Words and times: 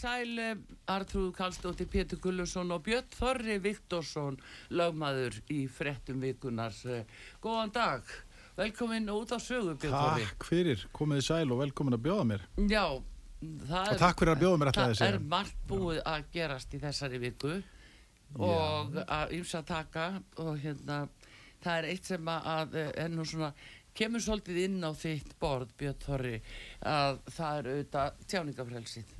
Sæl 0.00 0.38
Artrúð 0.88 1.34
Kallstóttir, 1.36 1.88
Pétur 1.92 2.20
Gullusson 2.24 2.70
og 2.72 2.82
Björn 2.86 3.08
Þorri 3.12 3.58
Viktorsson, 3.60 4.38
lögmaður 4.72 5.36
í 5.52 5.66
frettum 5.68 6.22
vikunar. 6.24 6.72
Góðan 7.44 7.72
dag, 7.74 8.06
velkomin 8.56 9.10
út 9.12 9.34
á 9.36 9.38
sögu 9.42 9.74
Björn 9.76 9.92
Þorri. 9.96 10.24
Takk 10.30 10.46
fyrir, 10.48 10.86
komið 10.96 11.24
sæl 11.26 11.50
og 11.52 11.60
velkomin 11.64 11.98
að 11.98 12.04
bjóða 12.06 12.24
mér. 12.30 12.46
Já, 12.70 12.84
það 13.68 13.92
Og 13.92 14.00
takk 14.04 14.22
fyrir 14.22 14.34
að 14.36 14.40
bjóða 14.44 14.62
mér 14.62 14.72
Það 14.78 14.94
segja. 14.94 15.10
er 15.12 15.20
margt 15.34 15.60
búið 15.68 16.00
að 16.14 16.24
gerast 16.32 16.74
í 16.74 16.80
þessari 16.86 17.20
viku 17.26 17.52
og 18.38 18.96
að 19.04 19.36
ymsa 19.36 19.62
taka 19.66 20.08
og 20.38 20.56
hérna 20.64 21.02
það 21.60 21.76
er 21.78 21.84
eitt 21.92 22.04
sem 22.06 22.24
að- 22.24 22.44
að 22.56 22.74
er 22.96 23.08
nú 23.08 23.24
svona 23.26 23.52
kemur 23.94 24.20
svolítið 24.22 24.64
inn 24.64 24.80
á 24.86 24.92
þitt 24.94 25.32
borð 25.40 25.72
Björn 25.76 25.98
Þorri 26.04 26.40
að 26.82 27.18
það 27.36 27.58
er 27.58 27.64
auðvitað 27.74 28.26
tjáningafrelsið 28.28 29.16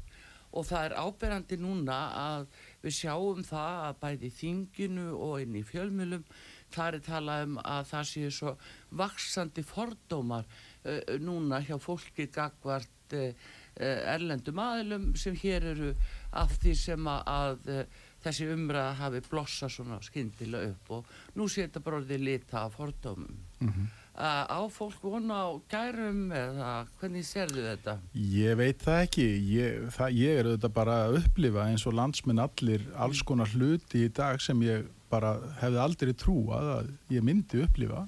og 0.50 0.66
það 0.66 0.86
er 0.88 0.96
áberandi 0.98 1.58
núna 1.60 1.98
að 2.18 2.46
við 2.82 2.96
sjáum 2.96 3.44
það 3.46 3.82
að 3.86 4.00
bæði 4.02 4.30
þinginu 4.40 5.06
og 5.14 5.34
inn 5.44 5.58
í 5.60 5.64
fjölmjölum 5.66 6.26
það 6.74 6.98
er 6.98 7.04
talað 7.06 7.46
um 7.46 7.56
að 7.62 7.88
það 7.90 8.10
séu 8.10 8.34
svo 8.34 8.54
vaksandi 9.00 9.64
fordómar 9.66 10.46
uh, 10.48 11.16
núna 11.22 11.62
hjá 11.66 11.76
fólki 11.82 12.28
gagvart 12.34 13.16
uh, 13.18 13.32
erlendum 13.80 14.58
aðilum 14.60 15.10
sem 15.16 15.36
hér 15.38 15.70
eru 15.72 15.94
af 16.36 16.58
því 16.60 16.74
sem 16.76 17.06
að, 17.08 17.30
að 17.30 17.84
þessi 18.20 18.50
umræða 18.52 18.98
hafi 18.98 19.22
blossa 19.30 19.70
svona 19.72 20.00
skyndilega 20.04 20.74
upp 20.74 20.92
og 20.98 21.14
nú 21.38 21.46
sé 21.48 21.64
þetta 21.64 21.82
bara 21.86 22.02
orðið 22.02 22.26
lita 22.26 22.66
af 22.66 22.76
fordómum. 22.76 23.40
Mhm. 23.62 23.86
Uh, 23.86 23.99
á 24.20 24.60
fólk 24.72 25.00
vona 25.02 25.42
á 25.46 25.50
gærum 25.70 26.30
eða 26.34 26.70
hvernig 27.00 27.24
serðu 27.24 27.62
þetta? 27.64 27.96
Ég 28.14 28.56
veit 28.58 28.82
það 28.82 29.02
ekki, 29.06 29.26
ég, 29.54 29.84
það, 29.94 30.16
ég 30.18 30.40
er 30.40 30.48
auðvitað 30.50 30.74
bara 30.76 30.96
að 31.06 31.18
upplifa 31.20 31.66
eins 31.70 31.86
og 31.88 31.96
landsminn 31.96 32.42
allir 32.42 32.86
alls 33.00 33.22
konar 33.26 33.50
hluti 33.54 34.06
í 34.06 34.12
dag 34.12 34.40
sem 34.42 34.60
ég 34.66 34.88
bara 35.10 35.36
hefði 35.60 35.80
aldrei 35.82 36.12
trúað 36.14 36.72
að 36.76 36.90
ég 37.10 37.24
myndi 37.26 37.62
upplifa. 37.64 38.06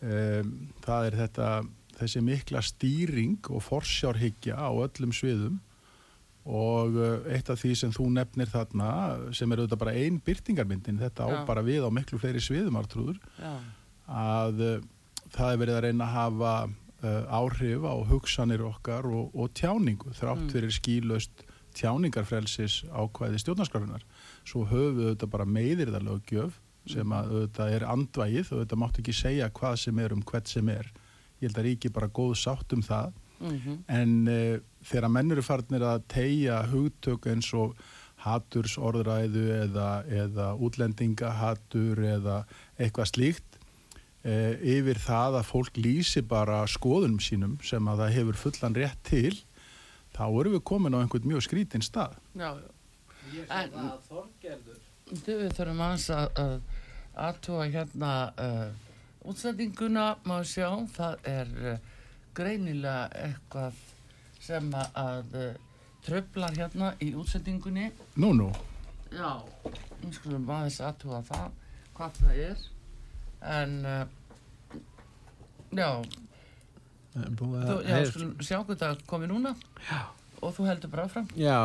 Um, 0.00 0.54
það 0.80 1.08
er 1.10 1.16
þetta, 1.24 1.48
þessi 1.98 2.22
mikla 2.24 2.62
stýring 2.64 3.50
og 3.52 3.60
forsjárhyggja 3.66 4.56
á 4.56 4.70
öllum 4.72 5.12
sviðum 5.12 5.58
og 6.48 6.96
uh, 6.96 7.26
eitt 7.28 7.50
af 7.52 7.60
því 7.60 7.74
sem 7.76 7.92
þú 7.92 8.06
nefnir 8.14 8.48
þarna 8.48 8.88
sem 9.36 9.52
er 9.52 9.60
auðvitað 9.60 9.82
bara 9.82 9.98
ein 10.00 10.16
byrtingarmyndin, 10.24 11.02
þetta 11.02 11.28
á 11.28 11.30
Já. 11.36 11.42
bara 11.50 11.66
við 11.66 11.84
á 11.84 11.90
miklu 11.92 12.18
fleiri 12.22 12.40
sviðum 12.40 12.80
artrúður. 12.80 13.20
Já, 13.36 13.52
að 14.10 14.64
uh, 14.64 14.80
það 15.34 15.52
er 15.54 15.60
verið 15.62 15.76
að 15.78 15.84
reyna 15.86 16.06
að 16.08 16.14
hafa 16.16 16.54
uh, 16.64 17.38
áhrif 17.40 17.84
á 17.86 17.94
hugsanir 18.10 18.64
okkar 18.66 19.06
og, 19.10 19.30
og 19.34 19.52
tjáningu 19.54 20.12
þrátt 20.16 20.44
Mm. 20.46 20.50
fyrir 20.54 20.74
skýlaust 20.74 21.44
tjáningarfrelsis 21.78 22.80
ákvæði 22.90 23.38
stjórnarskráfinar. 23.44 24.02
Svo 24.44 24.64
höfum 24.66 24.96
við 24.98 25.06
auðvitað 25.12 25.30
bara 25.30 25.46
meðirðarlega 25.46 26.20
gjöf 26.32 26.58
sem 26.90 27.12
að 27.14 27.30
auðvitað 27.30 27.74
er 27.76 27.84
andvægið 27.86 28.50
auðvitað 28.52 28.80
mátt 28.82 28.98
ekki 28.98 29.14
segja 29.14 29.50
hvað 29.54 29.76
sem 29.84 29.98
er 30.02 30.12
um 30.16 30.22
hvert 30.26 30.48
sem 30.50 30.68
er. 30.72 30.88
Ég 31.40 31.48
held 31.48 31.58
að 31.60 31.66
ríki 31.68 31.92
bara 31.94 32.08
góð 32.08 32.34
sátt 32.42 32.72
um 32.76 32.82
það 32.82 33.12
mm 33.40 33.78
en 33.88 34.10
uh, 34.28 34.58
þegar 34.84 35.08
menn 35.14 35.30
eru 35.32 35.42
farnir 35.42 35.82
að 35.86 36.02
tegja 36.12 36.58
hugtök 36.68 37.26
eins 37.30 37.48
og 37.56 37.76
hatursorðræðu 38.20 39.44
eða, 39.62 39.88
eða 40.08 40.50
útlendingahatur 40.60 42.02
eða 42.04 42.42
eitthvað 42.78 43.08
slíkt 43.14 43.49
yfir 44.24 44.98
það 45.00 45.38
að 45.40 45.46
fólk 45.48 45.78
lýsi 45.80 46.20
bara 46.28 46.58
skoðunum 46.68 47.20
sínum 47.24 47.54
sem 47.64 47.86
að 47.88 48.02
það 48.02 48.14
hefur 48.18 48.36
fullan 48.36 48.74
rétt 48.76 48.98
til 49.08 49.32
þá 50.12 50.24
erum 50.28 50.52
við 50.58 50.64
komin 50.68 50.92
á 50.92 51.00
einhvern 51.00 51.28
mjög 51.30 51.46
skrítin 51.46 51.84
stað. 51.86 52.16
já, 52.36 52.50
Ég 53.30 53.46
En- 53.48 53.70
sé 53.70 53.76
það 53.76 53.86
að 53.86 54.00
Þorgerður 54.10 54.80
við 55.40 55.52
þurfum 55.56 55.80
aðeins 55.86 56.08
að 56.10 56.40
að 56.42 56.54
aðtúa 57.20 57.64
hérna 57.70 58.10
uh, 58.38 58.70
útsendinguna 59.30 60.04
má 60.24 60.36
sjá, 60.46 60.68
það 60.94 61.26
er 61.28 61.48
uh, 61.72 61.78
greinilega 62.34 63.08
eitthvað 63.24 63.80
sem 64.40 64.68
að, 64.74 64.90
að 64.94 65.34
uh, 65.40 65.54
tröflar 66.06 66.54
hérna 66.56 66.92
í 67.02 67.10
útsendingunni. 67.14 67.90
Nú, 68.16 68.32
nú, 68.34 68.50
Já, 69.10 69.42
við 70.02 70.12
skulum 70.20 70.46
aðeins 70.54 70.80
aðtúa 70.86 71.22
það, 71.26 71.50
hvað 71.98 72.20
það 72.20 72.42
er 72.46 72.60
en 73.42 73.76
uh, 73.88 74.04
já, 75.76 75.90
Búið 77.10 77.62
að 77.66 77.86
já, 77.90 78.00
skulum 78.06 78.34
sjá 78.38 78.56
hvað 78.62 78.82
það 78.84 79.04
komi 79.10 79.28
núna 79.30 79.50
Já. 79.88 79.98
og 80.38 80.52
þú 80.54 80.66
heldur 80.68 80.92
bara 80.92 81.08
fram 81.10 81.26
Já, 81.34 81.58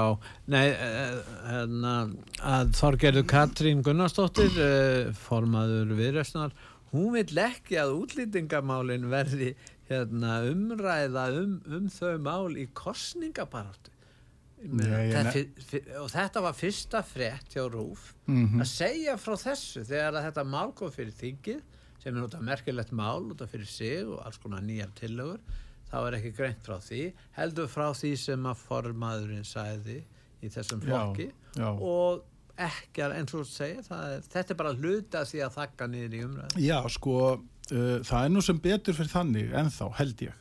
nei, 0.50 0.68
eh, 0.74 1.20
hérna, 1.52 1.94
að 2.42 2.74
Þorgerður 2.80 3.28
Katrín 3.30 3.84
Gunnarsdóttir, 3.86 4.58
eh, 4.58 5.12
formaður 5.28 5.94
viðræstnar, 6.00 6.56
hún 6.92 7.14
vill 7.14 7.44
ekki 7.46 7.78
að 7.78 7.94
útlýtingamálin 8.00 9.06
verði 9.12 9.54
hérna, 9.92 10.40
umræða 10.50 11.28
um, 11.44 11.60
um 11.70 11.90
þau 11.94 12.16
mál 12.26 12.58
í 12.58 12.66
kostningabaráttu. 12.74 13.95
Nei, 14.64 15.12
fi- 15.68 15.84
Og 16.00 16.08
þetta 16.10 16.42
var 16.42 16.56
fyrsta 16.58 17.02
frétt 17.06 17.54
hjá 17.54 17.66
Rúf 17.70 18.14
mm 18.30 18.62
að 18.64 18.70
segja 18.72 19.18
frá 19.20 19.36
þessu 19.38 19.84
þegar 19.86 20.16
að 20.20 20.28
þetta 20.30 20.46
mál 20.48 20.72
kom 20.78 20.92
fyrir 20.96 21.14
þingið 21.20 21.62
sem 22.02 22.16
er 22.18 22.24
af 22.26 22.42
merkilegt 22.46 22.92
mál 22.96 23.26
út 23.34 23.42
af 23.42 23.50
fyrir 23.52 23.68
sig 23.70 24.06
og 24.08 24.22
alls 24.26 24.38
konar 24.42 24.62
nýjar 24.66 24.92
tillögur 24.98 25.40
þá 25.92 25.98
er 26.08 26.18
ekki 26.20 26.32
greint 26.38 26.64
frá 26.66 26.78
því 26.82 27.02
heldur 27.38 27.68
frá 27.72 27.90
því 27.94 28.14
sem 28.18 28.46
að 28.50 28.64
formaðurinn 28.68 29.46
sæði 29.46 30.00
í 30.46 30.50
þessum 30.54 30.82
Já, 30.82 30.88
flokki 30.88 31.28
já. 31.60 31.70
og 31.70 32.24
ekki 32.56 33.04
að 33.04 33.18
eins 33.20 33.34
og 33.36 33.46
það 33.50 34.16
er, 34.16 34.24
þetta 34.32 34.54
er 34.56 34.60
bara 34.64 34.74
hluta 34.80 35.26
því 35.28 35.44
að 35.46 35.56
þakka 35.60 35.88
niður 35.92 36.14
í 36.16 36.24
umræðu 36.30 36.64
Já, 36.66 36.78
sko, 36.96 37.16
uh, 37.36 38.00
það 38.08 38.20
er 38.24 38.34
nú 38.34 38.42
sem 38.46 38.60
betur 38.64 38.96
fyrir 38.98 39.12
þannig 39.12 39.52
ennþá, 39.62 39.90
held 40.00 40.26
ég, 40.30 40.38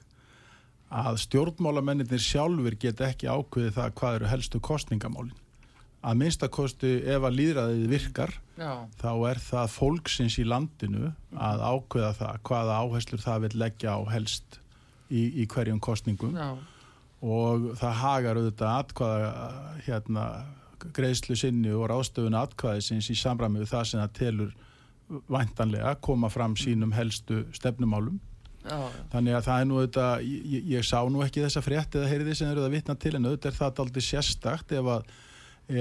að 0.94 1.19
stjórnmálamennir 1.25 2.22
sjálfur 2.22 2.77
geta 2.81 3.09
ekki 3.10 3.31
ákveðið 3.31 3.78
það 3.78 3.94
hvað 3.99 4.19
eru 4.19 4.31
helstu 4.31 4.60
kostningamálin. 4.62 5.41
Að 6.05 6.19
minnstakosti 6.21 6.91
ef 7.09 7.25
að 7.25 7.38
líðræðið 7.38 7.87
virkar, 7.88 8.34
Já, 8.60 8.84
þá 9.00 9.12
er 9.31 9.41
það 9.41 9.71
fólksins 9.72 10.37
í 10.38 10.44
landinu 10.44 11.15
að 11.32 11.62
ákveða 11.65 12.10
það 12.19 12.43
hvaða 12.50 12.77
áherslur 12.84 13.22
það 13.25 13.47
vil 13.47 13.55
leggja 13.62 13.97
á 13.97 14.00
helst 14.12 14.59
í, 15.09 15.22
í 15.43 15.47
hverjum 15.49 15.81
kostningum 15.82 16.37
já, 16.37 16.50
og 17.25 17.71
það 17.81 17.97
hagar 18.03 18.41
auðvitað 18.41 18.76
atkvaða 18.82 19.32
hérna 19.87 20.26
greiðslu 20.94 21.38
sinni 21.41 21.72
og 21.72 21.88
ráðstöfun 21.88 22.37
atkvaðisins 22.37 23.09
í 23.09 23.16
samræmi 23.16 23.62
við 23.62 23.72
það 23.72 23.88
sem 23.88 24.03
það 24.05 24.15
telur 24.19 24.55
væntanlega 25.32 25.97
koma 26.05 26.31
fram 26.32 26.56
sínum 26.59 26.93
helstu 26.94 27.44
stefnumálum. 27.56 28.21
Já, 28.64 28.78
Þannig 29.12 29.36
að 29.38 29.44
það 29.48 29.60
er 29.60 29.69
nú 29.69 29.78
auðvitað, 29.78 30.25
ég, 30.28 30.70
ég 30.72 30.86
sá 30.86 30.98
nú 31.10 31.22
ekki 31.25 31.44
þessa 31.44 31.62
frétt 31.64 31.98
eða 31.98 32.10
heyriði 32.10 32.36
sem 32.38 32.50
eru 32.50 32.64
það 32.64 32.76
vitna 32.76 32.97
til 33.00 33.14
en 33.19 33.28
auðvitað 33.28 33.50
er 33.50 33.58
það 33.58 33.82
aldrei 33.84 34.04
sérstakt 34.06 34.75
ef 34.78 34.91
að, 34.94 35.10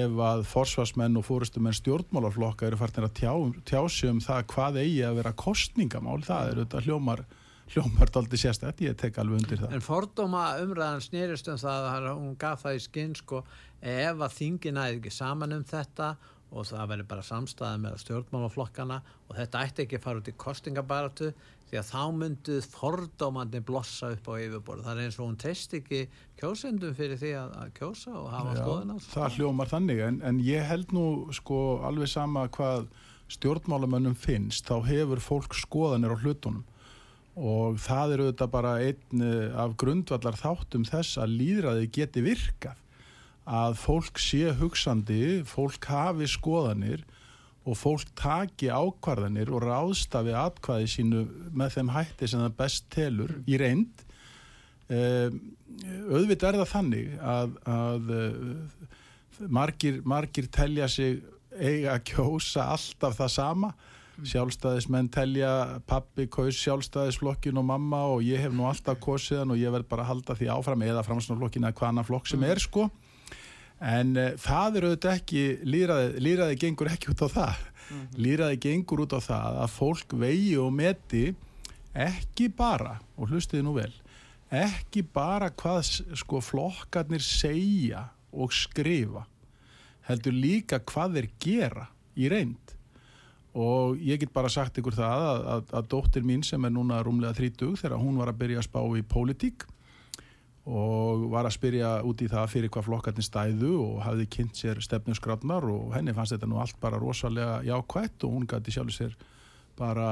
ef 0.03 0.19
að 0.27 0.43
forsvarsmenn 0.51 1.21
og 1.21 1.27
fórustumenn 1.27 1.77
stjórnmálarflokka 1.79 2.67
eru 2.67 2.81
farnir 2.81 3.07
að 3.07 3.15
tjá, 3.21 3.31
tjá 3.71 3.79
sig 3.87 4.11
um 4.11 4.21
það 4.23 4.43
hvað 4.55 4.81
eigi 4.83 4.99
að 5.07 5.17
vera 5.21 5.37
kostningamál, 5.45 6.19
það 6.27 6.51
er 6.51 6.61
auðvitað 6.61 6.89
hljómar, 6.89 7.25
hljómar 7.73 8.13
aldrei 8.19 8.43
sérstakt, 8.43 8.83
ég 8.85 8.99
tek 8.99 9.17
alveg 9.21 9.41
undir 9.41 9.63
það. 9.63 9.73
En 9.77 9.83
fordóma 9.83 10.45
umræðan 10.61 11.03
snýrist 11.03 11.49
um 11.49 11.59
það 11.61 11.89
að 11.89 12.11
hún 12.13 12.37
gaf 12.39 12.65
það 12.67 12.79
í 12.79 12.85
skinn 12.87 13.17
sko 13.17 13.45
ef 13.83 14.21
að 14.23 14.37
þingin 14.37 14.79
æði 14.79 14.99
ekki 14.99 15.11
saman 15.11 15.55
um 15.55 15.67
þetta 15.67 16.13
og 16.53 16.67
það 16.69 16.89
verður 16.91 17.09
bara 17.09 17.25
samstæði 17.25 17.81
með 17.83 17.99
stjórnmálaflokkana 18.03 18.99
og 19.27 19.37
þetta 19.37 19.63
ætti 19.65 19.85
ekki 19.85 19.99
að 19.99 20.05
fara 20.05 20.21
út 20.21 20.29
í 20.29 20.35
kostingabaratu 20.43 21.29
því 21.73 21.79
að 21.79 21.87
þá 21.89 22.01
mynduð 22.19 22.65
fordómandi 22.69 23.59
blossa 23.65 24.11
upp 24.13 24.27
á 24.29 24.33
yfirborð. 24.37 24.83
Það 24.85 24.99
er 24.99 25.07
eins 25.07 25.15
og 25.17 25.25
hún 25.25 25.39
treyst 25.41 25.71
ekki 25.73 26.01
kjósendum 26.37 26.93
fyrir 26.97 27.17
því 27.17 27.31
að, 27.39 27.55
að 27.63 27.71
kjósa 27.79 28.13
og 28.19 28.27
hafa 28.29 28.53
skoðun 28.59 28.93
á 28.93 28.97
það 29.07 29.39
hljómar 29.39 29.71
þannig. 29.71 30.03
En, 30.05 30.19
en 30.29 30.41
ég 30.45 30.67
held 30.69 30.93
nú 30.93 31.05
sko 31.33 31.63
alveg 31.87 32.11
sama 32.11 32.45
hvað 32.53 32.85
stjórnmálamönnum 33.33 34.13
finnst 34.13 34.69
þá 34.69 34.85
hefur 34.85 35.23
fólk 35.23 35.57
skoðanir 35.57 36.13
á 36.13 36.21
hlutunum. 36.21 36.61
Og 37.33 37.79
það 37.81 38.13
er 38.13 38.23
auðvitað 38.27 38.53
bara 38.53 38.75
einn 38.85 39.25
eh, 39.25 39.57
af 39.57 39.73
grundvallar 39.81 40.37
þáttum 40.37 40.85
þess 40.85 41.17
að 41.17 41.37
líðræði 41.39 41.89
geti 41.95 42.21
virkað. 42.21 42.77
Að 43.49 43.79
fólk 43.81 44.21
sé 44.21 44.53
hugsandi, 44.59 45.41
fólk 45.49 45.89
hafi 45.89 46.29
skoðanir 46.29 47.01
og 47.63 47.77
fólk 47.79 48.09
taki 48.19 48.67
ákvarðanir 48.67 49.51
og 49.53 49.63
ráðstafi 49.63 50.33
atkvæði 50.35 50.89
sínu 50.91 51.21
með 51.55 51.77
þeim 51.77 51.91
hætti 51.95 52.27
sem 52.27 52.43
það 52.43 52.57
best 52.59 52.89
telur 52.91 53.37
í 53.47 53.59
reynd. 53.59 54.03
Um, 54.91 55.39
auðvitað 56.11 56.49
er 56.49 56.59
það 56.59 56.73
þannig 56.73 57.13
að, 57.23 57.55
að 57.71 58.11
uh, 58.17 59.47
margir, 59.47 60.01
margir 60.03 60.49
telja 60.51 60.89
sig 60.91 61.21
eiga 61.55 61.95
að 61.95 62.05
kjósa 62.11 62.67
alltaf 62.73 63.15
það 63.21 63.35
sama. 63.37 63.73
Sjálfstæðismenn 64.13 65.07
telja 65.09 65.53
pappi 65.89 66.27
kaus 66.29 66.59
sjálfstæðisflokkin 66.59 67.57
og 67.57 67.65
mamma 67.65 68.03
og 68.11 68.21
ég 68.27 68.43
hef 68.43 68.53
nú 68.53 68.67
alltaf 68.69 68.99
kosiðan 69.01 69.55
og 69.55 69.57
ég 69.61 69.73
verð 69.73 69.87
bara 69.89 70.03
að 70.05 70.11
halda 70.11 70.35
því 70.37 70.51
áfram 70.53 70.83
eða 70.85 71.01
framsnáflokkin 71.07 71.65
eða 71.65 71.79
hvaðna 71.79 72.03
flokk 72.05 72.29
sem 72.29 72.45
er 72.45 72.61
sko 72.61 72.91
en 73.83 74.15
uh, 74.17 74.29
það 74.39 74.77
er 74.79 74.87
auðvitað 74.87 75.17
ekki 75.17 75.43
líraði, 75.67 76.11
líraði 76.23 76.59
gengur 76.61 76.91
ekki 76.93 77.11
út 77.13 77.25
á 77.25 77.29
það 77.33 77.63
mm 77.63 77.97
-hmm. 77.97 78.21
líraði 78.25 78.59
gengur 78.67 79.03
út 79.05 79.17
á 79.17 79.19
það 79.19 79.59
að 79.63 79.75
fólk 79.77 80.15
vegi 80.23 80.55
og 80.57 80.71
meti 80.73 81.25
ekki 81.93 82.49
bara 82.49 82.99
og 83.17 83.29
hlustiði 83.29 83.63
nú 83.63 83.75
vel 83.75 83.91
ekki 84.53 85.03
bara 85.03 85.49
hvað 85.49 86.03
sko 86.15 86.41
flokkarnir 86.41 87.21
segja 87.21 88.07
og 88.31 88.53
skrifa 88.53 89.25
heldur 90.07 90.33
líka 90.33 90.79
hvað 90.79 91.17
þeir 91.17 91.29
gera 91.39 91.87
í 92.15 92.29
reynd 92.29 92.73
og 93.53 93.99
ég 94.01 94.19
get 94.19 94.33
bara 94.33 94.49
sagt 94.49 94.79
ykkur 94.81 94.95
það 94.97 95.23
að, 95.27 95.43
að, 95.53 95.63
að 95.77 95.89
dóttir 95.91 96.25
mín 96.25 96.43
sem 96.45 96.65
er 96.65 96.73
núna 96.73 97.03
rúmlega 97.05 97.37
30 97.37 97.77
þegar 97.83 98.01
hún 98.01 98.17
var 98.17 98.31
að 98.31 98.39
byrja 98.41 98.63
að 98.63 98.67
spá 98.69 98.81
í 98.97 99.03
pólitík 99.05 99.65
og 100.63 101.25
var 101.33 101.43
að 101.47 101.57
spyrja 101.57 101.89
út 102.07 102.21
í 102.23 102.29
það 102.31 102.51
fyrir 102.53 102.71
hvað 102.71 102.85
flokkarnir 102.87 103.25
stæðu 103.27 103.73
og 103.81 103.97
hafði 104.05 104.27
kynnt 104.31 104.59
sér 104.59 104.79
stefnusgrafnar 104.83 105.65
og 105.67 105.91
henni 105.97 106.13
fannst 106.15 106.37
þetta 106.37 106.47
nú 106.47 106.59
allt 106.63 106.77
bara 106.79 106.99
rosalega 107.01 107.57
jákvætt 107.67 108.23
og 108.23 108.37
hún 108.37 108.47
gæti 108.47 108.71
sjálfur 108.71 108.95
sér 108.95 109.17
bara 109.75 110.07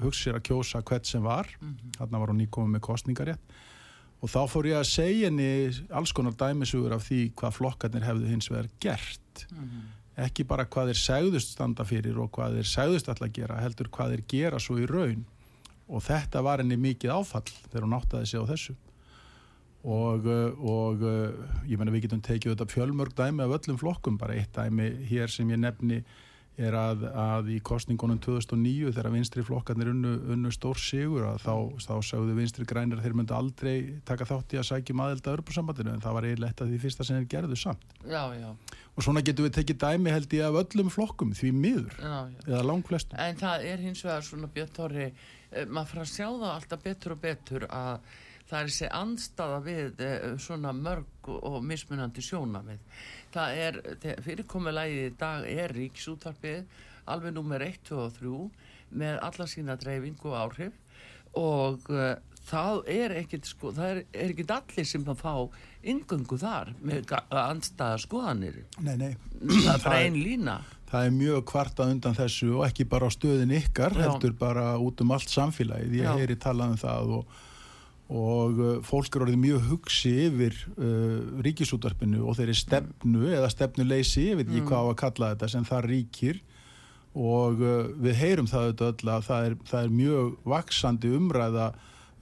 hugsa 0.00 0.28
sér 0.30 0.38
að 0.38 0.46
kjósa 0.48 0.80
hvert 0.80 1.06
sem 1.06 1.22
var. 1.22 1.48
Mm 1.60 1.68
-hmm. 1.68 1.98
þarna 1.98 2.18
var 2.18 2.28
hún 2.28 2.40
nýkomið 2.40 2.72
með 2.72 2.80
kostningarétt 2.80 3.40
og 4.22 4.30
þá 4.30 4.48
fór 4.48 4.66
ég 4.66 4.78
að 4.78 4.86
segja 4.86 5.26
henni 5.26 5.84
alls 5.90 6.12
konar 6.12 6.32
dæmisugur 6.32 6.92
af 6.92 7.10
því 7.10 7.32
hvað 7.34 7.52
flokkarnir 7.52 8.02
hefðu 8.02 8.26
hins 8.26 8.50
vegar 8.50 8.68
gert. 8.80 9.46
Mm 9.50 9.58
-hmm. 9.58 10.24
ekki 10.24 10.44
bara 10.44 10.64
hvað 10.64 10.86
þeir 10.86 10.96
segðust 10.96 11.48
standa 11.52 11.84
fyrir 11.84 12.18
og 12.18 12.30
hvað 12.30 12.54
þeir 12.54 12.66
segðust 12.66 13.08
alltaf 13.08 13.28
að 13.28 13.32
gera 13.32 13.60
heldur 13.60 13.88
hvað 13.88 14.10
þeir 14.10 14.24
gera 14.28 14.58
svo 14.58 14.78
í 14.78 14.86
raun. 14.86 15.26
Og 15.88 16.02
þetta 16.02 16.42
var 16.42 16.58
henni 16.58 16.76
mikið 16.76 17.10
áfall 17.10 17.52
þegar 17.70 17.82
hún 17.82 18.00
áttaði 18.00 18.26
sig 18.26 18.40
á 18.40 18.44
þessu 18.46 18.74
og, 19.82 20.26
og 20.62 21.06
ég 21.66 21.78
menna 21.78 21.94
við 21.94 22.06
getum 22.06 22.22
tekið 22.22 22.54
þetta 22.54 22.70
fjölmörg 22.70 23.16
dæmi 23.18 23.46
af 23.46 23.56
öllum 23.58 23.80
flokkum. 23.80 24.18
Bara 24.20 24.36
eitt 24.38 24.54
dæmi 24.54 24.90
hér 25.10 25.32
sem 25.32 25.50
ég 25.50 25.58
nefni 25.62 26.02
er 26.60 26.74
að, 26.76 27.04
að 27.16 27.48
í 27.54 27.58
kostningunum 27.64 28.18
2009 28.20 28.92
þegar 28.92 29.08
vinstri 29.14 29.44
flokkarnir 29.46 29.88
unnu, 29.94 30.12
unnu 30.34 30.50
stór 30.52 30.76
sigur 30.80 31.24
að 31.30 31.38
þá, 31.46 31.54
þá 31.80 31.94
sögðu 32.10 32.34
vinstri 32.36 32.66
grænir 32.68 32.98
að 33.00 33.06
þeir 33.06 33.16
myndi 33.16 33.36
aldrei 33.36 33.76
taka 34.08 34.26
þátt 34.28 34.52
í 34.52 34.60
að 34.60 34.66
sækja 34.68 34.96
maðurld 34.98 35.28
að 35.28 35.38
örbursambandinu 35.38 35.94
en 35.94 36.04
það 36.04 36.16
var 36.18 36.26
eiginlegt 36.28 36.60
að 36.60 36.72
því 36.72 36.80
fyrsta 36.82 37.06
sem 37.08 37.20
þeir 37.20 37.30
gerðu 37.36 37.58
samt. 37.62 37.94
Já, 38.04 38.22
já. 38.36 38.50
og 38.92 39.06
svona 39.06 39.24
getum 39.24 39.48
við 39.48 39.54
tekið 39.58 39.80
dæmi 39.86 40.12
held 40.12 40.36
ég 40.36 40.48
af 40.48 40.58
öllum 40.60 40.92
flokkum 40.92 41.32
því 41.38 41.54
miður 41.56 41.96
já, 41.96 42.18
eða 42.50 42.66
langflestum. 42.68 43.22
En 43.22 43.40
það 43.40 43.64
er 43.70 43.86
hins 43.86 44.04
vegar 44.04 44.28
svona 44.28 44.52
Björn 44.52 44.76
Tóri 44.76 45.08
maður 45.68 45.88
fyrir 45.94 46.04
að 46.04 46.12
sjá 46.12 46.28
það 46.28 46.52
alltaf 46.52 46.84
betur 46.84 47.16
og 47.16 47.24
betur 47.24 47.66
að 47.72 48.12
það 48.52 48.58
er 48.60 48.70
þessi 48.70 48.88
andstaða 49.00 49.60
við 49.64 50.02
svona 50.44 50.74
mörg 50.76 51.30
og 51.32 51.58
mismunandi 51.64 52.24
sjónamið 52.24 52.82
það 53.32 53.60
er, 53.66 53.78
fyrirkomulegið 54.26 55.06
í 55.08 55.14
dag 55.20 55.46
er 55.48 55.72
ríksúttarpið 55.76 56.66
alveg 57.12 57.34
nummer 57.34 57.64
1, 57.64 57.80
2 57.88 58.02
og 58.04 58.18
3 58.20 58.34
með 59.00 59.22
alla 59.24 59.48
sína 59.48 59.78
dreifingu 59.80 60.28
og 60.30 60.38
áhrif 60.42 60.76
og 61.40 61.88
uh, 61.88 62.12
það 62.44 62.82
er 62.92 63.14
ekkert 63.22 63.48
sko, 63.48 63.72
það 63.72 63.88
er, 63.94 64.02
er 64.12 64.34
ekkert 64.34 64.52
allir 64.58 64.88
sem 64.88 65.06
að 65.08 65.22
fá 65.22 65.34
yngöngu 65.94 66.38
þar 66.38 66.74
með 66.84 67.14
andstaða 67.30 68.02
skoðanir 68.02 68.60
Nei, 68.84 68.94
nei 69.00 69.12
Það 69.40 69.72
er 69.72 69.84
bara 69.86 70.02
einn 70.04 70.18
lína 70.20 70.58
Það 70.92 71.06
er 71.06 71.14
mjög 71.16 71.44
kvartað 71.48 71.94
undan 71.94 72.18
þessu 72.18 72.50
og 72.58 72.66
ekki 72.66 72.84
bara 72.84 73.08
á 73.08 73.10
stöðin 73.14 73.54
ykkar, 73.56 73.94
Já. 73.96 74.02
heldur 74.04 74.34
bara 74.36 74.74
út 74.76 75.00
um 75.00 75.14
allt 75.16 75.30
samfélagið. 75.32 75.94
Ég 75.96 76.04
Já. 76.04 76.18
heyri 76.18 76.36
talað 76.36 76.74
um 76.74 76.80
það 76.82 77.12
og 77.16 77.38
og 78.10 78.58
uh, 78.58 78.72
fólk 78.84 79.14
er 79.14 79.24
orðið 79.26 79.38
mjög 79.40 79.68
hugsi 79.70 80.10
yfir 80.26 80.56
uh, 80.74 81.42
ríkisútvarpinu 81.44 82.24
og 82.26 82.36
þeirri 82.38 82.56
stefnu 82.58 83.28
eða 83.30 83.52
stefnuleysi, 83.52 84.26
ég 84.32 84.40
veit 84.40 84.48
ekki 84.48 84.64
mm. 84.64 84.68
hvað 84.68 84.82
á 84.82 84.88
að 84.90 84.98
kalla 85.04 85.30
þetta 85.32 85.52
sem 85.54 85.68
það 85.68 85.86
ríkir 85.88 86.42
og 87.12 87.62
uh, 87.62 87.86
við 88.02 88.18
heyrum 88.20 88.50
það 88.50 88.66
auðvitað 88.66 88.92
öll 88.92 89.14
að 89.14 89.24
það 89.28 89.46
er, 89.46 89.56
það 89.70 89.86
er 89.86 89.96
mjög 90.00 90.36
vaksandi 90.54 91.14
umræða 91.16 91.72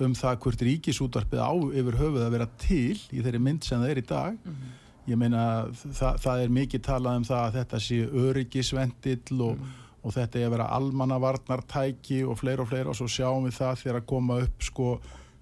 um 0.01 0.15
það 0.17 0.39
hvert 0.45 0.65
ríkisútvarpið 0.69 1.43
á 1.43 1.53
yfir 1.81 1.99
höfuð 2.01 2.25
að 2.25 2.35
vera 2.37 2.49
til 2.61 2.97
í 2.97 3.21
þeirri 3.21 3.43
mynd 3.43 3.67
sem 3.67 3.83
það 3.83 3.93
er 3.93 4.01
í 4.01 4.07
dag 4.09 4.39
mm. 4.39 4.73
ég 5.11 5.21
meina 5.21 5.45
það, 5.75 6.21
það 6.25 6.45
er 6.45 6.57
mikið 6.57 6.85
talað 6.87 7.21
um 7.21 7.29
það 7.29 7.45
að 7.45 7.57
þetta 7.59 7.81
sé 7.85 8.01
öryggisvendill 8.25 9.41
og, 9.47 9.59
mm. 9.59 9.79
og 10.01 10.17
þetta 10.17 10.41
er 10.41 10.49
að 10.49 10.55
vera 10.57 10.69
almannavarnartæki 10.79 12.23
og 12.25 12.39
fleira 12.41 12.65
og 12.65 12.71
fleira 12.71 12.95
og 12.95 13.01
svo 13.01 13.11
sjáum 13.11 13.49
við 13.49 13.59
það 13.59 13.83
þegar 13.83 14.01
að 14.01 14.09
koma 14.15 14.41
upp 14.47 14.69
sko 14.71 14.95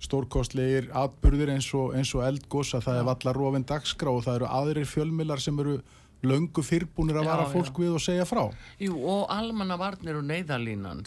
stórkostlegir 0.03 0.91
atbyrðir 0.97 1.55
eins 1.57 1.69
og, 1.75 1.95
og 1.95 2.27
eldgós 2.27 2.75
að 2.77 2.85
það 2.87 3.01
er 3.01 3.09
vallar 3.09 3.41
rofin 3.41 3.67
dagskrá 3.67 4.13
og 4.13 4.27
það 4.27 4.41
eru 4.41 4.51
aðrir 4.61 4.91
fjölmilar 4.91 5.43
sem 5.43 5.59
eru 5.59 5.81
löngu 6.27 6.63
fyrrbúnir 6.67 7.19
að 7.21 7.29
vara 7.29 7.45
já, 7.47 7.51
fólk 7.53 7.77
já. 7.77 7.79
við 7.79 7.95
og 7.95 8.03
segja 8.03 8.25
frá. 8.27 8.41
Jú 8.83 8.97
og 8.99 9.29
almanna 9.31 9.77
varnir 9.79 10.19
og 10.19 10.25
neyðalínan, 10.27 11.05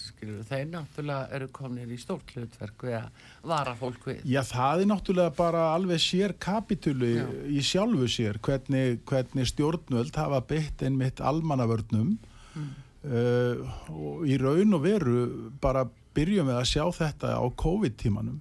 þeir 0.47 0.69
náttúrulega 0.71 1.35
eru 1.35 1.49
kominir 1.51 1.91
í 1.91 1.99
stórt 1.99 2.31
hlutverk 2.35 2.85
við 2.87 2.97
að 3.01 3.25
vara 3.51 3.73
fólk 3.79 4.07
við. 4.07 4.21
Já 4.31 4.41
það 4.47 4.83
er 4.83 4.91
náttúrulega 4.93 5.33
bara 5.35 5.65
alveg 5.75 6.03
sér 6.03 6.35
kapitúli 6.39 7.13
í 7.51 7.63
sjálfu 7.65 8.07
sér 8.11 8.39
hvernig, 8.43 9.01
hvernig 9.09 9.51
stjórnvöld 9.51 10.15
hafa 10.15 10.39
beitt 10.47 10.85
einmitt 10.85 11.19
almannavörnum 11.19 12.13
mm. 12.55 12.69
uh, 13.11 13.73
og 13.91 14.23
í 14.27 14.39
raun 14.39 14.79
og 14.79 14.85
veru 14.85 15.25
bara 15.63 15.83
byrjum 16.15 16.47
við 16.51 16.61
að 16.61 16.71
sjá 16.71 16.85
þetta 16.95 17.35
á 17.35 17.43
COVID-tímanum 17.59 18.39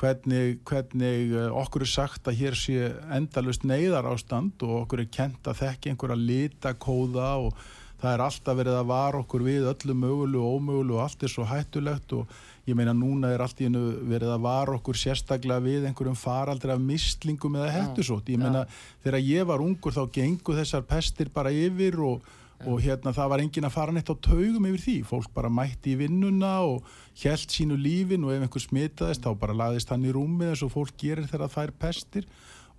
hvernig, 0.00 0.60
hvernig 0.66 1.34
eh, 1.36 1.50
okkur 1.62 1.84
er 1.84 1.92
sagt 1.92 2.30
að 2.30 2.40
hér 2.40 2.56
sé 2.58 2.88
endalust 3.12 3.66
neyðar 3.68 4.08
ástand 4.10 4.62
og 4.64 4.84
okkur 4.84 5.04
er 5.04 5.12
kent 5.12 5.50
að 5.50 5.60
þekki 5.64 5.92
einhverja 5.92 6.18
litakóða 6.20 7.30
og 7.44 7.60
það 8.00 8.14
er 8.14 8.24
alltaf 8.24 8.56
verið 8.56 8.78
að 8.78 8.88
vara 8.88 9.20
okkur 9.20 9.44
við 9.44 9.68
öllu 9.74 9.96
mögulu 10.04 10.40
og 10.40 10.56
ómögulu 10.56 10.96
og 10.96 11.04
allt 11.04 11.26
er 11.26 11.32
svo 11.32 11.44
hættulegt 11.48 12.14
og 12.16 12.32
ég 12.68 12.76
meina 12.78 12.94
núna 12.96 13.32
er 13.34 13.44
allt 13.44 13.60
í 13.60 13.68
hennu 13.68 13.84
verið 14.08 14.34
að 14.34 14.44
vara 14.46 14.76
okkur 14.78 14.96
sérstaklega 14.96 15.64
við 15.64 15.88
einhverjum 15.88 16.18
faraldri 16.18 16.72
af 16.72 16.80
mislingum 16.80 17.58
eða 17.58 17.72
hættusótt. 17.76 18.30
Ég 18.32 18.40
meina 18.40 18.64
þegar 19.04 19.26
ég 19.26 19.48
var 19.48 19.64
ungur 19.64 19.96
þá 19.96 20.04
gengu 20.16 20.56
þessar 20.56 20.86
pestir 20.88 21.32
bara 21.34 21.52
yfir 21.52 21.98
og 22.00 22.36
og 22.66 22.82
hérna 22.84 23.14
það 23.16 23.32
var 23.32 23.42
engin 23.44 23.68
að 23.68 23.74
fara 23.76 23.94
neitt 23.96 24.12
á 24.12 24.16
taugum 24.20 24.68
yfir 24.68 24.84
því, 24.84 24.96
fólk 25.08 25.32
bara 25.36 25.52
mætti 25.52 25.94
í 25.94 25.98
vinnuna 26.00 26.52
og 26.66 26.86
hjælt 27.22 27.54
sínu 27.54 27.78
lífin 27.80 28.26
og 28.26 28.34
ef 28.34 28.46
einhver 28.46 28.64
smitaðist 28.66 29.24
þá 29.24 29.32
bara 29.40 29.56
laðist 29.56 29.92
hann 29.92 30.04
í 30.04 30.14
rúmið 30.14 30.52
eins 30.54 30.64
og 30.66 30.74
fólk 30.74 30.96
gerir 31.00 31.28
þegar 31.30 31.46
það 31.46 31.56
fær 31.56 31.74
pestir 31.86 32.30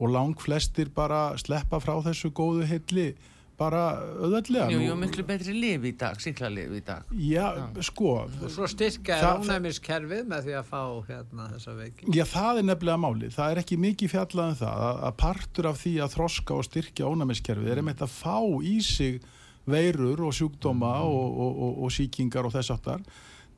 og 0.01 0.13
lang 0.13 0.37
flestir 0.41 0.89
bara 0.93 1.31
sleppa 1.41 1.81
frá 1.81 1.97
þessu 2.05 2.33
góðu 2.33 2.65
heilli 2.69 3.11
bara 3.61 3.81
öðallega. 4.25 4.71
Jú, 4.73 4.79
jú, 4.87 4.95
miklu 4.97 5.25
betri 5.27 5.53
liv 5.53 5.83
í 5.85 5.91
dag, 5.99 6.17
síkla 6.21 6.49
liv 6.49 6.71
í 6.79 6.81
dag. 6.85 7.05
Já, 7.13 7.43
Já. 7.59 7.83
sko. 7.85 8.13
Svo 8.49 8.69
styrka 8.69 9.17
er 9.19 9.27
ánæmiskerfið 9.37 10.23
með 10.31 10.47
því 10.47 10.55
að 10.57 10.71
fá 10.71 10.81
hérna 11.09 11.49
þessa 11.51 11.75
veiking. 11.77 12.15
Já, 12.17 12.25
það 12.31 12.61
er 12.61 12.67
nefnilega 12.71 13.03
málið. 13.03 13.35
Það 13.35 13.53
er 13.53 13.61
ekki 13.61 13.77
mikið 13.85 14.13
fjallað 14.15 14.53
um 14.53 14.57
það 14.63 15.03
að 15.09 15.13
partur 15.21 15.69
af 15.69 15.77
því 15.83 15.93
að 16.01 16.15
þroska 16.15 16.57
og 16.57 16.67
styrkja 16.69 17.11
ánæmiskerfið 17.11 17.71
er 17.75 17.83
einmitt 17.83 18.01
að 18.01 18.15
fá 18.15 18.37
í 18.65 18.75
sig 18.85 19.21
veirur 19.69 20.23
og 20.27 20.33
sjúkdóma 20.35 20.93
mm. 21.01 21.11
og, 21.11 21.41
og, 21.45 21.61
og, 21.67 21.83
og 21.85 21.93
síkingar 21.93 22.47
og 22.47 22.55
þess 22.55 22.73
aftar 22.73 23.03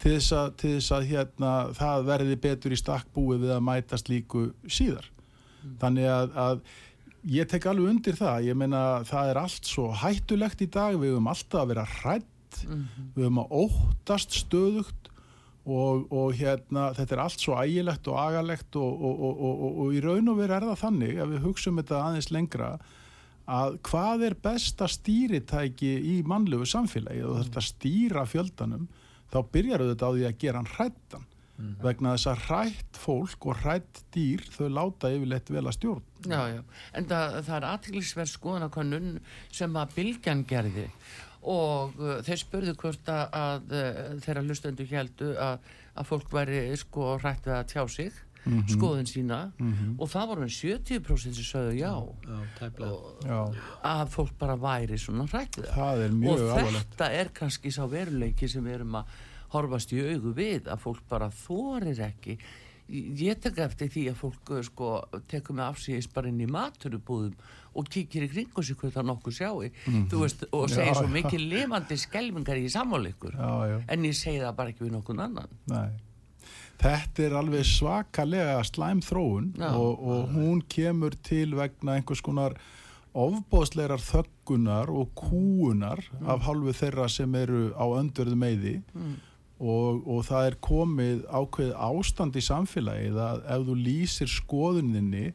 til 0.02 0.16
þess 0.18 0.34
að, 0.36 0.48
til 0.60 0.72
þess 0.78 0.96
að 0.98 1.06
hérna, 1.12 1.52
það 1.78 2.08
verði 2.10 2.40
betur 2.44 2.74
í 2.76 2.80
stakkbúi 2.80 3.38
við 3.40 3.54
að 3.56 3.62
mætast 3.64 4.10
líku 4.12 4.50
síðar. 4.68 5.06
Mm. 5.62 5.78
Þannig 5.80 6.10
að, 6.12 6.34
að 6.44 6.66
ég 7.38 7.48
tek 7.52 7.70
alveg 7.72 7.94
undir 7.94 8.20
það, 8.20 8.50
ég 8.50 8.60
meina 8.60 8.84
það 9.08 9.32
er 9.32 9.40
allt 9.46 9.70
svo 9.70 9.88
hættulegt 10.02 10.66
í 10.66 10.70
dag, 10.74 10.98
við 11.00 11.16
höfum 11.16 11.32
alltaf 11.32 11.64
að 11.64 11.74
vera 11.74 11.88
hrætt, 12.00 12.60
mm 12.68 12.84
við 13.16 13.28
höfum 13.28 13.42
að 13.44 13.56
óttast 13.64 14.36
stöðugt 14.44 15.10
og 15.64 16.34
hérna 16.36 16.90
þetta 16.92 17.16
er 17.16 17.22
allt 17.24 17.40
svo 17.40 17.56
ægilegt 17.56 18.08
og 18.12 18.18
agalegt 18.20 18.76
og 18.76 19.94
í 19.96 20.02
raun 20.04 20.28
og 20.34 20.42
veru 20.42 20.58
er 20.58 20.66
það 20.68 20.82
þannig 20.82 21.22
að 21.24 21.32
við 21.32 21.46
hugsaum 21.46 21.80
þetta 21.80 22.02
aðeins 22.04 22.32
lengra 22.36 22.74
að 22.74 22.90
hvað 23.46 24.26
er 24.30 24.38
besta 24.40 24.88
stýritæki 24.88 25.94
í 26.14 26.16
mannlegu 26.28 26.68
samfélagi? 26.70 27.24
Og 27.28 27.42
þetta 27.42 27.64
stýra 27.66 28.26
fjöldanum 28.30 28.88
þá 29.34 29.40
byrjar 29.52 29.84
auðvitað 29.84 30.08
á 30.08 30.16
því 30.16 30.28
að 30.30 30.42
gera 30.44 30.62
hann 30.62 30.74
hrættan 30.78 31.30
vegna 31.84 32.16
þess 32.16 32.30
að 32.32 32.42
hrætt 32.48 33.00
fólk 33.00 33.46
og 33.48 33.60
hrætt 33.62 34.02
dýr 34.14 34.42
þau 34.56 34.68
láta 34.74 35.12
yfirleitt 35.14 35.52
vel 35.54 35.66
að 35.68 35.76
stjórn. 35.78 36.08
Já, 36.26 36.42
já, 36.50 36.62
en 36.98 37.08
það, 37.12 37.38
það 37.46 37.56
er 37.58 37.68
aðtiklisverð 37.70 38.32
skoðanakönnun 38.32 39.12
sem 39.54 39.78
að 39.80 39.94
Bilgjan 39.98 40.44
gerði. 40.50 40.88
Og 41.54 41.96
uh, 42.00 42.18
þeir 42.26 42.42
spurðu 42.42 42.76
hvort 42.80 43.10
að, 43.12 43.24
að 43.38 43.74
uh, 43.76 44.04
þeirra 44.24 44.46
lustendu 44.48 44.88
heldu 44.90 45.34
að, 45.44 45.72
að 45.94 46.10
fólk 46.10 46.34
væri 46.34 46.62
sko 46.80 47.18
hrætt 47.20 47.50
við 47.50 47.58
að 47.60 47.68
tjá 47.74 47.84
sig 47.92 48.22
skoðun 48.68 49.08
sína 49.08 49.38
og 49.98 50.10
það 50.12 50.28
voru 50.34 50.42
en 50.48 50.54
70% 50.56 51.38
sem 51.38 51.48
sögðu 51.48 51.78
já, 51.80 51.94
Já. 52.28 52.40
Já, 53.24 53.40
að 53.94 54.10
fólk 54.18 54.34
bara 54.40 54.56
væri 54.60 54.98
svona 55.00 55.28
hrætt 55.32 55.58
við 55.62 55.70
það 55.70 55.78
það 55.80 56.04
er 56.08 56.18
mjög 56.18 56.34
og 56.34 56.50
alvarlegt. 56.58 56.90
þetta 56.98 57.12
er 57.22 57.32
kannski 57.40 57.72
sá 57.72 57.84
veruleiki 57.88 58.50
sem 58.52 58.64
við 58.66 58.80
erum 58.80 59.00
að 59.00 59.16
horfast 59.54 59.94
í 59.94 60.02
augu 60.02 60.34
við 60.36 60.70
að 60.72 60.80
fólk 60.82 61.02
bara 61.10 61.30
þorir 61.30 62.00
ekki. 62.08 62.38
Ég 62.94 63.40
tek 63.40 63.58
eftir 63.64 63.88
því 63.94 64.02
að 64.12 64.18
fólk 64.20 64.50
uh, 64.52 64.62
sko, 64.66 64.88
tekur 65.32 65.56
með 65.56 65.70
afsýðis 65.72 66.10
bara 66.14 66.28
inn 66.28 66.42
í 66.44 66.48
maturubúðum 66.52 67.36
og 67.80 67.88
kíkir 67.90 68.26
í 68.28 68.30
kringu 68.30 68.64
sig 68.66 68.78
hvað 68.78 68.98
það 68.98 69.08
nokkuð 69.10 69.38
sjái. 69.38 69.70
Þú 70.12 70.20
veist, 70.20 70.44
og 70.52 70.68
segir 70.70 70.92
Já, 70.92 70.98
svo 71.00 71.08
mikið 71.14 71.46
lifandi 71.54 71.98
skelmingar 71.98 72.60
í 72.60 72.68
já. 73.72 73.78
en 73.88 74.06
ég 74.10 74.18
segi 74.18 74.42
það 74.44 74.58
bara 74.60 74.74
ekki 74.74 74.84
við 74.84 74.92
nokkur 74.98 75.22
annan. 75.24 75.56
Nei. 75.72 76.13
Þetta 76.82 77.24
er 77.24 77.36
alveg 77.40 77.68
svakalega 77.68 78.64
slæm 78.68 79.02
þróun 79.06 79.52
Já. 79.60 79.70
og, 79.78 80.00
og 80.02 80.32
hún 80.34 80.64
kemur 80.70 81.16
til 81.24 81.54
vegna 81.56 82.00
einhvers 82.00 82.24
konar 82.26 82.58
ofbóðslegar 83.14 84.02
þöggunar 84.02 84.90
og 84.90 85.12
kúunar 85.16 86.02
af 86.26 86.48
hálfu 86.48 86.74
þeirra 86.74 87.06
sem 87.12 87.36
eru 87.38 87.70
á 87.78 87.86
öndverðu 88.00 88.40
meiði. 88.40 88.74
Og, 89.64 90.02
og 90.10 90.26
það 90.28 90.48
er 90.50 90.56
komið 90.66 91.20
ákveð 91.30 91.76
ástand 91.78 92.36
í 92.36 92.44
samfélagið 92.44 93.20
að 93.22 93.44
ef 93.54 93.68
þú 93.70 93.76
lýsir 93.80 94.32
skoðuninni 94.34 95.28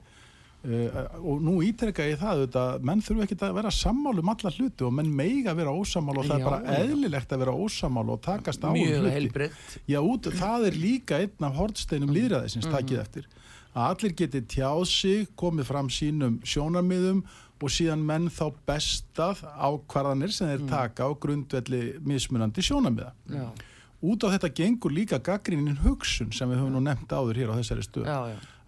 uh, 0.64 0.98
og 1.22 1.42
nú 1.44 1.58
ítrekka 1.64 2.06
ég 2.08 2.18
það 2.20 2.42
auðvitað, 2.42 2.84
menn 2.90 3.02
þurfu 3.06 3.24
ekki 3.26 3.38
að 3.46 3.56
vera 3.58 3.72
sammálu 3.74 4.22
um 4.24 4.32
alla 4.34 4.52
hluti 4.56 4.86
og 4.88 4.94
menn 4.98 5.10
meiga 5.20 5.54
vera 5.58 5.74
ósammálu 5.74 6.22
og 6.22 6.28
það 6.28 6.38
Já, 6.38 6.44
er 6.44 6.48
bara 6.50 6.78
eðlilegt 6.82 7.32
að 7.36 7.42
vera 7.44 7.56
ósammálu 7.66 8.14
og 8.16 8.22
takast 8.26 8.64
á 8.64 8.68
um 8.70 8.76
hluti. 8.78 9.50
Já, 9.86 9.98
út, 10.02 10.30
það 10.40 10.68
er 10.70 10.78
líka 10.84 11.20
einn 11.22 11.48
af 11.48 11.58
hortsteinum 11.60 12.14
líðræðisins, 12.16 12.70
takið 12.72 13.02
eftir. 13.04 13.28
Að 13.78 13.90
allir 13.92 14.14
geti 14.18 14.40
tjáð 14.54 14.84
sig, 14.90 15.28
komið 15.38 15.68
fram 15.68 15.90
sínum 15.92 16.40
sjónarmiðum 16.42 17.22
og 17.58 17.72
síðan 17.74 18.02
menn 18.06 18.28
þá 18.30 18.44
bestað 18.66 19.42
ákvarðanir 19.58 20.32
sem 20.34 20.48
þeir 20.50 20.64
taka 20.70 21.06
á 21.06 21.10
grundvelli 21.18 21.82
mismunandi 22.06 22.62
sjónarmiða. 22.62 23.12
já, 23.28 23.48
Út 23.98 24.22
á 24.22 24.30
þetta 24.30 24.52
gengur 24.54 24.92
líka 24.94 25.18
gaggrínin 25.18 25.80
hugsun 25.82 26.30
sem 26.30 26.46
við 26.46 26.60
höfum 26.60 26.76
nú 26.76 26.82
nefnt 26.86 27.10
áður 27.10 27.40
hér 27.40 27.50
á 27.50 27.58
þessari 27.58 27.82
stöð. 27.82 28.06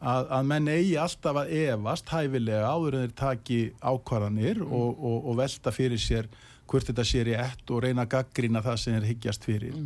Að, 0.01 0.31
að 0.33 0.47
menn 0.49 0.69
eigi 0.73 0.95
alltaf 0.97 1.43
að 1.43 1.51
efast 1.61 2.09
hæfilega 2.09 2.69
áður 2.73 2.95
en 2.97 3.03
þeir 3.05 3.17
taki 3.21 3.59
ákvarðanir 3.85 4.63
og, 4.65 4.95
og, 4.97 5.19
og 5.29 5.37
velta 5.43 5.73
fyrir 5.77 6.01
sér 6.01 6.31
hvort 6.71 6.89
þetta 6.89 7.05
sé 7.05 7.25
rétt 7.27 7.73
og 7.75 7.83
reyna 7.85 8.07
að 8.07 8.15
gaggrína 8.15 8.63
það 8.65 8.79
sem 8.81 8.97
þeir 8.97 9.09
hyggjast 9.11 9.45
fyrir. 9.45 9.77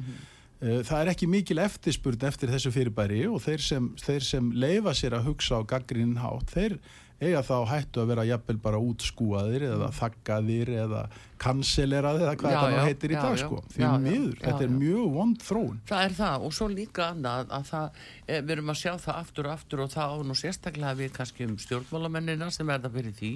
Eh, 0.60 0.82
Það 0.86 1.00
er 1.00 1.10
ekki 1.14 1.26
mikil 1.32 1.58
eftirspurn 1.64 2.28
eftir 2.28 2.52
þessu 2.52 2.70
fyrirbæri 2.76 3.24
og 3.26 3.42
þeir 3.42 3.64
sem, 3.64 3.88
þeir 4.04 4.28
sem 4.28 4.52
leifa 4.54 4.94
sér 4.94 5.18
að 5.18 5.32
hugsa 5.32 5.58
á 5.58 5.66
gaggrínin 5.74 6.20
hátt, 6.22 6.54
þeir 6.54 6.78
eiga 7.22 7.42
þá 7.46 7.54
hættu 7.70 8.00
að 8.02 8.08
vera 8.10 8.24
jafnvel 8.26 8.56
bara 8.64 8.80
útskúaðir 8.82 9.62
eða 9.70 9.90
þakkaðir 9.94 10.72
eða 10.84 11.02
kanseleraðir 11.44 12.24
eða 12.26 12.34
hvað 12.40 12.52
Já, 12.54 12.58
þetta 12.60 12.78
já, 12.80 12.84
heitir 12.88 13.12
í 13.12 13.14
já, 13.16 13.22
dag 13.22 13.38
sko. 13.38 13.60
Því 13.74 13.88
miður, 14.04 14.34
þetta 14.42 14.64
er 14.66 14.72
mjög 14.74 15.06
vond 15.14 15.38
þróun. 15.44 15.78
Það 15.88 16.04
er 16.08 16.16
það 16.18 16.44
og 16.48 16.52
svo 16.58 16.68
líka 16.72 17.06
annað 17.12 17.54
að 17.58 17.64
það, 17.70 18.02
e, 18.26 18.40
við 18.40 18.50
erum 18.56 18.74
að 18.74 18.80
sjá 18.82 18.92
það 19.06 19.20
aftur 19.22 19.48
og 19.48 19.54
aftur 19.54 19.84
og 19.84 19.94
það 19.94 20.14
á 20.14 20.16
nú 20.24 20.36
sérstaklega 20.40 20.98
við 21.00 21.12
kannski 21.18 21.48
um 21.48 21.56
stjórnmálamennina 21.64 22.50
sem 22.54 22.66
verða 22.70 22.90
fyrir 22.94 23.16
því 23.20 23.32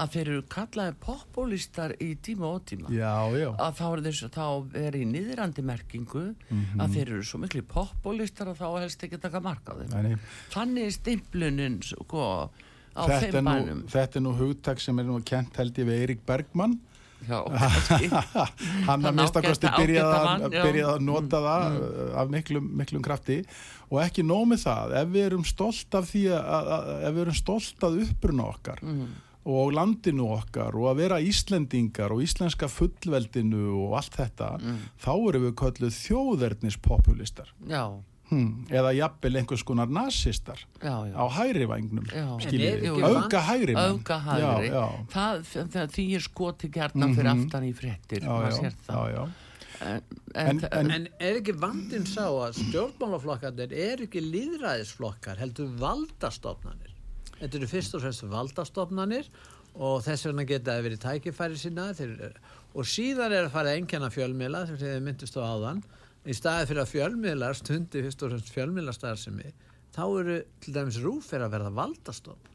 að 0.00 0.12
þeir 0.14 0.28
eru 0.30 0.42
kallaði 0.46 0.94
populistar 1.02 1.94
í 1.98 2.12
tíma 2.22 2.46
og 2.54 2.60
tíma 2.70 2.92
Já, 2.94 3.10
já. 3.34 3.48
að 3.58 3.72
þá 3.80 3.84
er 3.90 4.02
þess 4.06 4.28
þá 4.36 4.44
er 4.78 4.94
í 5.00 5.04
niðrandi 5.10 5.64
merkingu 5.66 6.26
Mhm. 6.50 6.78
að 6.80 6.94
þeir 6.94 7.08
eru 7.10 7.22
svo 7.26 7.40
miklu 7.42 7.62
populistar 7.66 8.46
að 8.52 8.60
þá 8.62 8.68
helst 8.84 9.02
ekki 9.02 9.18
taka 9.20 9.40
marka 9.42 9.74
á 9.74 9.78
þeim 9.82 9.90
Nei, 9.90 10.02
nei. 10.02 10.16
þannig 10.54 10.86
er 10.86 10.94
stimplunin 10.94 11.80
sko 11.82 12.50
á 12.96 13.02
Þetta, 13.06 13.40
nú, 13.44 13.50
bænum. 13.50 13.82
þetta 13.92 14.18
er 14.20 14.24
nú 14.26 14.32
hugtak 14.38 14.80
sem 14.82 14.98
er 14.98 15.06
nú 15.08 15.18
kent 15.24 15.56
held 15.60 15.78
ég 15.78 15.86
við 15.90 16.00
Eirik 16.04 16.24
Bergmann. 16.26 16.78
Já, 17.28 17.36
hann 18.88 19.04
að 19.04 19.12
ágæta- 19.68 19.72
byrjaði 19.76 20.82
ágæta 20.82 20.94
að, 20.94 21.02
nota 21.04 21.40
það 21.44 21.64
uh, 21.76 22.20
af 22.22 22.30
miklum, 22.32 22.70
miklum 22.80 23.02
krafti. 23.04 23.36
Og 23.90 23.98
ekki 24.04 24.24
nóg 24.24 24.46
með 24.52 24.62
það 24.64 24.94
ef 25.02 25.10
við 25.12 25.26
erum 25.28 25.44
stolt 25.44 25.96
af 25.98 26.06
því 26.12 26.22
að, 26.32 26.70
að, 26.76 26.92
ef 27.08 27.14
við 27.18 27.22
erum 27.26 27.36
stolt 27.40 27.84
af 27.90 27.98
uppruna 28.06 28.46
okkar 28.54 28.80
og 29.50 29.70
landinu 29.72 30.26
okkar 30.36 30.76
og 30.76 30.90
að 30.90 30.98
vera 31.00 31.16
Íslendingar 31.24 32.12
og 32.14 32.20
íslenska 32.22 32.68
fullveldinu 32.70 33.62
og 33.86 33.94
allt 33.98 34.18
þetta 34.20 34.50
þá 35.00 35.10
erum 35.16 35.46
við 35.48 35.54
kölluð 35.62 35.96
þjóðernispopulistar. 35.96 37.48
Já, 37.68 37.84
hmm. 38.30 38.66
eða 38.70 38.92
jafnvel 38.96 39.36
einhvers 39.40 39.62
konar 39.66 39.90
nazistar 39.90 40.58
já, 40.80 40.94
já 41.10 41.14
á 41.18 41.24
hægri 41.36 41.66
ekki 41.68 43.04
auka 43.10 43.40
hægri 43.50 43.74
auka 43.76 44.18
hægri 44.26 44.70
það, 45.14 45.44
það 45.74 45.94
því 45.98 46.06
er 46.16 46.26
skoti 46.26 46.70
gjarnan 46.78 47.14
fyrir 47.18 47.30
Mhm. 47.34 47.44
aftan 47.46 47.68
í 47.68 47.72
já. 49.14 49.22
En, 49.80 50.02
En- 50.34 50.60
en, 50.72 50.90
en- 50.90 51.08
er 51.18 51.38
ekki 51.40 51.54
vandin 51.56 52.04
sá 52.04 52.26
að 52.28 52.58
stjórnmálaflokkarnir 52.66 53.72
er 53.72 54.02
ekki 54.04 54.20
líðræðisflokkar, 54.20 55.38
heldur 55.40 55.70
valdastofnanir. 55.80 56.90
Þetta 57.40 57.56
eru 57.56 57.66
fyrst 57.70 57.94
og 57.96 58.02
fremst 58.04 58.22
valdastofnanir 58.28 59.30
og 59.80 60.02
þess 60.04 60.26
vegna 60.28 60.44
geta 60.44 60.74
það 60.76 60.84
verið 60.84 61.00
tækifæri 61.06 61.56
sína 61.62 61.86
þeir, 61.96 62.34
og 62.74 62.84
síðan 62.84 63.32
er 63.32 63.46
að 63.48 63.54
fara 63.54 63.72
að 63.72 63.80
engjana 63.80 64.10
fjölmiðla 64.12 64.66
sem 64.68 64.76
þið 64.82 65.00
myndist 65.06 65.38
á 65.40 65.42
áðan 65.48 65.80
í 66.28 66.34
staði 66.36 66.66
fyrir 66.68 66.82
að 66.84 66.90
fjölmiðlar 66.92 67.56
stundi 67.58 68.02
fyrst 68.04 68.22
og 68.26 68.32
fremst 68.34 68.52
fjölmiðlastarðsemi 68.54 69.52
þá 69.96 70.02
eru 70.20 70.36
til 70.62 70.74
dæmis 70.76 70.98
rúfir 71.02 71.42
að 71.44 71.54
verða 71.56 71.72
valdastofn. 71.80 72.46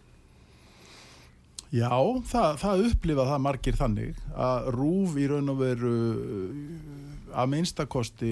Já, 1.76 1.90
það, 2.30 2.60
það 2.62 2.84
upplifa 2.92 3.26
það 3.32 3.42
margir 3.44 3.76
þannig 3.76 4.20
að 4.38 4.68
rúf 4.78 5.16
í 5.20 5.26
raun 5.28 5.52
og 5.52 5.58
veru 5.60 5.96
uh, 6.14 7.34
að 7.42 7.50
minnstakosti 7.52 8.32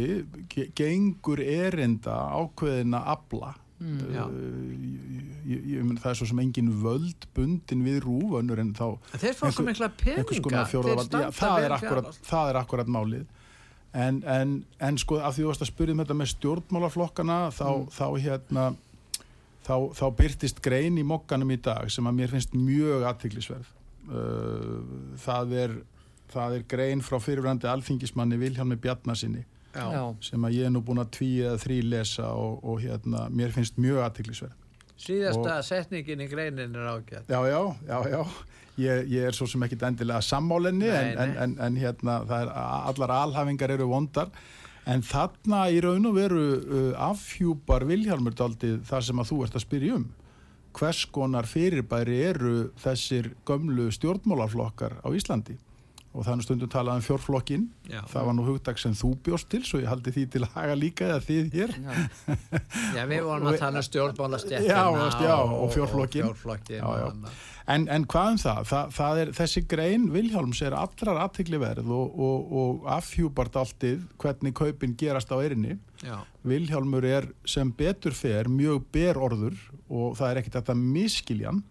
ge- 0.53 0.69
gengur 0.77 1.41
erinda 1.43 2.13
ákveðina 2.37 3.01
afla. 3.17 3.55
Já. 3.83 4.21
ég, 4.31 5.23
ég, 5.49 5.63
ég, 5.73 5.87
það 5.99 6.05
er 6.13 6.15
svo 6.15 6.27
sem 6.29 6.39
engin 6.39 6.69
völd 6.79 7.25
bundin 7.35 7.81
við 7.83 7.97
rúf 8.05 8.37
önnur 8.39 8.61
en 8.61 8.69
þá 8.77 8.85
þeir 9.19 9.33
fá 9.35 9.49
svo 9.51 9.65
mikla 9.67 9.89
peninga, 9.99 10.61
það, 11.35 12.05
það 12.29 12.51
er 12.53 12.59
akkurat 12.61 12.87
málið 12.95 13.25
en, 13.93 14.23
en, 14.25 14.53
en 14.81 14.97
sko 14.97 15.19
af 15.21 15.35
því 15.35 15.43
þú 15.43 15.51
varst 15.51 15.61
að 15.65 15.71
spyrja 15.71 15.93
um 15.95 16.01
þetta 16.03 16.17
með 16.17 16.31
stjórnmálaflokkana 16.33 17.37
þá, 17.53 17.65
Mm. 17.69 17.87
þá 17.93 18.05
hérna 18.25 18.63
þá, 19.63 19.75
þá 19.95 20.05
byrtist 20.17 20.61
grein 20.65 20.97
í 20.97 21.03
mokkanum 21.07 21.51
í 21.53 21.59
dag 21.61 21.91
sem 21.93 22.07
að 22.09 22.17
mér 22.19 22.33
finnst 22.33 22.53
mjög 22.57 23.05
aðtiklisverð 23.11 23.69
það 25.23 25.53
er 25.63 25.75
það 26.33 26.55
er 26.57 26.63
grein 26.73 27.01
frá 27.05 27.19
fyrirvændi 27.21 27.69
alþingismanni 27.69 28.39
Vilhjálmi 28.41 28.75
Bjarnasinni 28.81 29.43
já, 29.73 30.01
sem 30.25 30.43
að 30.45 30.55
ég 30.57 30.65
er 30.67 30.73
nú 30.73 30.81
búin 30.85 31.01
að 31.03 31.11
tví 31.19 31.29
eða 31.45 31.59
þrý 31.61 31.77
lesa 31.91 32.27
og, 32.33 32.59
og 32.65 32.81
hérna, 32.81 33.27
mér 33.29 33.53
finnst 33.55 33.77
mjög 33.81 34.01
aðtiklisverð 34.07 34.57
Síðasta 34.99 35.59
setningin 35.65 36.21
í 36.23 36.27
greinin 36.29 36.75
er 36.77 36.89
ágætt. 36.93 37.29
Já, 37.29 37.39
já, 37.49 37.61
já, 37.87 37.97
já. 38.13 38.21
Ég, 38.81 39.07
ég 39.11 39.27
er 39.29 39.35
svo 39.37 39.45
sem 39.49 39.61
ekkit 39.65 39.85
endilega 39.85 40.21
sammálenni 40.25 40.89
en, 40.89 41.11
en, 41.21 41.33
en, 41.43 41.51
en 41.61 41.75
hérna, 41.77 42.21
er, 42.25 42.49
allar 42.89 43.11
alhafingar 43.19 43.73
eru 43.75 43.85
vondar 43.91 44.31
en 44.89 45.03
þarna 45.05 45.67
í 45.69 45.77
raun 45.83 46.09
og 46.09 46.15
veru 46.17 46.45
uh, 46.57 47.03
afhjúpar 47.11 47.85
Vilhjálmur 47.85 48.33
daldið 48.37 48.81
þar 48.89 49.05
sem 49.05 49.21
að 49.21 49.29
þú 49.29 49.37
ert 49.45 49.59
að 49.59 49.65
spyrja 49.67 49.99
um 49.99 50.07
hvers 50.73 51.03
konar 51.13 51.45
fyrirbæri 51.45 52.17
eru 52.31 52.55
þessir 52.81 53.29
gömlu 53.45 53.91
stjórnmálarflokkar 53.93 54.97
á 55.05 55.07
Íslandi 55.13 55.59
og 56.13 56.27
þannig 56.27 56.45
stundum 56.45 56.69
talað 56.69 56.99
um 56.99 57.05
fjórflokkin 57.07 57.63
Já. 57.89 58.01
það 58.11 58.27
var 58.27 58.35
nú 58.37 58.45
hugdag 58.45 58.81
sem 58.81 58.93
þú 58.97 59.13
bjóst 59.25 59.49
til 59.49 59.63
svo 59.65 59.81
ég 59.81 59.89
haldi 59.89 60.13
því 60.13 60.25
til 60.35 60.43
að 60.45 60.57
haga 60.59 60.75
líka 60.77 61.07
eða 61.09 61.23
þið 61.25 61.57
hér 61.57 61.73
já, 61.79 61.95
Já, 62.97 63.01
við 63.09 63.25
vorum 63.25 63.49
að 63.49 63.57
tala 63.63 63.81
um 63.81 63.87
veist, 65.01 65.25
já, 65.25 65.33
og 65.41 65.73
fjórflokkinn. 65.73 66.29
og 66.29 66.37
fjórflokkin 66.37 66.77
Já, 66.77 66.85
og. 67.09 67.33
En, 67.73 67.85
en 67.87 68.03
hvað 68.11 68.29
um 68.33 68.39
það? 68.41 68.61
Þa, 68.67 68.79
það 68.91 69.19
er, 69.21 69.29
þessi 69.37 69.61
grein 69.71 70.07
Vilhjálms 70.11 70.61
er 70.67 70.75
allrar 70.75 71.21
aðtikli 71.23 71.59
verð 71.61 71.91
og, 71.95 72.17
og, 72.27 72.55
og 72.59 72.89
afhjúbart 72.97 73.55
alltið 73.61 74.01
hvernig 74.19 74.55
kaupin 74.57 74.95
gerast 74.99 75.31
á 75.31 75.39
erinni. 75.39 75.77
Já. 76.03 76.17
Vilhjálmur 76.43 77.07
er 77.07 77.29
sem 77.47 77.71
betur 77.71 78.15
fer 78.17 78.51
mjög 78.51 78.83
berorður 78.93 79.55
og 79.87 80.17
það 80.19 80.29
er 80.29 80.41
ekkit 80.41 80.57
að 80.59 80.65
þetta 80.65 80.77
miskiljan. 80.81 81.63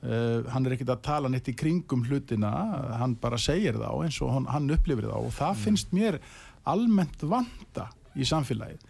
Uh, 0.00 0.46
hann 0.48 0.64
er 0.64 0.72
ekkit 0.78 0.88
að 0.94 1.02
tala 1.04 1.28
neitt 1.28 1.48
í 1.50 1.52
kringum 1.52 2.06
hlutina, 2.08 2.48
hann 2.96 3.18
bara 3.20 3.36
segir 3.36 3.76
þá 3.76 3.90
eins 4.06 4.16
og 4.24 4.30
hann, 4.32 4.46
hann 4.48 4.70
upplifir 4.72 5.04
þá 5.10 5.16
og 5.18 5.34
það 5.36 5.58
finnst 5.66 5.90
mér 5.92 6.16
almennt 6.64 7.20
vanda 7.28 7.84
í 8.16 8.24
samfélagið 8.24 8.80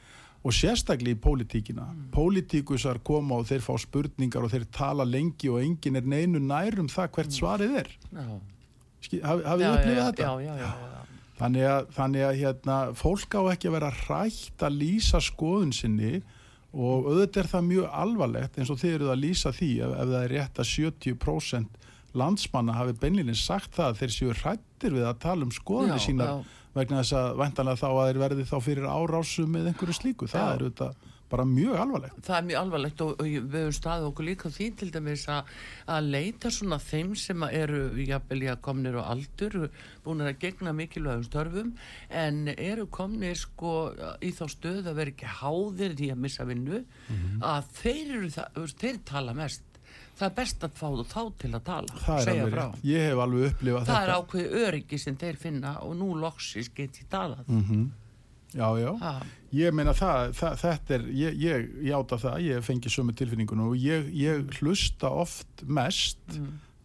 og 0.47 0.55
sérstaklega 0.55 1.17
í 1.17 1.21
pólitíkina 1.21 1.83
Mm. 1.91 2.05
pólitíkusar 2.15 3.03
koma 3.03 3.41
og 3.43 3.49
þeir 3.51 3.61
fá 3.67 3.75
spurningar 3.83 4.45
og 4.47 4.53
þeir 4.55 4.69
tala 4.71 5.05
lengi 5.05 5.51
og 5.51 5.59
engin 5.61 5.97
er 5.99 6.07
neinu 6.07 6.39
nærum 6.39 6.87
það 6.89 7.11
hvert 7.17 7.35
svarið 7.35 7.75
er 7.83 7.91
haf- 8.15 9.45
hafið 9.45 9.67
Mm. 9.67 9.67
Já, 9.67 9.75
þið 9.75 9.75
upplifað 9.75 9.97
já, 9.97 10.07
þetta? 10.13 10.23
Já, 10.23 10.41
já, 10.41 10.55
já, 10.57 10.71
já. 10.71 11.03
Þannig 11.41 11.65
að, 11.73 11.87
þannig 11.97 12.23
að 12.29 12.39
hérna, 12.41 12.79
fólk 12.95 13.35
á 13.35 13.43
ekki 13.51 13.69
að 13.69 13.73
vera 13.81 13.91
hrætt 13.91 14.59
að 14.63 14.79
lýsa 14.79 15.21
skoðun 15.25 15.73
sinni 15.73 16.23
og 16.71 17.09
auðvitað 17.11 17.43
er 17.43 17.51
það 17.51 17.69
mjög 17.69 17.95
alvarlegt 18.05 18.59
eins 18.59 18.71
og 18.71 18.79
þið 18.81 18.97
eruð 18.97 19.13
að 19.15 19.23
lýsa 19.25 19.53
því 19.57 19.71
ef, 19.83 19.95
ef 19.97 20.11
það 20.13 20.23
er 20.23 20.35
rétt 20.37 20.61
að 20.63 20.71
70% 20.71 21.81
landsmanna 22.21 22.75
hafi 22.79 22.97
beinlinni 23.01 23.35
sagt 23.39 23.75
það 23.77 23.93
að 23.93 24.01
þeir 24.01 24.15
séu 24.15 24.35
hrættir 24.35 24.97
við 24.97 25.07
að 25.07 25.21
tala 25.23 25.47
um 25.47 25.55
skoðunni 25.55 25.99
Já, 25.99 26.05
sínar 26.07 26.31
já. 26.31 26.57
vegna 26.75 27.03
þess 27.03 27.17
að 27.21 27.29
væntanlega 27.43 27.81
þá 27.83 27.89
að 27.91 28.03
þeir 28.09 28.21
verði 28.25 28.47
þá 28.51 28.57
fyrir 28.67 28.89
árásum 28.91 29.55
með 29.55 29.71
einhverju 29.71 29.97
slíku. 29.99 30.31
Það 30.31 30.47
Já. 30.47 30.51
er 30.55 30.65
auðvitað 30.65 31.10
bara 31.31 31.45
mjög 31.47 31.77
alvarlegt. 31.79 32.17
Það 32.27 32.37
er 32.41 32.47
mjög 32.49 32.59
alvarlegt 32.61 33.01
og, 33.05 33.11
og 33.21 33.27
ég- 33.31 33.45
við 33.47 33.63
höfum 33.65 33.77
staðið 33.79 34.07
okkur 34.11 34.27
líka 34.27 34.51
því 34.51 34.67
til 34.81 34.91
dæmis 34.91 35.25
að, 35.31 35.45
leita 36.11 36.51
svona 36.51 36.79
þeim 36.83 37.15
sem 37.17 37.43
eru 37.49 37.81
jafnvel 38.05 38.43
í 38.43 38.51
að 38.51 38.61
komnir 38.67 38.99
á 38.99 39.03
aldur, 39.15 39.71
búin 40.05 40.21
að 40.27 40.39
gegna 40.43 40.73
mikilvægum 40.75 41.25
störfum 41.29 41.73
en 42.11 42.49
eru 42.57 42.87
komnir 42.87 43.35
sko 43.39 43.93
í 44.21 44.33
þá 44.35 44.45
stöð 44.51 44.91
að 44.91 44.95
vera 45.01 45.11
ekki 45.15 45.33
háðir 45.41 45.95
í 46.01 46.11
að 46.13 46.17
missa 46.27 46.45
vinnu 46.45 46.85
Mhm. 47.09 47.41
að 47.43 47.65
þeir 47.83 48.31
það, 48.31 48.75
þeir 48.79 48.99
tala 49.05 49.33
mest. 49.35 49.63
Það 50.21 50.27
er 50.29 50.35
best 50.37 50.61
að 50.61 50.73
fá 50.77 50.87
þú 50.93 51.05
þá 51.09 51.23
til 51.39 51.51
að 51.57 51.63
tala, 51.65 51.87
Það 52.05 52.19
er 52.19 52.25
segja 52.27 52.47
frá. 52.51 52.65
Ég 52.85 53.07
hef 53.09 53.19
alveg 53.25 53.47
upplifað 53.55 53.87
Það 53.87 54.03
er 54.03 54.11
þetta. 54.11 54.19
ákveðið 54.21 54.69
öryggi 54.69 54.99
sem 55.01 55.17
þeir 55.17 55.37
finna 55.37 55.73
og 55.81 55.97
nú 55.97 56.09
loksis 56.21 56.69
get 56.75 56.93
ég 57.01 57.09
talað. 57.09 57.47
Mm 57.49 57.91
Já, 58.53 58.67
já. 58.83 58.99
Ha, 58.99 59.23
Ég 59.51 59.75
meina 59.75 59.91
það, 59.97 60.33
það 60.39 60.59
þetta 60.61 60.95
er, 60.95 61.07
ég, 61.19 61.39
ég 61.43 61.71
játa 61.91 62.19
það, 62.23 62.43
ég 62.47 62.67
fengi 62.67 62.91
sömu 62.93 63.15
tilfinningunum 63.19 63.73
og 63.73 63.79
ég, 63.83 64.11
ég 64.15 64.45
hlusta 64.61 65.11
oft 65.11 65.65
mest 65.67 66.21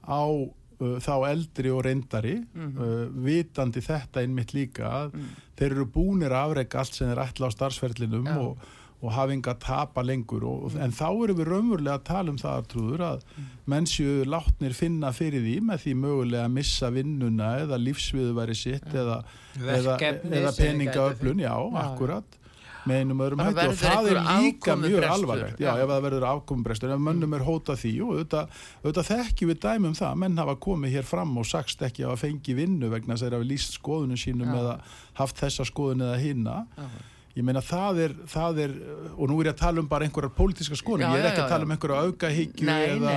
á 0.02 0.26
uh, 0.26 0.96
þá 1.02 1.14
eldri 1.30 1.70
og 1.74 1.84
reyndari, 1.86 2.40
uh, 2.58 3.04
vitandi 3.26 3.84
þetta 3.86 4.24
einmitt 4.24 4.56
líka 4.58 4.90
að 5.04 5.20
þeir 5.60 5.76
eru 5.76 5.86
búnir 5.94 6.34
að 6.34 6.50
afrega 6.50 6.82
allt 6.82 6.98
sem 6.98 7.12
þeir 7.12 7.22
ætla 7.28 7.52
á 7.54 7.56
starfsferlinum 7.56 8.26
Já. 8.32 8.40
og, 8.42 8.66
og 9.06 9.14
hafa 9.14 9.36
enga 9.36 9.54
að 9.54 9.62
tapa 9.62 10.02
lengur 10.08 10.48
og, 10.50 10.64
og, 10.66 10.78
en 10.82 10.96
þá 10.96 11.06
erum 11.12 11.38
við 11.38 11.50
raunverulega 11.52 12.00
að 12.00 12.08
tala 12.08 12.34
um 12.34 12.40
það 12.42 12.70
trúður 12.72 13.04
að 13.12 13.28
menn 13.70 13.86
séu 13.92 14.24
látnir 14.26 14.74
finna 14.74 15.12
fyrir 15.14 15.46
því 15.46 15.60
með 15.68 15.84
því 15.84 15.94
mögulega 16.02 16.48
að 16.48 16.56
missa 16.56 16.90
vinnuna 16.96 17.52
eða 17.68 17.78
lífsviðuværi 17.84 18.58
sitt 18.58 18.90
eða, 18.90 19.20
eða, 19.62 20.00
eða 20.00 20.56
þeir 20.58 20.72
peningaöflun, 20.72 21.46
já, 21.46 21.54
Já. 21.54 21.78
akkurat 21.84 22.40
með 22.86 23.02
einum 23.02 23.24
öðrum 23.26 23.42
hætti 23.44 23.66
og 23.70 23.78
það 23.80 24.10
er 24.12 24.20
líka 24.44 24.76
mjög 24.80 25.08
alvarlegt. 25.10 25.64
Já, 25.64 25.72
ef 25.74 25.90
það 25.92 26.06
verður 26.06 26.28
afkomubrestur 26.30 26.94
ef 26.96 27.02
mönnum 27.08 27.36
er 27.38 27.46
hótað 27.48 27.82
því 27.82 27.94
og 28.06 28.14
auðvitað, 28.14 28.62
auðvitað 28.84 29.10
þekkjum 29.10 29.52
við 29.52 29.60
dæmum 29.66 29.98
það, 29.98 30.14
menn 30.26 30.38
hafa 30.44 30.56
komið 30.68 30.96
hér 31.00 31.10
fram 31.10 31.34
og 31.42 31.50
sagst 31.50 31.82
ekki 31.88 32.06
að 32.06 32.14
hafa 32.14 32.24
fengið 32.28 32.62
vinnu 32.62 32.92
vegna 32.94 33.16
þess 33.16 33.26
að 33.26 33.30
þeir 33.30 33.38
hafa 33.40 33.50
líst 33.52 33.80
skoðunum 33.80 34.22
sínum 34.22 34.54
Já. 34.54 34.60
eða 34.62 34.78
haft 35.22 35.44
þessa 35.44 35.68
skoðun 35.72 36.06
eða 36.06 36.22
hinna 36.22 36.56
já. 36.78 36.88
Ég 37.36 37.44
meina 37.44 37.60
það 37.60 37.98
er, 38.06 38.14
það 38.32 38.60
er 38.64 38.74
og 39.18 39.26
nú 39.28 39.42
er 39.42 39.50
ég 39.50 39.54
að 39.56 39.60
tala 39.60 39.82
um 39.84 39.88
bara 39.92 40.06
einhverjar 40.08 40.32
pólitíska 40.38 40.78
skoðun 40.80 41.04
Já, 41.04 41.10
ég 41.12 41.20
er 41.20 41.28
ekki 41.32 41.42
já, 41.42 41.46
að 41.46 41.52
tala 41.52 41.66
já. 41.66 41.68
um 41.68 41.74
einhverja 41.76 42.06
aukahyggju 42.06 42.70
eða, 42.76 43.16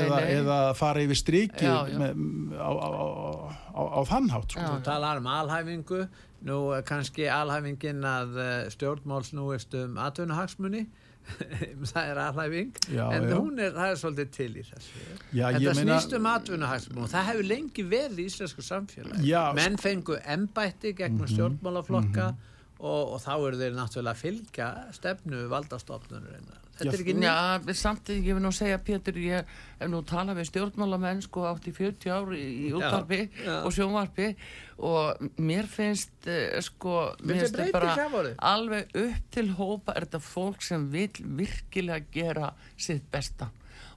eða, 0.00 0.20
eða 0.38 0.56
fara 0.78 1.02
yfir 1.04 1.18
striki 1.20 1.68
á, 1.68 1.84
á, 1.84 2.70
á, 2.72 2.90
á, 3.76 3.82
á 3.84 4.00
þann 4.08 4.30
hátt 4.32 4.54
sko. 4.56 4.64
Já. 4.64 4.70
Þú 4.72 4.80
talar 4.88 5.20
um 5.20 5.28
alhæfingu, 5.34 6.00
nú 6.48 6.58
er 6.78 6.82
kannski 6.88 7.28
alhæfingin 7.28 8.00
að 8.08 8.40
eh, 8.40 8.56
stjórnmál 8.72 9.22
snúist 9.28 9.76
um 9.76 10.00
atvinnuhagsmunni, 10.00 10.86
það 11.92 12.08
er 12.14 12.18
alhæfing, 12.24 12.70
Já, 12.96 13.04
en 13.12 13.28
já. 13.28 13.34
hún 13.36 13.60
er, 13.60 13.74
það 13.76 13.90
er 13.92 13.98
svolítið 14.00 14.30
til 14.38 14.50
í 14.56 14.62
þessu. 14.70 15.02
Já, 15.36 15.44
Þetta 15.52 15.60
ég 15.66 15.76
meina- 15.82 15.98
snýst 16.00 16.16
um 16.16 16.30
atvinnuhagsmunni 16.32 17.04
og 17.04 17.12
það 17.12 17.28
hefur 17.28 17.50
lengi 17.52 17.84
verið 17.92 18.22
í 18.24 18.28
íslensku 18.32 18.64
samfélagi. 18.64 19.26
Já, 19.28 19.42
Menn 19.60 19.76
fengu 19.78 20.16
embætti 20.24 20.94
gegnum 20.96 21.28
stjórnmálaflokka 21.28 22.30
og, 22.80 23.14
og 23.14 23.20
þá 23.22 23.32
eru 23.34 23.60
þeir 23.60 23.76
náttúrulega 23.76 24.16
að 24.16 24.24
fylgja 24.24 24.70
stefnu 24.96 25.44
valdastofnunurinn. 25.52 26.50
Þetta 26.80 26.94
er 26.96 27.02
ekki 27.02 27.14
nýtt. 27.18 27.26
Já, 27.68 27.74
samtidig 27.76 28.28
ég 28.30 28.38
vil 28.38 28.44
nú 28.44 28.52
segja 28.56 28.78
Pétur, 28.80 29.18
ég 29.20 29.50
hef 29.80 29.90
nú 29.92 30.00
talað 30.08 30.40
við 30.40 30.48
stjórnmálamenn 30.48 31.20
sko 31.26 31.44
átt 31.50 31.68
í 31.68 31.74
40 31.76 32.14
ár 32.14 32.32
í, 32.32 32.46
já. 32.72 33.58
og 33.58 33.74
sjónvarpi 33.76 34.30
og 34.88 35.20
mér 35.36 35.68
finnst 35.68 36.24
uh, 36.24 36.56
sko, 36.64 36.96
mér 37.20 37.42
finnst 37.42 37.60
þetta 37.60 37.76
bara 37.76 38.34
alveg 38.54 38.96
upp 39.04 39.30
til 39.36 39.48
hópa 39.60 39.96
er 39.96 40.08
þetta 40.08 40.22
fólk 40.24 40.64
sem 40.64 40.88
vil 40.94 41.12
virkilega 41.20 42.08
gera 42.14 42.54
sitt 42.80 43.10
besta 43.12 43.50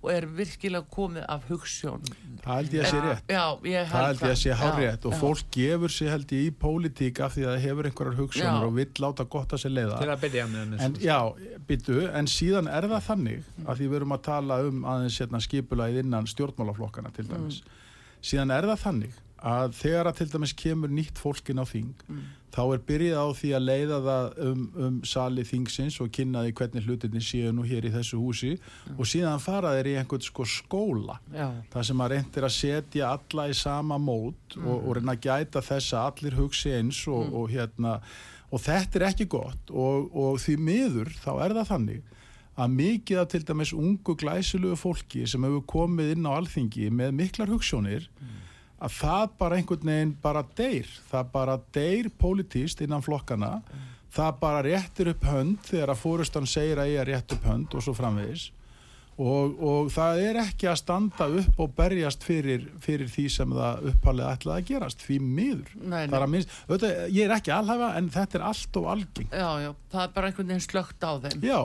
og 0.04 0.10
er 0.12 0.26
virkilega 0.36 0.84
komið 0.92 1.24
af 1.32 1.46
hugssjón 1.48 2.02
það 2.44 2.58
held 2.58 2.74
ég 2.76 2.84
að 2.84 2.90
sé 2.92 3.02
rétt 3.06 3.30
Já, 3.32 3.44
ég 3.72 3.88
Það 3.94 4.06
held 4.08 4.24
ég 4.24 4.34
að 4.34 4.40
sé 4.42 4.58
hárétt 4.60 5.06
og 5.08 5.14
já. 5.16 5.20
fólk 5.22 5.44
gefur 5.56 5.94
sig 5.96 6.10
held 6.12 6.34
ég 6.36 6.48
í 6.50 6.52
pólitík 6.64 7.22
af 7.24 7.38
því 7.38 7.46
að 7.46 7.54
það 7.54 7.64
hefur 7.68 7.90
einhverjar 7.90 8.36
Já. 8.44 8.52
og 8.68 8.76
vill 8.76 8.92
láta 9.00 9.24
gott 9.38 9.56
að 9.56 9.64
sér 9.64 9.74
leiða. 9.78 10.02
Til 10.04 10.12
að 10.12 10.22
byrja 10.26 10.46
með 10.52 10.76
En 10.84 10.98
já, 11.00 11.18
byttu, 11.70 11.98
en 12.12 12.28
síðan 12.28 12.68
er 12.68 12.90
það 12.92 13.06
þannig 13.08 13.50
að 13.64 13.80
því 13.80 13.88
við 13.94 13.98
erum 14.02 14.16
að 14.18 14.24
tala 14.28 14.60
um 14.68 14.84
aðeins 14.94 15.20
hérna, 15.24 15.42
skipulagið 15.48 16.04
innan 16.04 16.28
stjórnmálaflokkana 16.34 17.14
til 17.16 17.28
dæmis. 17.32 17.62
Síðan 18.24 18.52
er 18.58 18.68
það 18.74 18.84
þannig 18.84 19.20
að 19.44 19.74
þegar 19.80 20.10
að 20.12 20.20
til 20.22 20.30
dæmis 20.36 20.54
kemur 20.60 20.92
nýtt 21.00 21.20
fólkin 21.20 21.60
á 21.64 21.66
þing, 21.68 21.94
þá 22.54 22.62
er 22.76 22.84
byrjað 22.88 23.18
á 23.26 23.28
því 23.40 23.52
að 23.58 23.66
leiða 23.66 24.00
það 24.08 24.28
um, 24.48 24.66
um 24.86 25.00
sali 25.08 25.46
þingsins 25.48 25.98
og 26.04 26.12
kynna 26.14 26.44
því 26.46 26.54
hvernig 26.60 26.88
hlutinni 26.88 27.24
séu 27.26 27.54
nú 27.56 27.66
hér 27.66 27.88
í 27.90 27.94
þessu 27.94 28.20
húsi. 28.22 28.52
Og 28.94 29.10
síðan 29.10 29.42
fara 29.44 29.74
þeir 29.78 29.92
í 29.94 29.96
einhvern 30.02 30.26
sko 30.28 30.46
skóla 30.48 31.18
Já, 31.34 31.48
það 31.74 31.90
sem 31.90 32.06
að 32.06 32.14
reyndir 32.14 32.48
að 32.48 32.56
setja 32.60 33.10
alla 33.18 33.48
í 33.50 33.58
sama 33.58 33.98
mót 33.98 34.58
og, 34.62 34.78
og 34.78 34.96
reyna 35.00 35.18
að 35.18 35.26
gæta 35.26 35.66
þess 35.66 35.98
að 35.98 36.10
allir 36.12 36.40
hugsi 36.40 36.76
eins 36.78 37.02
og, 37.10 37.34
og 37.34 37.50
hérna 37.54 37.98
og 38.54 38.62
þetta 38.62 39.00
er 39.00 39.08
ekki 39.10 39.30
gott. 39.34 39.74
Og, 39.74 40.12
og 40.14 40.42
því 40.44 40.60
miður 40.62 41.14
þá 41.24 41.32
er 41.48 41.58
það 41.58 41.72
þannig 41.74 42.10
að 42.54 42.74
mikið 42.78 43.18
af 43.18 43.30
til 43.32 43.42
dæmis 43.48 43.74
ungu 43.74 44.14
glæsilegu 44.20 44.78
fólki 44.78 45.24
sem 45.30 45.42
hefur 45.42 45.64
komið 45.74 46.14
inn 46.14 46.28
á 46.30 46.38
alþingi 46.38 46.92
með 46.94 47.16
miklar 47.18 47.50
hugssjónir 47.50 48.06
að 48.84 49.00
það 49.00 49.34
bara 49.40 49.58
einhvern 49.58 49.90
veginn 49.90 50.14
bara 50.22 50.46
deyr. 50.58 50.90
Það 51.10 51.34
bara 51.34 51.58
deyr 51.76 52.12
pólitíst 52.20 52.84
innan 52.84 53.06
flokkana 53.06 53.58
það 54.14 54.34
bara 54.42 54.66
réttir 54.66 55.14
upp 55.14 55.24
hönd 55.26 55.62
þegar 55.68 55.94
að 55.94 56.04
fórustan 56.04 56.50
segir 56.50 56.82
að 56.82 56.92
ég 56.94 57.02
er 57.02 57.10
rétt 57.14 57.34
upp 57.34 57.48
hönd 57.50 57.74
og 57.74 57.86
svo 57.86 57.96
framvegis. 57.98 58.52
Og, 59.14 59.60
og 59.62 59.90
það 59.94 60.20
er 60.26 60.40
ekki 60.42 60.66
að 60.72 60.80
standa 60.80 61.28
upp 61.30 61.60
og 61.62 61.74
berjast 61.78 62.24
fyrir, 62.26 62.64
fyrir 62.82 63.12
því 63.14 63.26
sem 63.30 63.52
það 63.54 63.92
upphalið 63.92 64.30
ætlaði 64.32 64.64
að 64.64 64.70
gerast 64.72 65.06
því 65.06 65.18
miður. 65.22 65.76
Nei, 65.78 66.00
nei. 66.10 66.24
Minnst, 66.34 66.56
auðvitað, 66.66 67.04
ég 67.14 67.28
er 67.28 67.36
ekki 67.36 67.54
alhafa 67.54 67.92
en 68.00 68.10
þetta 68.16 68.40
er 68.40 68.46
allt 68.50 68.80
og 68.82 68.90
algeng 68.96 69.30
já, 69.30 69.50
já, 69.62 69.70
það 69.94 70.08
er 70.08 70.16
bara 70.18 70.32
einhvern 70.32 70.50
veginn 70.50 70.66
slögt 70.66 71.06
á 71.06 71.12
þeim. 71.28 71.46
Já, 71.46 71.60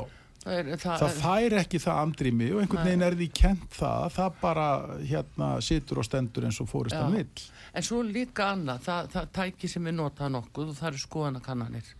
Það, 0.48 0.68
það, 0.80 1.02
það 1.02 1.18
fær 1.22 1.54
ekki 1.60 1.78
það 1.82 2.02
andrými 2.02 2.50
og 2.54 2.62
einhvern 2.62 2.86
veginn 2.88 3.04
er 3.04 3.16
því 3.18 3.26
kent 3.36 3.74
það 3.76 4.04
það 4.14 4.38
bara 4.40 4.68
hérna 5.02 5.48
situr 5.64 6.00
og 6.00 6.06
stendur 6.08 6.46
eins 6.48 6.60
og 6.64 6.70
fóristan 6.70 7.12
Já. 7.12 7.18
vill 7.18 7.48
En 7.78 7.84
svo 7.84 8.00
líka 8.02 8.52
annað, 8.54 8.84
það, 8.86 9.10
það 9.12 9.26
tæki 9.38 9.68
sem 9.70 9.88
við 9.88 9.96
nota 9.98 10.28
nokkuð 10.32 10.72
og 10.72 10.78
það 10.78 10.88
eru 10.90 11.02
skoðanakannanir. 11.02 11.90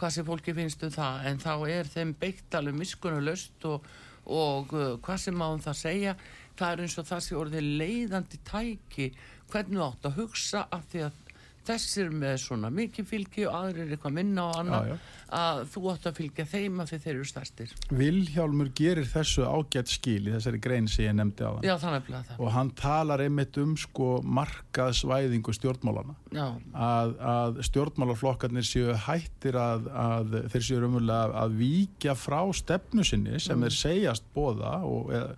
Hvað 0.00 0.14
sem 0.14 0.26
fólki 0.26 0.54
finnst 0.56 0.86
um 0.86 0.94
það, 0.94 1.26
en 1.28 1.42
þá 1.42 1.52
er 1.70 1.90
þeim 1.92 2.14
beitt 2.18 2.56
alveg 2.58 2.78
miskunnulegst 2.80 3.66
og, 3.70 3.90
og 4.24 4.72
uh, 4.74 4.86
hvað 5.04 5.20
sem 5.26 5.36
má 5.38 5.46
um 5.52 5.60
það 5.62 5.78
segja, 5.82 6.16
það 6.58 6.72
er 6.72 6.84
eins 6.86 6.98
og 6.98 7.08
það 7.10 7.24
sé 7.26 7.38
orðið 7.38 7.70
leiðandi 7.82 8.40
tæki 8.48 9.10
hvernig 9.52 9.78
þú 9.78 9.86
átt 9.86 10.08
að 10.08 10.18
hugsa 10.22 10.64
af 10.72 10.88
því 10.90 11.04
að 11.06 11.21
þessir 11.68 12.10
með 12.14 12.36
svona 12.42 12.70
mikið 12.74 13.06
fylgi 13.08 13.44
og 13.48 13.54
aðrir 13.60 13.92
eitthvað 13.94 14.14
minna 14.16 14.44
og 14.50 14.56
annað, 14.62 14.88
Já, 14.88 14.92
já. 14.92 15.18
að 15.38 15.60
þú 15.72 15.82
átt 15.92 16.08
að 16.10 16.16
fylgja 16.18 16.46
þeim 16.52 16.80
af 16.82 16.90
því 16.90 16.98
þeir 17.04 17.12
eru 17.14 17.28
stærstir. 17.30 17.74
Vilhjálmur 18.02 18.70
gerir 18.82 19.08
þessu 19.12 19.46
ágætt 19.48 19.92
skil 19.94 20.20
í 20.26 20.34
þessari 20.34 20.60
grein 20.64 20.88
sem 20.90 21.06
ég 21.06 21.16
nefndi 21.20 21.46
á 21.46 21.52
Já, 21.64 21.74
að 21.78 22.10
það. 22.10 22.32
og 22.38 22.52
hann 22.56 22.72
talar 22.82 23.22
einmitt 23.24 23.58
um 23.62 23.76
sko 23.80 24.10
markaðsvæðingu 24.40 25.54
stjórnmálana 25.56 26.14
Já, 26.34 26.46
að, 26.74 27.14
að 27.34 27.60
stjórnmálaflokkarnir 27.70 28.66
séu 28.66 28.94
hættir 29.06 29.58
að, 29.60 29.88
að 29.92 30.38
þeir 30.54 30.66
séu 30.68 30.80
raunverulega 30.82 31.24
að, 31.28 31.36
að 31.44 31.58
víkja 31.62 32.16
frá 32.18 32.40
stefnu 32.56 33.04
sinni 33.06 33.40
sem 33.42 33.62
þeir 33.66 33.76
segjast 33.78 34.26
bóða 34.34 34.78
og, 34.88 35.12
eða, 35.14 35.36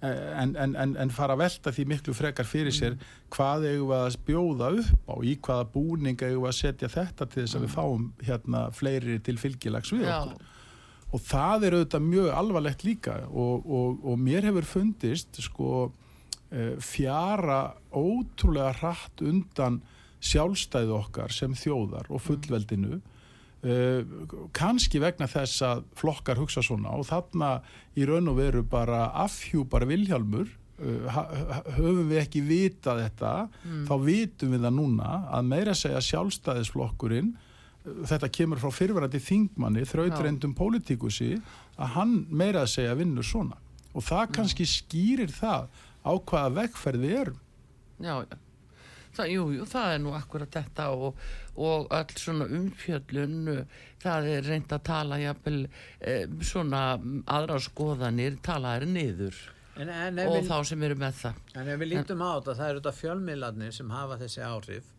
en, 0.00 0.54
en, 0.56 0.74
en, 0.80 0.94
en 0.96 1.10
fara 1.12 1.34
að 1.36 1.42
velta 1.42 1.72
því 1.76 1.84
miklu 1.90 2.14
frekar 2.16 2.48
fyrir 2.48 2.72
sér 2.72 2.94
hvað 3.34 3.66
eigum 3.68 3.90
við 3.90 3.98
að 3.98 4.16
bjóða 4.28 4.70
upp 4.80 5.10
á 5.12 5.14
í 5.20 5.34
hvaða 5.44 5.66
búning 5.74 6.22
eigum 6.22 6.46
við 6.46 6.50
að 6.52 6.56
setja 6.56 6.88
þetta 6.92 7.28
til 7.28 7.42
þess 7.42 7.58
að 7.58 7.66
við 7.66 7.74
fáum 7.74 8.06
hérna 8.24 8.62
fleiri 8.72 9.18
til 9.26 9.36
fylgilags 9.40 9.92
við 9.92 10.08
okkur. 10.08 10.48
Og 11.10 11.24
það 11.26 11.66
er 11.66 11.76
auðvitað 11.76 12.04
mjög 12.06 12.34
alvarlegt 12.38 12.84
líka 12.86 13.16
og, 13.28 13.64
og, 13.66 14.04
og 14.06 14.20
mér 14.22 14.46
hefur 14.46 14.68
fundist 14.72 15.40
sko 15.42 15.70
eh, 16.54 16.76
fjara 16.78 17.62
ótrúlega 17.90 18.72
hratt 18.78 19.24
undan 19.26 19.80
sjálfstæðu 20.20 20.94
okkar 21.00 21.32
sem 21.34 21.56
þjóðar 21.56 22.08
og 22.12 22.22
fullveldinu 22.22 23.00
uh, 23.66 24.00
kannski 24.56 25.00
vegna 25.02 25.28
þess 25.30 25.64
að 25.66 25.84
flokkar 25.98 26.40
hugsa 26.40 26.64
svona 26.64 26.94
og 26.96 27.06
þarna 27.08 27.58
í 27.98 28.06
raun 28.08 28.30
og 28.32 28.40
veru 28.40 28.64
bara 28.66 29.08
afhjúpar 29.24 29.86
Vilhjálmur 29.90 30.48
uh, 30.48 31.20
höfum 31.76 32.08
við 32.10 32.22
ekki 32.22 32.44
vitað 32.46 33.04
þetta 33.04 33.34
þá 33.88 33.94
vitum 34.06 34.56
við 34.56 34.66
það 34.66 34.76
núna 34.78 35.14
að 35.30 35.52
meira 35.54 35.76
segja 35.78 36.02
sjálfstæðisflokkurinn 36.08 37.32
uh, 37.34 38.04
þetta 38.10 38.32
kemur 38.40 38.62
frá 38.62 38.72
fyrverandi 38.74 39.22
þingmanni 39.24 39.86
þrautreindum 39.88 40.56
pólitíkusi 40.56 41.34
að 41.80 41.94
hann 41.96 42.16
meira 42.28 42.64
að 42.66 42.74
segja 42.74 42.96
vinnur 42.98 43.26
svona. 43.26 43.56
Og 43.96 44.04
það 44.06 44.34
kannski 44.36 44.66
skýrir 44.68 45.32
það 45.34 45.70
á 46.06 46.12
hvaða 46.14 46.50
vegferð 46.60 47.02
við 47.02 47.16
erum. 47.24 47.40
Já, 48.00 48.14
já. 48.22 48.36
Það, 49.16 49.30
jú, 49.34 49.46
jú, 49.56 49.68
það 49.68 49.94
er 49.94 50.02
nú 50.04 50.12
akkurat 50.14 50.52
þetta 50.54 50.88
og, 50.94 51.22
og 51.58 51.88
öll 51.96 52.18
svona 52.20 52.46
umfjöllun 52.46 53.64
það 54.02 54.28
er 54.34 54.46
reynd 54.46 54.74
að 54.76 54.84
tala 54.86 55.18
jafnvel 55.20 55.58
eh, 55.64 56.28
svona 56.46 56.84
aðra 57.26 57.58
skoðanir 57.64 58.38
tala 58.44 58.76
er 58.78 58.86
niður 58.90 59.40
En, 59.80 59.88
en, 59.88 60.18
og 60.26 60.34
við, 60.34 60.48
þá 60.50 60.56
sem 60.68 60.82
eru 60.84 60.96
með 60.98 61.20
það 61.22 61.56
en 61.56 61.68
ef 61.72 61.78
við 61.80 61.92
lítum 61.94 62.22
á 62.22 62.30
þetta, 62.36 62.56
það 62.58 62.70
eru 62.70 62.80
þetta 62.80 62.96
fjölmiðlarnir 63.00 63.76
sem 63.76 63.92
hafa 63.94 64.18
þessi 64.20 64.42
áhrif 64.44 64.90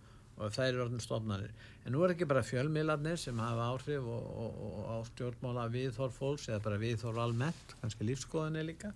og 0.42 0.54
það 0.56 0.68
eru 0.68 0.84
orðin 0.86 1.04
stofnarnir. 1.04 1.54
En 1.86 1.96
nú 1.96 2.04
er 2.06 2.14
ekki 2.16 2.28
bara 2.30 2.44
fjölmiðlarnir 2.46 3.20
sem 3.20 3.40
hafa 3.42 3.70
áhrif 3.74 4.08
og, 4.10 4.28
og, 4.44 4.60
og 4.68 4.90
á 4.90 4.98
stjórnmála 5.12 5.68
viðhorf 5.74 6.18
fólks 6.18 6.48
eða 6.50 6.62
bara 6.66 6.80
viðhorf 6.82 7.22
almennt, 7.22 7.76
kannski 7.82 8.08
lífskoðinni 8.08 8.66
líka, 8.72 8.94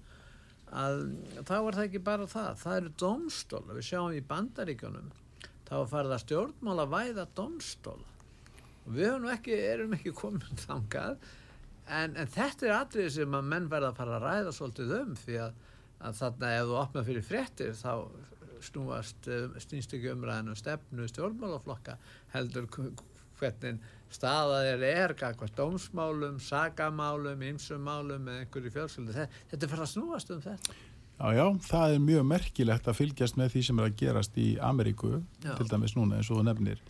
að 0.71 0.99
þá 1.45 1.56
er 1.58 1.78
það 1.78 1.86
ekki 1.86 2.01
bara 2.10 2.28
það. 2.32 2.51
Það 2.63 2.80
eru 2.80 2.91
domstóla, 3.04 3.78
við 3.78 3.88
sjáum 3.89 4.17
í 4.17 4.25
bandaríkjunum, 4.32 5.10
þá 5.67 5.73
er 5.80 5.89
farið 5.93 6.17
að 6.17 6.23
væða 6.95 7.25
domstóla. 7.38 8.12
Og 8.86 8.93
við 8.93 9.10
ekki, 9.34 9.58
erum 9.71 9.97
ekki 9.97 10.13
komin 10.17 10.62
þangað, 10.67 11.17
en, 11.86 12.15
en 12.15 12.32
þetta 12.36 12.69
er 12.69 12.78
atrið 12.80 13.12
sem 13.19 13.38
að 13.38 13.49
menn 13.54 13.71
verða 13.71 13.93
að 13.93 13.99
fara 14.01 14.19
að 14.19 14.28
ræða 14.28 14.56
svolítið 14.58 14.95
um 14.99 15.17
því 15.23 15.41
að, 15.47 15.60
að 16.06 16.21
þarna 16.21 16.54
ef 16.56 16.69
þú 16.69 16.80
opnar 16.82 17.10
fyrir 17.10 17.25
fréttir 17.25 17.78
þá 17.80 17.91
snúast, 18.65 19.28
eh, 19.30 19.49
snýst 19.62 19.93
ekki 19.93 20.13
umræðinu 20.13 20.56
stefnu 20.58 21.08
stjórnmálaflokka 21.12 21.97
heldur 22.34 22.69
hvernig 23.39 23.93
staðað 24.15 24.71
er 24.74 24.84
er, 24.88 25.13
hvað 25.19 25.54
dómsmálum, 25.58 26.41
sagamálum, 26.43 27.41
ymsumálum 27.52 28.28
eða 28.32 28.43
einhverju 28.43 28.74
fjölskyldu. 28.76 29.15
Þetta, 29.15 29.62
er 29.62 29.71
fara 29.71 29.88
að 29.88 29.93
snúast 29.93 30.32
um 30.34 30.43
þetta. 30.43 30.76
Já, 31.15 31.28
já, 31.32 31.45
það 31.63 31.93
er 31.93 32.02
mjög 32.04 32.26
merkilegt 32.28 32.88
að 32.91 32.98
fylgjast 32.98 33.38
með 33.39 33.54
því 33.54 33.62
sem 33.63 33.78
er 33.80 33.88
að 33.88 33.98
gerast 34.02 34.39
í 34.41 34.48
Ameríku, 34.60 35.12
Já. 35.45 35.54
til 35.56 35.67
dæmis 35.71 35.95
núna 35.95 36.19
eins 36.19 36.28
og 36.28 36.41
þú 36.41 36.48
nefnir, 36.50 36.82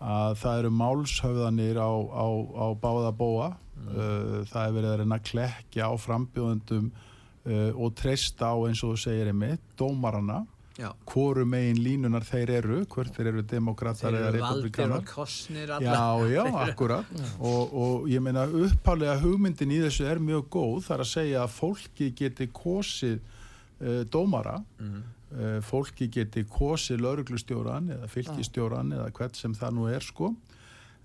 að 0.00 0.36
það 0.40 0.60
eru 0.62 0.70
málshöfðanir 0.78 1.80
á, 1.80 1.92
á, 1.92 2.26
á 2.32 2.66
báða 2.80 3.12
bóa, 3.18 3.50
uh, 3.90 4.38
það 4.48 4.62
er 4.62 4.74
verið 4.78 4.90
að 4.92 4.98
reyna 5.02 5.18
að 5.20 5.26
klekja 5.28 5.90
á 5.92 5.94
frambjóðendum 6.00 6.88
uh, 6.88 7.72
og 7.76 7.92
treysta 7.98 8.48
á 8.48 8.56
eins 8.64 8.80
og 8.80 8.94
þú 8.94 9.02
segir 9.04 9.32
einmitt, 9.34 9.68
dómarana, 9.76 10.46
Já. 10.78 10.92
hvoru 11.10 11.42
megin 11.44 11.80
línunar 11.82 12.22
þeir 12.22 12.50
eru, 12.60 12.76
hvort 12.86 13.10
þeir 13.16 13.32
eru 13.32 13.42
demokrater 13.50 14.12
Þeir 14.14 14.26
eru 14.28 14.42
valdir 14.44 14.92
og 14.94 15.08
kostnir 15.10 15.72
alla. 15.74 15.82
Já, 15.82 16.28
já, 16.36 16.44
akkurat 16.68 17.04
og, 17.40 17.72
og 17.82 18.06
ég 18.12 18.22
meina 18.22 18.44
upphálega 18.46 19.16
hugmyndin 19.24 19.72
í 19.74 19.80
þessu 19.82 20.06
er 20.06 20.20
mjög 20.22 20.46
góð 20.54 20.84
þar 20.86 21.02
að 21.02 21.10
segja 21.16 21.40
að 21.42 21.54
fólki 21.56 22.12
geti 22.22 22.46
kosið 22.54 23.18
uh, 23.18 24.04
dómara 24.14 24.60
Mhm. 24.78 25.02
uh, 25.34 25.58
fólki 25.66 26.06
geti 26.14 26.44
kosið 26.48 27.02
lauruglustjóran 27.04 27.90
eða 27.98 28.06
fylkistjóran 28.14 28.94
eða 28.96 29.10
hvert 29.18 29.36
sem 29.36 29.54
það 29.58 29.74
nú 29.80 29.88
er 29.90 30.00
sko 30.06 30.30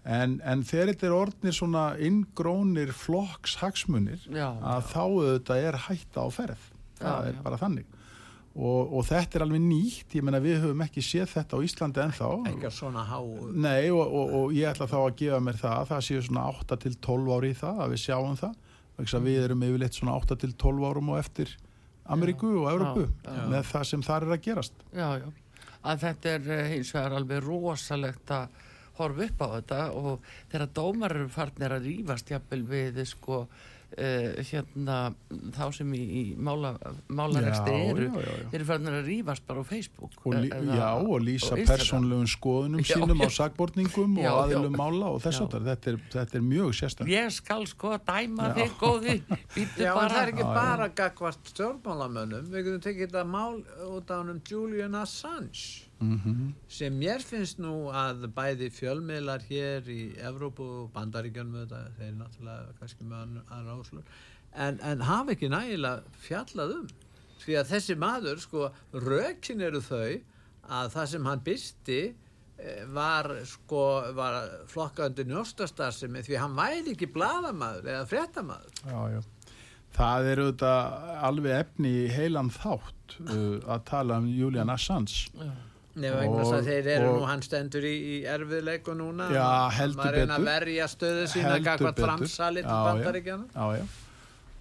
en, 0.06 0.38
en 0.44 0.62
þegar 0.68 0.94
þetta 0.94 1.06
er 1.10 1.14
orðnir 1.18 1.54
svona 1.58 1.84
inngrónir 1.98 2.94
flokks 2.94 3.58
hagsmunir 3.64 4.22
Já, 4.30 4.52
að 4.62 4.88
þá 4.94 5.02
auðvitað 5.02 5.66
er 5.72 5.78
hætta 5.90 6.24
á 6.24 6.28
ferð 6.36 6.64
það 7.02 7.10
Já, 7.10 7.28
er 7.32 7.34
já. 7.38 7.42
bara 7.50 7.60
þannig 7.66 7.86
og, 8.54 8.92
og 8.94 9.06
þetta 9.08 9.40
er 9.40 9.46
alveg 9.48 9.64
nýtt, 9.64 10.14
ég 10.14 10.26
meina 10.26 10.42
við 10.44 10.60
höfum 10.62 10.84
ekki 10.86 11.02
séð 11.06 11.32
þetta 11.32 11.58
á 11.58 11.66
Íslandi 11.66 12.04
ennþá. 12.04 12.30
Ekki 12.52 12.68
að 12.70 12.76
svona 12.76 13.06
há... 13.10 13.18
Nei 13.66 13.90
og, 13.90 14.04
og, 14.06 14.34
og 14.40 14.54
ég 14.54 14.70
ætla 14.70 14.90
þá 14.92 14.98
að 15.00 15.16
gefa 15.24 15.40
mér 15.42 15.58
það 15.62 15.78
að 15.80 15.88
það 15.90 16.04
séu 16.08 16.26
svona 16.28 16.44
8 16.52 16.80
til 16.84 16.94
12 17.08 17.34
ári 17.38 17.54
í 17.54 17.60
það 17.64 17.84
að 17.86 17.96
við 17.96 18.04
sjáum 18.04 18.40
það. 18.44 18.60
Þess 18.94 19.18
að 19.18 19.30
við 19.30 19.40
erum 19.48 19.66
yfirleitt 19.66 19.98
svona 19.98 20.18
8 20.20 20.38
til 20.44 20.52
12 20.54 20.90
árum 20.92 21.10
og 21.14 21.22
eftir 21.24 21.56
Ameríku 22.14 22.52
og 22.62 23.00
já. 23.24 23.48
með 23.50 23.66
það 23.72 23.88
sem 23.90 24.04
þar 24.06 24.28
er 24.28 24.36
að 24.36 24.44
gerast. 24.46 24.86
Já, 24.92 25.08
já. 25.18 25.28
Að 25.84 26.04
þetta 26.04 26.34
er 26.38 26.50
eh, 26.54 26.70
hins 26.76 26.94
vegar 26.94 27.18
alveg 27.18 27.44
rosalegt 27.44 28.32
að 28.32 28.62
horfa 29.00 29.26
upp 29.26 29.42
á 29.42 29.48
þetta 29.56 29.80
og 29.98 30.28
þegar 30.52 30.74
dómar 30.78 31.16
eru 31.18 31.30
farnir 31.34 31.74
að 31.74 31.88
rífast 31.90 32.30
jafnvel 32.30 32.62
við 32.70 33.00
sko 33.10 33.46
uh, 33.94 34.44
hérna 34.50 34.98
þá 35.56 35.64
sem 35.78 35.92
í, 35.98 36.02
í 36.02 36.24
mála, 36.38 36.74
málarekstri 37.10 37.74
Já, 37.74 37.90
eru 37.94 38.08
já, 38.08 38.24
já, 38.24 38.34
já. 38.42 38.48
eru 38.58 38.68
farnir 38.70 38.98
að 39.00 39.08
rífast 39.12 39.46
bara 39.48 39.62
á 39.62 39.66
Facebook 39.70 40.18
og, 40.26 40.36
lí, 40.38 40.50
eða 40.54 40.78
já, 40.80 40.90
og 41.04 41.22
lýsa 41.28 41.58
persónlegum 41.68 42.30
skoðunum 42.34 42.84
Já, 42.84 42.96
sínum 42.98 43.24
á 43.24 43.30
Já, 44.24 44.32
og 44.34 44.42
aðilum 44.48 44.78
mála 44.80 45.12
og 45.14 45.22
þess 45.24 45.44
að 45.46 45.70
þetta, 45.70 45.94
er- 45.94 46.02
þetta 46.18 46.40
er 46.42 46.46
mjög 46.50 46.74
sérstaklega 46.80 47.24
ég 47.24 47.36
skal 47.38 47.68
sko 47.70 47.94
dæma 48.08 48.50
þig 48.58 48.76
góði. 48.82 49.18
Býttu 49.54 49.84
Já, 49.86 49.92
en 49.92 49.96
bara. 50.00 50.10
það 50.14 50.22
er 50.24 50.34
ekki 50.34 50.48
bara 50.58 50.88
gagvart 50.98 51.52
stjórnmálamönnum. 51.54 52.48
Við 52.54 52.66
getum 52.68 52.84
tekið 52.88 53.08
þetta 53.08 53.24
mál 53.30 53.62
út 53.94 54.12
á 54.12 54.16
hennum 54.20 54.42
Julian 54.50 54.96
Assange 55.00 55.90
mm 56.00 56.54
sem 56.68 56.94
mér 56.98 57.22
finnst 57.22 57.60
nú 57.60 57.90
að 57.94 58.28
bæði 58.34 58.70
fjölmiðlar 58.74 59.44
hér 59.50 59.88
í 59.90 60.16
Evrópu 60.18 60.64
og 60.64 60.92
Bandaríkjunum 60.94 61.64
þetta, 61.64 61.82
þeir 62.00 62.14
náttúrulega 62.18 62.74
kannski 62.80 63.04
með 63.04 63.40
aðra 63.48 63.78
áslur 63.78 64.04
en, 64.56 64.80
en 64.82 65.02
hafa 65.02 65.32
ekki 65.36 65.50
nægilega 65.54 66.04
fjallað 66.26 66.76
um 66.80 66.88
því 67.44 67.58
að 67.60 67.72
þessi 67.74 67.96
maður 68.00 68.42
sko 68.44 68.70
rökin 68.94 69.64
eru 69.64 69.82
þau 69.84 70.20
að 70.72 70.92
það 70.96 71.10
sem 71.12 71.28
hann 71.28 71.44
byrsti 71.44 72.00
eh, 72.08 72.84
var 72.96 73.30
sko 73.50 73.84
var 74.16 74.40
flokkandi 74.72 75.28
njóstastarðsemi 75.28 76.24
því 76.26 76.40
hann 76.40 76.56
væri 76.58 76.96
ekki 76.96 77.10
bladamaður 77.12 77.90
eða 77.96 78.06
fréttamaður. 78.12 78.80
Já, 78.88 79.02
já. 79.18 79.22
það 79.98 80.30
er 80.32 80.44
auðvitað 80.46 81.12
alveg 81.30 81.60
efni 81.60 81.94
í 82.06 82.08
heilan 82.14 82.54
þátt 82.54 83.20
uh, 83.28 83.60
að 83.76 83.86
tala 83.92 84.22
um 84.24 84.32
Julian 84.32 84.74
Assange 84.74 85.28
Nefnum 85.96 86.54
að 86.58 86.64
þeir 86.66 86.88
eru 86.96 87.10
nú, 87.14 87.26
hann 87.30 87.42
stendur 87.46 87.84
í, 87.86 87.94
í 87.94 88.16
erfiðleiku 88.26 88.96
núna. 88.98 89.28
Já, 89.30 89.46
heldur 89.78 90.00
maður 90.00 90.16
reyna 90.18 90.38
að 90.40 90.48
verja 90.48 90.88
stöðu 90.90 91.28
sína 91.30 91.52
Heldur 91.52 91.66
gagvart 91.68 91.96
betur. 92.00 92.08
framsali 92.08 92.64
til 92.64 92.70
Já, 92.72 92.80
já. 92.80 92.88
bandaríkjana 92.88 93.46
já, 93.54 93.68
já. 93.78 93.86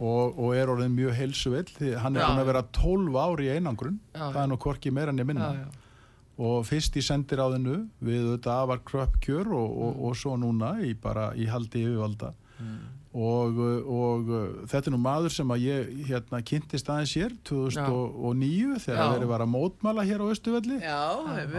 Og, 0.03 0.39
og 0.43 0.57
er 0.59 0.67
orðin 0.75 0.97
mjög 0.97 1.15
heilsuvill. 1.15 1.65
Því 1.79 1.93
hann 2.03 2.17
er 2.19 2.27
búin 2.27 2.43
að 2.43 2.51
vera 2.51 2.63
12 2.75 3.17
ári 3.23 3.47
í 3.49 3.53
einangrun. 3.57 3.97
Það 4.19 4.41
er 4.43 4.51
nú 4.51 4.59
hvorki 4.61 4.91
meira 4.93 5.13
enn 5.15 5.23
ég 5.23 5.29
minna 5.31 5.49
og 6.43 6.65
fyrst 6.67 6.97
í 6.97 7.03
sendiráðinu 7.07 7.75
við 8.03 8.23
þetta 8.35 8.55
var 8.67 8.81
kröpp 8.89 9.19
kjör 9.23 9.53
og, 9.53 9.69
og, 9.71 9.91
Mm. 9.97 10.05
og 10.09 10.17
svo 10.17 10.37
núna 10.41 10.71
í 10.83 10.95
bara 11.01 11.31
í 11.37 11.45
haldi 11.47 11.85
yfirvalda 11.87 12.33
og, 13.13 13.59
og 13.93 14.31
þetta 14.71 14.89
er 14.89 14.95
nú 14.95 15.01
maður 15.05 15.35
sem 15.35 15.51
að 15.53 15.65
ég 15.67 15.89
hérna 16.09 16.39
kynntist 16.49 16.89
aðeins 16.89 17.13
hér 17.19 17.35
2009 17.49 18.79
þegar 18.87 19.11
verið 19.17 19.31
var 19.33 19.45
að 19.45 19.51
mótmæla 19.53 20.05
hér 20.09 20.25
á 20.25 20.27
Östuvelli 20.33 20.79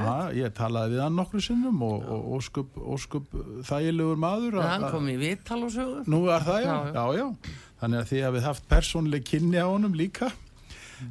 Já, 0.08 0.16
ég 0.40 0.56
talaði 0.58 0.96
við 0.96 1.04
hann 1.06 1.18
nokkru 1.20 1.44
sinnum 1.46 1.84
og, 1.86 2.08
og 2.16 2.32
óskup, 2.40 2.80
óskup 2.96 3.28
þægilegur 3.70 4.18
maður 4.24 4.58
að- 4.62 4.70
hann 4.72 4.88
kom 4.96 5.12
í 5.14 5.18
viðtal 5.22 5.60
og 5.68 5.72
sögur 5.76 6.10
Nú 6.10 6.24
er 6.34 6.42
það, 6.48 6.60
já, 6.66 6.74
Já, 6.74 6.94
já, 6.94 7.06
já. 7.22 7.54
Þannig 7.84 8.00
að 8.00 8.10
þið 8.14 8.24
hafið 8.30 8.46
haft 8.48 8.68
persónleg 8.72 9.24
kynni 9.28 9.60
á 9.60 9.68
honum 9.68 9.94
líka. 10.00 10.30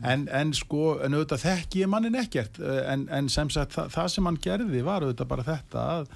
En, 0.09 0.23
en 0.33 0.53
sko, 0.57 0.95
en 1.05 1.13
auðvitað 1.19 1.43
þekki 1.43 1.83
ég 1.83 1.91
mannin 1.93 2.15
ekkert. 2.17 2.57
En, 2.89 3.03
en 3.13 3.29
sem 3.29 3.51
sagt, 3.53 3.75
það, 3.77 3.91
það 3.93 4.07
sem 4.15 4.25
hann 4.31 4.39
gerði 4.41 4.81
var 4.87 5.05
auðvitað 5.05 5.29
bara 5.35 5.45
þetta 5.45 5.83
að 5.99 6.07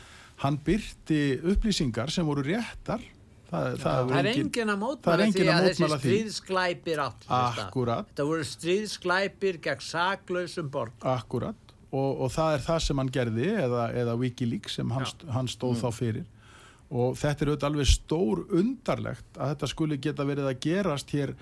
hann 0.46 0.56
byrti 0.64 1.18
upplýsingar 1.52 2.08
sem 2.14 2.24
voru 2.24 2.40
réttar. 2.46 3.04
Það, 3.46 3.66
það, 3.78 4.08
Það 4.10 4.18
er 4.18 4.28
engin- 4.32 4.70
að 4.72 4.78
mótmæla 4.80 5.26
því 5.30 5.44
að 5.46 5.50
að 5.56 5.66
þessi 5.68 5.88
stríðsglæpir 6.00 7.02
átt. 7.04 7.26
Akkúrat. 7.30 8.08
Þetta 8.10 8.26
voru 8.30 8.46
stríðsglæpir 8.50 9.58
gegn 9.62 9.84
saklausum 9.86 10.70
borg. 10.70 10.96
Akkurat. 11.02 11.74
Og, 11.94 12.20
og 12.26 12.32
það 12.34 12.56
er 12.56 12.64
það 12.66 12.80
sem 12.86 12.98
hann 13.02 13.12
gerði 13.14 13.50
eða, 13.62 13.84
eða 14.02 14.16
Wikileaks 14.18 14.74
sem 14.80 14.90
hann, 14.90 15.06
hann 15.32 15.46
stóð 15.48 15.78
þá 15.84 15.86
fyrir. 15.94 16.24
Og 16.90 17.14
þetta 17.18 17.44
er 17.44 17.50
auðvitað 17.52 17.68
alveg 17.70 17.88
stór 17.90 18.42
undarlegt 18.60 19.38
að 19.38 19.52
þetta 19.54 19.70
skuli 19.70 19.98
geta 20.02 20.26
verið 20.26 20.50
að 20.50 20.58
gerast 20.66 21.14
hér, 21.14 21.32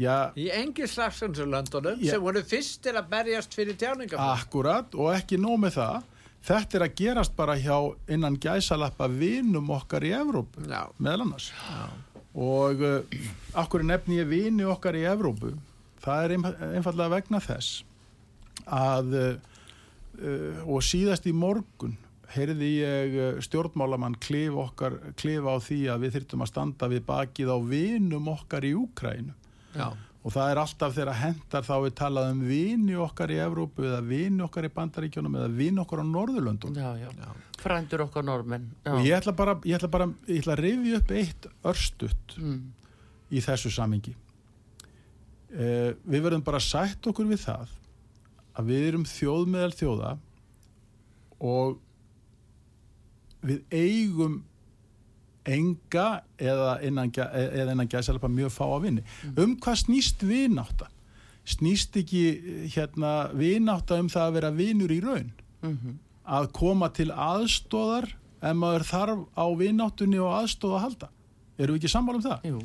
já, 0.00 0.16
Í 0.36 0.48
engi 0.56 0.88
slagsönsulöndunum 0.88 2.00
sem 2.04 2.20
voru 2.24 2.42
fyrstir 2.44 2.96
að 3.00 3.08
berjast 3.12 3.54
fyrir 3.56 3.76
tjáningaflokk. 3.80 4.40
Akkurat 4.48 4.96
og 4.96 5.12
ekki 5.14 5.38
nóg 5.40 5.60
með 5.66 5.76
það 5.78 6.08
þetta 6.46 6.78
er 6.78 6.84
að 6.86 6.94
gerast 7.00 7.34
bara 7.36 7.56
hjá 7.60 7.76
innan 8.08 8.38
gæsalappa 8.40 9.08
vinum 9.12 9.68
okkar 9.76 10.04
í 10.08 10.12
Evrópu 10.16 10.64
Já. 10.70 10.86
meðal 10.98 11.26
annars 11.26 11.50
og 12.34 12.80
uh, 12.86 13.24
akkur 13.58 13.82
nefni 13.84 14.20
ég 14.22 14.28
vini 14.30 14.64
okkar 14.64 14.96
í 14.96 15.04
Evrópu 15.10 15.52
það 16.00 16.24
er 16.28 16.34
einf- 16.38 16.60
einfallega 16.76 17.12
vegna 17.16 17.40
þess 17.44 17.82
að 18.66 19.16
uh, 19.18 20.62
og 20.68 20.82
síðast 20.84 21.26
í 21.30 21.32
morgun 21.36 21.96
heyrði 22.30 22.66
ég 22.78 23.14
eh, 23.18 23.38
stjórnmálamann 23.42 24.14
klif 24.22 24.54
okkar, 24.54 24.94
klifa 25.18 25.50
á 25.50 25.58
því 25.58 25.78
að 25.90 26.04
við 26.04 26.12
þyrftum 26.14 26.44
að 26.44 26.50
standa 26.52 26.88
við 26.92 27.00
bakið 27.08 27.48
á 27.50 27.58
vinum 27.66 28.28
okkar 28.30 28.66
í 28.68 28.70
Úkrænu 28.78 29.32
Já. 29.74 29.88
Og 30.20 30.34
það 30.34 30.50
er 30.52 30.60
alltaf 30.60 30.96
þegar 30.96 31.16
hendar 31.16 31.64
þá 31.64 31.74
við 31.86 31.94
talað 31.96 32.30
um 32.34 32.40
vini 32.44 32.96
okkar 33.00 33.32
í 33.32 33.38
Evrópu 33.40 33.86
eða 33.88 34.00
vini 34.04 34.44
okkar 34.44 34.68
í 34.68 34.72
Bandaríkjónum 34.74 35.38
eða 35.40 35.52
vini 35.56 35.80
okkar 35.80 36.02
á 36.04 36.06
Norðurlöndum 36.10 36.76
já, 36.76 36.90
já, 37.00 37.08
Já. 37.16 37.30
frændur 37.62 38.04
okkar 38.04 38.26
normenn 38.28 38.66
já. 38.84 38.92
og 38.92 39.06
ég 39.06 39.16
ætla 39.16 39.32
bara, 39.36 39.56
ég 39.64 39.78
ætla 39.78 39.92
bara 39.92 40.10
ég 40.28 40.42
ætla 40.42 40.56
að 40.58 40.64
rifja 40.66 41.00
upp 41.00 41.14
eitt 41.16 41.48
örstutt 41.72 42.36
mm. 42.36 42.58
í 43.32 43.44
þessu 43.46 43.72
samingi 43.72 44.12
eh, 45.56 45.96
við 46.04 46.26
verðum 46.26 46.44
bara 46.44 46.60
sætt 46.60 47.08
okkur 47.08 47.30
við 47.30 47.46
það 47.46 47.72
að 48.60 48.74
við 48.74 48.88
erum 48.90 49.08
þjóð 49.08 49.48
meðal 49.54 49.72
þjóða 49.78 50.12
og 51.40 51.78
við 53.40 53.64
eigum 53.72 54.42
enga 55.48 56.20
eða 56.38 56.76
innan, 56.84 57.10
innan 57.12 57.88
gæsalapa 57.88 58.28
mjög 58.28 58.52
fá 58.54 58.64
að 58.66 58.82
vinni. 58.86 59.04
Um 59.36 59.56
hvað 59.56 59.80
snýst 59.84 60.24
vinátta? 60.26 60.90
Snýst 61.48 61.96
ekki 61.96 62.22
hérna 62.74 63.30
vinátta 63.34 63.98
um 64.00 64.08
það 64.12 64.26
að 64.28 64.36
vera 64.38 64.50
vinur 64.54 64.92
í 64.92 65.00
raun? 65.04 65.32
Mm 65.62 65.98
Að 66.30 66.52
koma 66.54 66.86
til 66.94 67.08
aðstóðar 67.10 68.04
ef 68.44 68.54
maður 68.54 68.84
þarf 68.86 69.22
á 69.34 69.44
vináttunni 69.58 70.18
og 70.22 70.30
aðstóða 70.36 70.76
að 70.76 70.84
halda? 70.84 71.08
Erum 71.58 71.74
við 71.74 71.80
ekki 71.80 71.90
sammála 71.90 72.20
um 72.20 72.22
það? 72.22 72.44
Jú, 72.46 72.60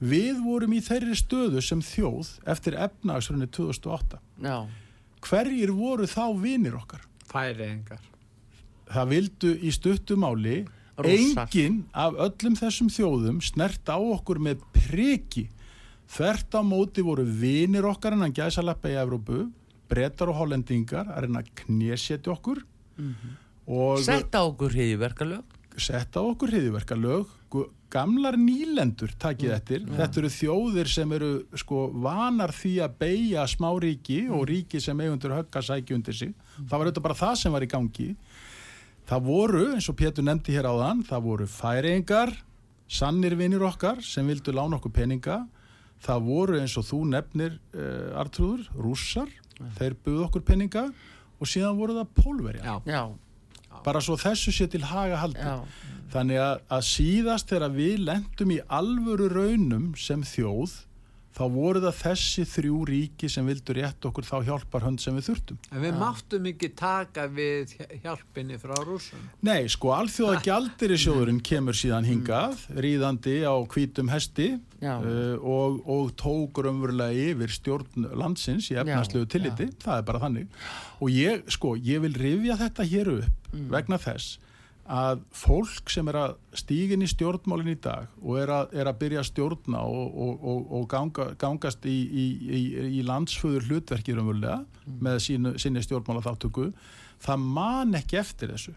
Við 0.00 0.40
vorum 0.44 0.72
í 0.74 0.80
þeirri 0.84 1.14
stöðu 1.16 1.62
sem 1.62 1.80
þjóð 1.80 2.32
eftir 2.52 2.74
efnagsrunni 2.74 3.46
2008. 3.46 4.18
já, 4.42 4.66
Hverjir 5.22 5.70
voru 5.72 6.06
þá 6.06 6.24
vinir 6.40 6.74
okkar? 6.76 7.06
Færiðingar. 7.30 8.02
Það 8.90 9.08
vildu 9.08 9.52
í 9.62 9.70
stuttumáli. 9.74 10.56
Enginn 11.04 11.84
af 11.94 12.14
öllum 12.14 12.56
þessum 12.56 12.88
þjóðum 12.88 13.42
snert 13.44 13.84
á 13.92 13.96
okkur 13.98 14.38
með 14.38 14.62
priki. 14.72 15.48
Þvert 16.08 16.54
á 16.54 16.62
móti 16.62 17.02
voru 17.02 17.24
vinir 17.26 17.84
okkar 17.84 18.12
en 18.14 18.20
hann 18.22 18.32
gæsa 18.32 18.62
lappa 18.62 18.88
í 18.88 18.94
Evrópu, 18.96 19.50
brettar 19.88 20.28
og 20.30 20.36
hollendingar 20.40 21.06
að 21.10 21.26
reyna 21.26 21.42
að 21.42 21.50
knéseti 21.64 22.30
okkur 22.30 22.62
og 23.66 23.98
sett 24.02 24.34
á 24.34 24.42
okkur 24.46 24.70
hriðiverkalög 24.72 25.42
setta 25.76 26.22
okkur 26.24 26.48
hriðiverkalög 26.54 27.26
gu- 27.52 27.66
gamlar 27.92 28.34
nýlendur 28.40 29.12
takið 29.18 29.50
Mm, 29.50 29.56
eftir. 29.56 29.80
þetta 29.86 30.18
eru 30.18 30.28
þjóðir 30.28 30.88
sem 30.88 31.12
eru 31.12 31.44
sko 31.54 31.90
vanar 31.92 32.50
því 32.50 32.72
að 32.82 32.94
beigja 32.98 33.44
smáríki 33.46 34.22
Mm. 34.26 34.32
og 34.32 34.46
ríki 34.48 34.80
sem 34.80 34.96
eigundur 34.98 35.30
högga 35.36 35.60
sæki 35.62 35.94
undir 35.94 36.14
sig. 36.14 36.34
Það 36.66 36.78
var 36.78 36.86
auðvitað 36.86 37.02
bara 37.02 37.14
það 37.14 37.36
sem 37.36 37.52
var 37.52 37.60
í 37.62 37.66
gangi 37.68 38.16
það 39.06 39.26
voru, 39.26 39.64
eins 39.74 39.88
og 39.90 39.96
Pétur 39.98 40.26
nefndi 40.26 40.54
hér 40.56 40.68
áðan 40.70 41.04
það 41.06 41.26
voru 41.28 41.46
færingar 41.50 42.32
sannir 42.86 43.34
vinir 43.38 43.64
okkar 43.66 44.00
sem 44.04 44.26
vildu 44.30 44.54
lána 44.54 44.78
okkur 44.78 44.92
peninga. 44.94 45.40
Það 46.06 46.24
voru 46.28 46.58
eins 46.60 46.74
og 46.78 46.84
þú 46.86 47.02
nefnir 47.10 47.56
uh, 47.74 48.20
Artrúður, 48.20 48.66
rússar. 48.78 49.30
Þeir 49.78 49.96
buðu 50.04 50.26
okkur 50.28 50.44
peninga 50.46 50.82
og 51.40 51.48
síðan 51.48 51.78
voru 51.78 51.96
það 51.96 52.10
pólverja 52.16 52.64
Já. 52.64 52.74
já, 52.84 53.80
bara 53.84 54.00
svo 54.04 54.16
þessu 54.20 54.52
sé 54.52 54.66
til 54.72 54.82
haga 54.84 55.16
haldi 55.22 55.40
já, 55.40 55.62
Þannig 56.12 56.38
að, 56.40 56.60
að 56.76 56.82
síðast 56.86 57.50
þegar 57.50 57.72
við 57.74 58.02
lendum 58.06 58.52
í 58.54 58.58
alvöru 58.72 59.26
raunum 59.32 59.88
sem 59.98 60.20
þjóð, 60.24 60.76
þá 61.36 61.42
voru 61.52 61.82
það 61.84 61.98
þessi 62.00 62.44
þrjú 62.48 62.78
ríki 62.88 63.28
sem 63.32 63.48
vildu 63.48 63.76
rétt 63.76 64.08
okkur 64.08 64.26
þá 64.26 64.36
hjálpar 64.46 64.86
hönd 64.86 65.02
sem 65.02 65.16
við 65.18 65.28
þurftum. 65.30 65.58
En 65.70 65.82
við 65.84 65.98
máttum 66.00 66.48
ekki 66.50 66.70
taka 66.78 67.26
við 67.32 67.74
hjálpinni 68.04 68.56
frá 68.60 68.74
rússum. 68.86 69.26
Nei, 69.46 69.68
sko, 69.72 69.92
alþjóða 69.96 70.40
gjaldirisjóðurinn 70.46 71.42
kemur 71.50 71.76
síðan 71.76 72.08
hingað, 72.08 72.64
ríðandi 72.72 73.36
á 73.44 73.54
hvítum 73.72 74.12
hesti 74.12 74.54
Já. 74.80 74.96
uh, 74.96 75.36
og, 75.40 75.82
og 75.84 76.16
tók 76.20 76.62
raunverulega 76.64 77.30
yfir 77.32 77.52
stjórn 77.52 78.08
landsins 78.16 78.70
í 78.72 78.80
efnarslegu 78.80 79.28
tilliti, 79.30 79.68
það 79.84 80.00
er 80.00 80.08
bara 80.08 80.24
þannig. 80.24 80.64
Og 81.04 81.12
ég, 81.12 81.44
sko, 81.52 81.76
ég 81.76 82.00
vil 82.06 82.16
rifja 82.16 82.56
þetta 82.64 82.88
hér 82.88 83.14
upp 83.18 83.56
vegna 83.72 84.00
þess 84.00 84.40
að 84.86 85.22
fólk 85.34 85.90
sem 85.90 86.06
er 86.12 86.18
að 86.20 86.34
stígin 86.54 87.02
í 87.02 87.08
stjórnmálinn 87.10 87.72
í 87.72 87.78
dag 87.82 88.06
og 88.22 88.38
er 88.38 88.52
að, 88.54 88.74
er 88.78 88.86
að 88.90 88.98
byrja 89.00 89.22
að 89.24 89.28
stjórna 89.32 89.80
og, 89.82 90.06
og, 90.26 90.44
og, 90.52 90.72
og 90.78 90.88
ganga, 90.92 91.26
gangast 91.40 91.86
í, 91.90 91.96
í, 92.06 92.26
í, 92.46 92.62
í 93.00 93.04
landsföður 93.06 93.66
hlutverki 93.70 94.14
raunverulega 94.14 94.60
með 95.02 95.18
sínu, 95.26 95.54
sinni 95.58 95.82
stjórnmála 95.82 96.22
þáttöku 96.28 96.68
það 97.26 97.46
man 97.56 97.94
ekki 97.98 98.20
eftir 98.20 98.52
þessu. 98.54 98.74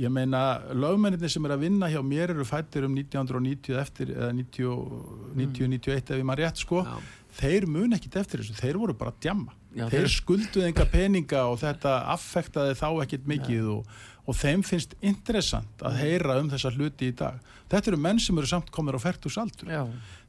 Ég 0.00 0.08
meina 0.12 0.60
lögmenninni 0.72 1.28
sem 1.28 1.44
er 1.44 1.52
að 1.56 1.64
vinna 1.66 1.88
hjá 1.92 2.00
mér 2.04 2.30
eru 2.32 2.44
fættir 2.48 2.86
um 2.86 2.94
1990 2.96 3.76
eftir 3.80 4.12
eða 4.14 4.30
90-91 4.32 6.12
ef 6.14 6.20
ég 6.20 6.24
maður 6.26 6.44
rétt 6.46 6.62
sko. 6.62 6.84
Já. 6.86 7.00
þeir 7.40 7.66
mun 7.70 7.92
ekkit 7.94 8.16
eftir 8.18 8.40
þessu, 8.42 8.56
þeir 8.58 8.78
voru 8.80 8.94
bara 8.98 9.12
djamma. 9.22 9.52
Já, 9.70 9.84
þeir 9.86 10.02
þeir- 10.02 10.14
skulduð 10.16 10.64
enga 10.66 10.86
peninga 10.90 11.44
og 11.46 11.60
þetta 11.60 11.92
affektaði 12.16 12.74
þá 12.80 12.88
ekkit 13.04 13.28
mikið 13.30 13.68
og, 13.76 13.92
og 14.26 14.36
þeim 14.36 14.62
finnst 14.66 14.96
interessant 15.00 15.84
að 15.86 16.00
heyra 16.02 16.38
um 16.40 16.50
þessa 16.52 16.72
hluti 16.74 17.10
í 17.10 17.14
dag. 17.16 17.38
Þetta 17.70 17.92
eru 17.92 18.00
menn 18.02 18.20
sem 18.22 18.38
eru 18.38 18.50
samt 18.50 18.70
komnir 18.74 18.98
á 18.98 19.00
færtusaldur 19.00 19.70
já, 19.70 19.82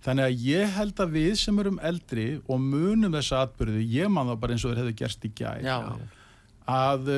þannig 0.05 0.27
að 0.27 0.43
ég 0.45 0.73
held 0.77 1.01
að 1.01 1.15
við 1.17 1.31
sem 1.41 1.59
erum 1.63 1.79
eldri 1.81 2.27
og 2.45 2.61
munum 2.61 3.17
þessa 3.17 3.43
atbyrðu 3.47 3.81
ég 3.81 4.11
man 4.13 4.29
það 4.29 4.41
bara 4.43 4.55
eins 4.55 4.65
og 4.65 4.73
þeir 4.73 4.81
hefðu 4.83 4.97
gerst 5.01 5.25
í 5.25 5.31
gæð 5.41 5.65
já, 5.65 5.77
að, 6.69 7.11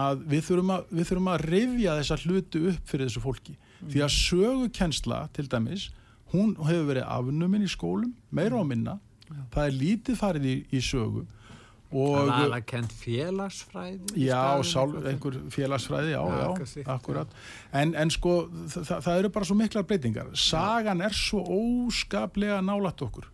að 0.00 0.26
við 0.34 0.44
þurfum 0.48 0.74
að, 0.74 0.90
við 0.90 1.10
þurfum 1.10 1.32
að 1.32 1.46
rifja 1.54 1.96
þessa 2.00 2.20
hluti 2.24 2.64
upp 2.72 2.92
fyrir 2.92 3.08
þessu 3.08 3.24
fólki. 3.24 3.56
Því 3.78 4.02
að 4.02 4.14
sögukensla 4.16 5.20
til 5.36 5.46
dæmis 5.46 5.88
hún 6.32 6.56
hefur 6.66 6.88
verið 6.90 7.06
afnumin 7.08 7.64
í 7.64 7.70
skólum 7.70 8.14
meira 8.34 8.58
og 8.58 8.66
minna. 8.68 8.98
Það 9.52 9.64
er 9.64 9.76
lítið 9.76 10.18
farið 10.18 10.48
í, 10.48 10.56
í 10.74 10.80
sögu. 10.82 11.22
Það 11.22 11.37
og 11.92 12.28
var 12.28 12.52
að 12.58 12.64
kent 12.68 12.92
félagsfræði. 12.92 14.12
já, 14.20 14.42
sál, 14.68 14.90
einhver 15.08 15.38
félagsfræði 15.54 16.10
já, 16.12 16.20
Já, 16.20 16.66
já, 16.76 16.84
akkurat 16.92 17.32
en, 17.72 17.94
en 17.96 18.10
sko, 18.12 18.34
það, 18.68 18.92
það 19.06 19.18
eru 19.22 19.30
bara 19.38 19.48
svo 19.48 19.56
miklar 19.56 19.86
breytingar. 19.88 20.28
Sagan 20.36 21.00
er 21.06 21.16
svo 21.16 21.40
óskaplega 21.88 22.60
nálætt 22.64 23.02
okkur 23.08 23.30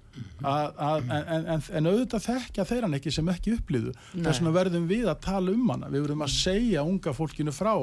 að, 0.46 0.68
að, 0.78 1.08
en, 1.10 1.46
en, 1.56 1.62
en 1.80 1.90
auðvitað 1.90 2.26
þekkja 2.28 2.64
þeir 2.70 2.84
hann 2.86 2.94
ekki 3.00 3.10
sem 3.16 3.30
ekki 3.32 3.56
upplýðu 3.58 3.94
þess 4.12 4.38
vegna 4.38 4.52
verðum 4.54 4.84
við 4.86 5.08
að 5.10 5.22
tala 5.26 5.54
um 5.56 5.70
hana. 5.74 5.90
Við 5.90 6.04
verðum 6.06 6.22
að 6.28 6.34
segja 6.36 6.84
unga 6.86 7.14
fólkinu 7.16 7.54
frá 7.54 7.74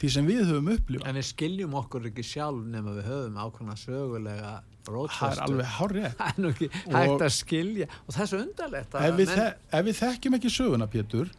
því 0.00 0.08
sem 0.10 0.26
við 0.26 0.46
höfum 0.48 0.70
upplýfað 0.78 1.10
En 1.12 1.18
við 1.20 1.26
skiljum 1.28 1.76
okkur 1.82 2.08
ekki 2.08 2.24
sjálf 2.26 2.64
nema 2.72 2.96
við 2.96 3.10
höfum 3.12 3.36
ákveðna 3.44 3.76
sögulega 3.78 4.54
það 4.84 5.30
er 5.30 5.44
alveg 5.46 5.72
hárið 5.78 6.10
Það 6.18 6.26
er 6.32 6.42
nú 6.44 6.50
ekki 6.54 6.68
hægt 6.84 7.24
að 7.28 7.32
skilja. 7.38 7.86
Og 8.06 8.12
það 8.16 8.26
er 8.26 8.30
svo 8.34 8.42
undarlegt 8.44 8.94
ef 9.00 9.16
við, 9.18 9.32
menn- 9.32 9.40
þe 9.40 9.78
ef 9.80 9.88
við 9.88 9.98
þekkjum 10.02 10.38
ekki 10.40 10.52
söguna 10.58 10.88
Pétur 10.92 11.32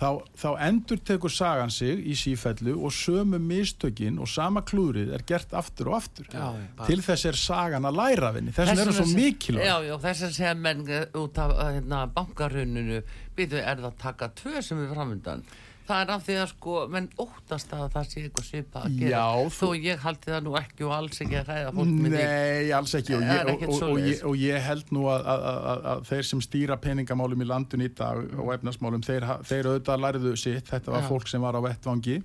þá, 0.00 0.08
þá 0.38 0.48
endur 0.64 1.00
tekur 1.04 1.32
sagan 1.34 1.72
sig 1.74 1.98
í 2.08 2.14
sífellu 2.16 2.76
og 2.86 2.92
sömu 2.94 3.40
mistökin 3.42 4.20
og 4.22 4.28
sama 4.30 4.62
klúrið 4.64 5.10
er 5.16 5.24
gert 5.28 5.52
aftur 5.58 5.90
og 5.90 5.96
aftur. 5.98 6.28
Já, 6.32 6.46
til 6.86 7.00
þess 7.04 7.26
er 7.28 7.36
sagan 7.36 7.84
að 7.90 7.98
læra 7.98 8.30
henni. 8.36 8.54
Þess 8.56 8.70
er 8.70 8.78
það 8.80 8.92
svo 8.94 9.04
vegna 9.04 9.10
se- 9.10 9.18
mikilvæg 9.18 9.66
Já, 9.66 9.74
já, 9.90 9.94
þess 10.06 10.22
að 10.28 10.36
segja 10.38 10.54
menn 10.62 10.84
eh, 10.88 11.04
út 11.20 11.40
af 11.42 11.52
eh, 11.58 11.72
hérna, 11.76 12.04
bankaruninu 12.16 13.02
býtu, 13.36 13.58
er 13.60 13.82
það 13.82 13.90
að 13.90 13.98
taka 14.06 14.30
tvö 14.40 14.62
sem 14.64 14.80
er 14.86 14.94
framöndan 14.94 15.44
það 15.90 16.02
er 16.04 16.12
af 16.14 16.24
því 16.26 16.36
að 16.40 16.46
sko 16.52 16.76
menn 16.94 17.08
óttast 17.24 17.74
að 17.76 17.84
það 17.94 18.08
sé 18.10 18.22
eitthvað 18.24 18.46
svipa 18.46 18.84
að 18.86 18.96
gera. 19.00 19.10
Já, 19.10 19.50
þó 19.56 19.66
ég 19.76 20.04
haldi 20.04 20.32
það 20.34 20.46
nú 20.46 20.56
ekki 20.60 20.86
og 20.86 20.94
alls 20.96 21.20
ekki 21.24 21.38
að 21.40 21.50
hræða 21.50 21.74
fólk 21.76 21.92
með 21.96 22.16
því. 22.16 22.24
Nei, 22.30 22.72
alls 22.78 22.96
ekki. 23.00 23.16
Og 23.18 23.26
ég, 23.26 23.52
og, 23.52 23.76
og, 23.90 24.00
ég, 24.04 24.24
og 24.30 24.40
ég 24.40 24.66
held 24.70 24.94
nú 24.96 25.04
að, 25.10 25.28
að, 25.34 25.46
að, 25.50 25.84
að 25.92 26.08
þeir 26.10 26.30
sem 26.30 26.44
stýra 26.46 26.80
peningamálum 26.86 27.44
í 27.44 27.50
landun 27.50 27.86
í 27.86 27.92
dag 28.00 28.34
og 28.38 28.52
efnasmálum, 28.56 29.04
þeir, 29.06 29.28
þeir 29.50 29.70
auðvitað 29.72 30.04
lærðu 30.06 30.34
sitt, 30.38 30.66
þetta 30.70 30.94
var 30.96 31.06
Já. 31.06 31.10
fólk 31.10 31.30
sem 31.30 31.44
var 31.44 31.58
á 31.58 31.60
vettvangi 31.64 32.20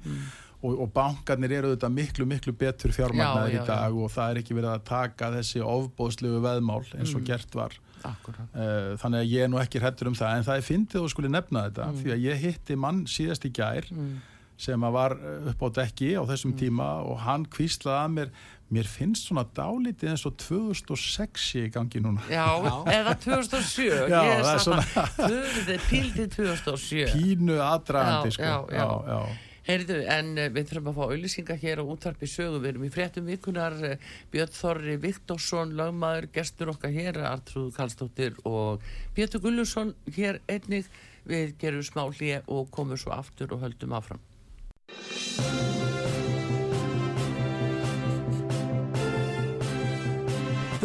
og, 0.65 0.75
og 0.85 0.91
bankarnir 0.95 1.53
eru 1.59 1.71
auðvitað 1.73 1.93
miklu, 1.99 2.25
miklu 2.33 2.53
betur 2.57 2.93
fjármagnaðir 2.95 3.53
Já, 3.53 3.57
já, 3.59 3.63
í 3.63 3.67
dag 3.69 3.97
og 4.03 4.11
það 4.15 4.31
er 4.35 4.41
ekki 4.43 4.57
verið 4.57 4.71
að 4.73 4.85
taka 4.89 5.31
þessi 5.37 5.63
ofbóðslegu 5.65 6.41
veðmál 6.45 6.83
eins 6.97 7.13
og 7.15 7.25
gert 7.29 7.57
var 7.61 7.77
Akkurat. 8.05 8.51
Uh, 8.53 8.91
þannig 9.01 9.23
að 9.23 9.31
ég 9.33 9.43
er 9.47 9.49
nú 9.49 9.57
ekki 9.57 9.79
hrættur 9.81 10.11
um 10.11 10.15
það 10.17 10.35
en 10.37 10.43
það 10.45 10.59
er 10.59 10.65
fyndið 10.67 11.05
og 11.07 11.09
skuli 11.15 11.29
nefna 11.33 11.63
þetta 11.69 11.85
Mm. 11.89 12.01
því 12.03 12.11
að 12.13 12.25
ég 12.27 12.41
hitti 12.43 12.75
mann 12.77 12.99
síðast 13.09 13.47
í 13.47 13.51
gær 13.57 13.87
sem 14.61 14.83
að 14.87 14.93
var 14.95 15.15
uh, 15.17 15.47
upp 15.51 15.63
á 15.65 15.67
dekki 15.81 16.11
á 16.13 16.21
þessum 16.29 16.53
Mm. 16.53 16.59
tíma 16.59 16.89
og 17.09 17.17
hann 17.25 17.47
kvíslaði 17.49 18.03
að 18.03 18.13
mér 18.19 18.29
mér 18.75 18.87
finnst 18.89 19.27
svona 19.29 19.43
dálítið 19.57 20.09
eins 20.13 20.23
og 20.25 20.37
2006 20.41 21.43
sé 21.51 21.65
í 21.67 21.71
gangi 21.73 21.99
núna 22.01 22.21
Já, 22.29 22.45
eða 22.93 23.13
2007 23.25 23.89
Já, 24.13 24.21
ég 24.21 24.39
það 24.41 24.53
er 24.53 24.63
svona- 24.63 25.81
Píldið 25.89 26.29
2007 26.37 27.11
pínu 27.13 27.57
aðdragandi 27.61 28.31
Já, 28.31 28.37
sko. 28.37 28.43
já, 28.43 28.55
já. 28.69 28.85
Já, 28.85 28.87
já. 29.09 29.19
Heyrðu, 29.65 29.95
en 30.13 30.35
uh, 30.37 30.49
við 30.53 30.69
þurfum 30.69 30.91
að 30.91 30.97
fá 30.97 31.03
auðlýsinga 31.07 31.55
hér 31.57 31.81
á 31.81 31.89
útvarpi 31.89 32.27
sögu, 32.29 32.59
við 32.61 32.71
erum 32.75 32.85
í 32.85 32.91
fréttum 32.93 33.25
vikunar 33.31 33.73
uh, 33.81 33.95
Björn 34.33 34.53
Þorri 34.53 34.97
Viktorsson 35.01 35.73
lögmaður, 35.79 36.29
gestur 36.35 36.69
okkar 36.75 36.93
hér 36.93 37.17
Artrúð 37.25 37.71
Karlsdóttir 37.73 38.37
og 38.45 38.85
Pétur 39.17 39.41
Gullusson 39.41 39.95
hér 40.13 40.41
einnig. 40.45 40.85
Við 41.25 41.55
gerum 41.57 41.81
smá 41.81 42.03
hlýja 42.05 42.43
og 42.53 42.69
komum 42.69 42.99
svo 43.01 43.15
aftur 43.15 43.55
og 43.55 43.63
höldum 43.65 43.95
áfram. 43.97 44.21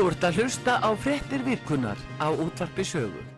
Þú 0.01 0.07
ert 0.09 0.25
að 0.25 0.41
hlusta 0.41 0.79
á 0.81 0.89
frettir 0.97 1.45
virkunar 1.45 2.01
á 2.17 2.33
útvarpi 2.33 2.89
sögu. 2.89 3.30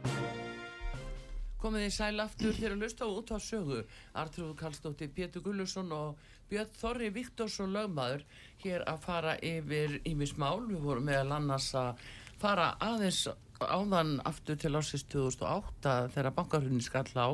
Komið 1.63 1.85
þið 1.85 1.93
sæl 1.95 2.23
aftur 2.25 2.57
þegar 2.57 2.73
að 2.75 2.81
hlusta 2.83 3.07
á 3.07 3.15
útvarpi 3.15 3.47
sögu. 3.47 3.83
Artrúð 4.19 4.57
Kallstóttir, 4.59 5.13
Pétur 5.15 5.45
Gullusson 5.45 5.93
og 5.95 6.25
Björn 6.51 6.73
Þorri 6.75 7.11
Viktorsson 7.15 7.71
lögmaður 7.71 8.25
hér 8.65 8.83
að 8.91 9.05
fara 9.05 9.37
yfir 9.39 10.01
ímismál. 10.11 10.65
Við 10.67 10.83
vorum 10.83 11.07
meðal 11.07 11.37
annars 11.39 11.69
að 11.79 12.03
fara 12.43 12.73
aðeins 12.83 13.29
áðan 13.63 14.17
aftur 14.27 14.59
til 14.59 14.75
ásins 14.75 15.07
2008 15.15 15.97
þegar 16.17 16.35
bankarhunni 16.41 16.83
skall 16.83 17.15
á. 17.15 17.31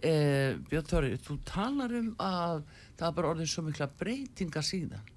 Eh, 0.00 0.56
Björn 0.70 0.88
Þorri, 0.88 1.16
þú 1.20 1.40
talar 1.44 1.92
um 2.00 2.14
að 2.16 2.64
það 2.96 3.08
er 3.10 3.16
bara 3.20 3.34
orðið 3.34 3.52
svo 3.52 3.68
mikla 3.68 3.92
breytinga 4.00 4.64
síðan 4.64 5.12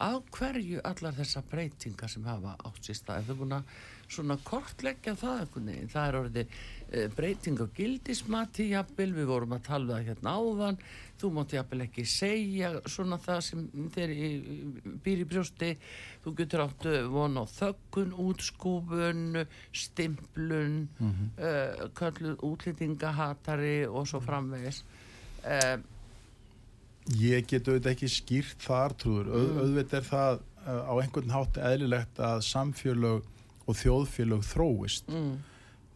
á 0.00 0.18
hverju 0.34 0.80
allar 0.82 1.14
þessar 1.14 1.44
breytingar 1.50 2.10
sem 2.10 2.24
hafa 2.26 2.56
átt 2.66 2.86
sér 2.86 2.98
stað 2.98 3.28
þau 3.28 3.36
búin 3.38 3.56
að 3.58 3.74
svona 4.10 4.36
kortleggja 4.42 5.14
það 5.18 5.54
það 5.92 6.06
er 6.08 6.18
orðið 6.18 6.56
breyting 7.16 7.58
á 7.58 7.66
gildismati 7.74 8.68
jafnvel, 8.70 9.12
við 9.16 9.26
vorum 9.30 9.56
að 9.56 9.66
tala 9.66 9.84
um 9.84 9.90
það 9.94 10.06
hérna 10.08 10.34
áðan. 10.38 10.78
Þú 11.20 11.30
mátti 11.36 11.56
jafnvel 11.56 11.84
ekki 11.86 12.04
segja 12.10 12.70
svona 12.90 13.18
það 13.22 13.40
sem 13.46 13.64
þeir 13.94 14.12
býr 15.04 15.22
í 15.22 15.28
brjósti. 15.30 15.70
Þú 16.24 16.34
getur 16.40 16.64
átt 16.66 16.86
von 17.10 17.38
á 17.40 17.44
þökkun, 17.46 18.12
útskúfun 18.26 19.46
stimplun 19.72 20.88
mm 20.98 21.10
-hmm. 21.10 21.28
uh, 21.38 21.88
kalluð 21.94 22.36
útlýtingahatari 22.42 23.86
og 23.86 24.06
svo 24.06 24.20
framvegis. 24.20 24.84
Uh, 25.44 25.80
Ég 27.20 27.44
get 27.46 27.68
auðvitað 27.68 27.90
ekki 27.92 28.08
skýrt 28.08 28.62
þar 28.64 28.94
trúður, 28.96 29.26
Mm. 29.28 29.58
auðvitað 29.60 29.98
er 29.98 30.06
það 30.08 30.38
uh, 30.66 30.82
á 30.88 30.92
einhvern 31.02 31.30
hátt 31.30 31.56
eðlilegt 31.56 32.18
að 32.18 32.40
samfélög 32.40 33.22
og 33.66 33.76
þjóðfélög 33.76 34.42
þróist. 34.44 35.08
Mm, 35.08 35.34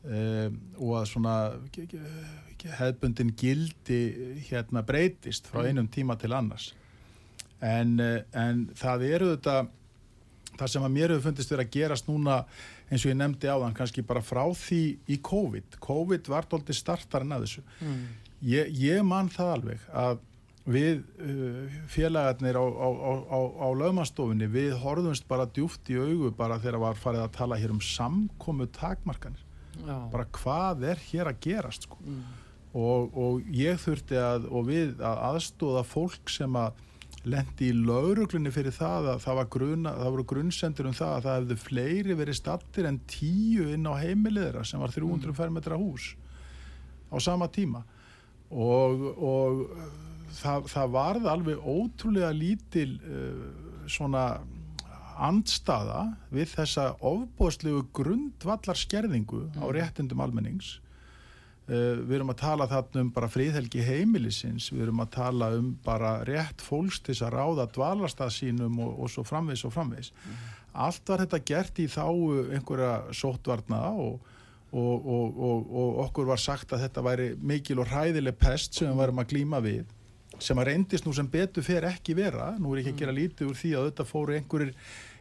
um, 0.04 0.60
og 0.78 0.92
að 1.00 1.08
svona 1.12 1.34
hefðbundin 2.78 3.32
gildi 3.38 3.98
hérna 4.48 4.82
breytist 4.86 5.46
frá 5.50 5.62
Mm. 5.62 5.68
einum 5.70 5.88
tíma 5.88 6.16
til 6.18 6.32
annars. 6.32 6.72
En, 7.62 7.98
uh, 8.00 8.20
en 8.32 8.66
það 8.74 9.02
eru 9.14 9.36
þetta 9.36 9.68
það 10.58 10.68
sem 10.72 10.82
að 10.82 10.92
mér 10.94 11.10
hefur 11.14 11.22
fundist 11.28 11.50
verið 11.52 11.66
að 11.66 11.74
gerast 11.76 12.08
núna 12.08 12.44
eins 12.90 13.04
og 13.04 13.10
ég 13.12 13.16
nefndi 13.18 13.46
áðan 13.50 13.74
kannski 13.74 14.02
bara 14.06 14.20
frá 14.20 14.42
því 14.54 14.98
í 15.08 15.18
COVID. 15.22 15.78
COVID 15.80 16.28
var 16.28 16.46
tólti 16.50 16.74
startarinn 16.74 17.32
að 17.36 17.44
þessu. 17.46 17.62
Mm, 17.80 18.06
ég, 18.42 18.72
ég 18.74 19.04
man 19.04 19.28
það 19.28 19.52
alveg 19.54 19.78
að 19.92 20.18
við 20.68 20.98
uh, 21.24 21.76
félagarnir 21.88 22.58
á, 22.58 22.64
á, 22.64 22.88
á, 22.92 23.12
á, 23.32 23.38
á 23.64 23.68
lögmanstofunni 23.72 24.48
við 24.52 24.74
horfumst 24.82 25.26
bara 25.28 25.46
djúft 25.46 25.88
í 25.88 25.96
augu 25.96 26.30
bara 26.36 26.58
þegar 26.60 26.78
var 26.82 26.94
farið 27.00 27.22
að 27.24 27.36
tala 27.38 27.56
hér 27.56 27.70
um 27.72 27.80
samkomu 27.80 28.66
takmarkanir 28.76 29.44
já, 29.86 29.96
bara 30.12 30.28
hvað 30.38 30.84
er 30.92 31.06
hér 31.10 31.30
að 31.32 31.40
gerast 31.46 31.88
sko. 31.88 31.98
mm, 32.02 32.20
og, 32.78 33.16
og 33.16 33.48
ég 33.54 33.80
þurfti 33.82 34.18
að 34.20 34.50
og 34.50 34.68
við 34.68 35.00
að 35.00 35.24
aðstóða 35.30 35.84
fólk 35.88 36.32
sem 36.32 36.60
að 36.60 36.84
lendi 37.28 37.68
í 37.72 37.76
lauruglunni 37.76 38.50
fyrir 38.54 38.74
það 38.74 39.12
að 39.12 39.22
það, 39.24 39.38
var 39.40 39.48
gruna, 39.52 39.92
það 39.98 40.12
voru 40.14 40.26
grunnsendur 40.32 40.88
um 40.88 40.96
það 40.96 41.14
að 41.14 41.24
það 41.26 41.38
hefðu 41.38 41.56
fleiri 41.64 42.16
verið 42.18 42.38
stattir 42.38 42.88
en 42.88 43.00
tíu 43.10 43.68
inn 43.74 43.88
á 43.88 43.94
heimiliðra 43.98 44.64
sem 44.66 44.80
var 44.80 44.94
300 44.94 45.34
fermetra 45.36 45.78
hús 45.80 46.12
á 47.08 47.16
sama 47.20 47.48
tíma. 47.52 47.82
Og, 48.48 49.02
og 49.18 49.64
uh, 49.64 49.88
það, 50.38 50.68
það 50.72 50.94
varð 50.94 51.28
alveg 51.32 51.66
ótrúlega 51.68 52.30
lítil 52.36 52.94
uh, 53.02 53.42
svona 53.90 54.24
andstaða 55.18 56.04
við 56.34 56.52
þessa 56.54 56.90
ofbóðslegu 57.04 57.86
grundvallar 57.96 58.78
skerðingu 58.78 59.46
á 59.58 59.66
réttindum 59.74 60.22
almennings. 60.24 60.78
Uh, 61.68 62.00
við 62.08 62.14
erum 62.18 62.32
að 62.32 62.40
tala 62.40 62.68
þarna 62.70 63.02
um 63.04 63.10
bara 63.12 63.28
fríðhelgi 63.28 63.82
heimilisins, 63.84 64.70
við 64.72 64.86
erum 64.86 65.02
að 65.04 65.10
tala 65.18 65.50
um 65.58 65.74
bara 65.84 66.14
rétt 66.24 66.64
fólks 66.64 67.02
til 67.04 67.18
að 67.18 67.34
ráða 67.36 67.68
dvalarstað 67.74 68.32
sínum 68.38 68.80
og, 68.84 68.94
og 69.04 69.12
svo 69.12 69.26
framvegs 69.28 69.66
og 69.68 69.74
framvegs. 69.74 70.14
Allt 70.78 71.10
var 71.10 71.24
þetta 71.24 71.44
gert 71.44 71.82
í 71.82 71.88
þá 71.90 72.06
einhverja 72.56 72.94
sóttvarna 73.16 73.82
og, 74.00 74.24
og, 74.72 75.12
og, 75.12 75.68
og 75.68 76.02
okkur 76.06 76.28
var 76.30 76.40
sagt 76.40 76.72
að 76.72 76.86
þetta 76.86 77.04
væri 77.04 77.28
mikil 77.52 77.82
og 77.82 77.92
hræðileg 77.92 78.40
pest 78.40 78.78
sem 78.78 78.88
við 78.88 79.00
varum 79.02 79.24
að 79.24 79.32
glíma 79.34 79.60
við 79.64 79.86
sem 80.42 80.58
að 80.60 80.70
reyndist 80.70 81.06
nú 81.06 81.12
sem 81.16 81.28
betur 81.30 81.64
fer 81.66 81.86
ekki 81.88 82.14
vera, 82.16 82.52
nú 82.58 82.72
er 82.72 82.82
ekki 82.82 82.94
að 82.94 83.00
gera 83.02 83.14
lítið 83.16 83.50
úr 83.50 83.58
því 83.58 83.72
að 83.74 83.86
þetta 83.88 84.06
fóru 84.08 84.36
einhverjir 84.36 84.74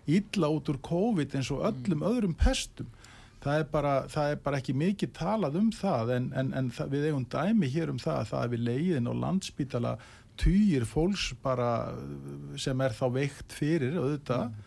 illa 0.07 0.49
út 0.53 0.69
úr 0.71 0.79
COVID 0.85 1.35
eins 1.37 1.51
og 1.53 1.65
öllum 1.67 2.05
öðrum 2.07 2.35
pestum. 2.37 2.89
Það 3.43 3.59
er 3.61 3.67
bara, 3.71 3.95
það 4.11 4.31
er 4.31 4.39
bara 4.43 4.59
ekki 4.61 4.75
mikið 4.75 5.11
talað 5.15 5.59
um 5.59 5.67
það 5.71 6.13
en, 6.15 6.29
en, 6.39 6.53
en 6.57 6.71
það, 6.73 6.93
við 6.95 7.09
eigum 7.09 7.27
dæmi 7.31 7.69
hér 7.71 7.91
um 7.93 7.99
það 8.01 8.21
að 8.21 8.31
það 8.31 8.45
hefur 8.45 8.63
leiðin 8.67 9.11
og 9.11 9.19
landsbítala 9.21 9.91
týjir 10.37 10.85
fólks 10.89 11.29
bara 11.43 11.69
sem 12.59 12.81
er 12.85 12.95
þá 12.97 13.05
veikt 13.13 13.53
fyrir 13.55 13.97
auðvitað 13.97 14.57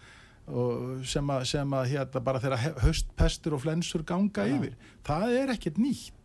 og 0.50 1.04
sem 1.06 1.28
að, 1.30 1.44
sem 1.50 1.76
að 1.78 1.90
hérna 1.92 2.22
bara 2.26 2.40
þegar 2.42 2.80
höstpestur 2.82 3.54
og 3.54 3.62
flensur 3.62 4.02
ganga 4.06 4.46
Já. 4.46 4.54
yfir. 4.56 4.74
Það 5.06 5.36
er 5.38 5.54
ekkert 5.54 5.78
nýtt. 5.78 6.16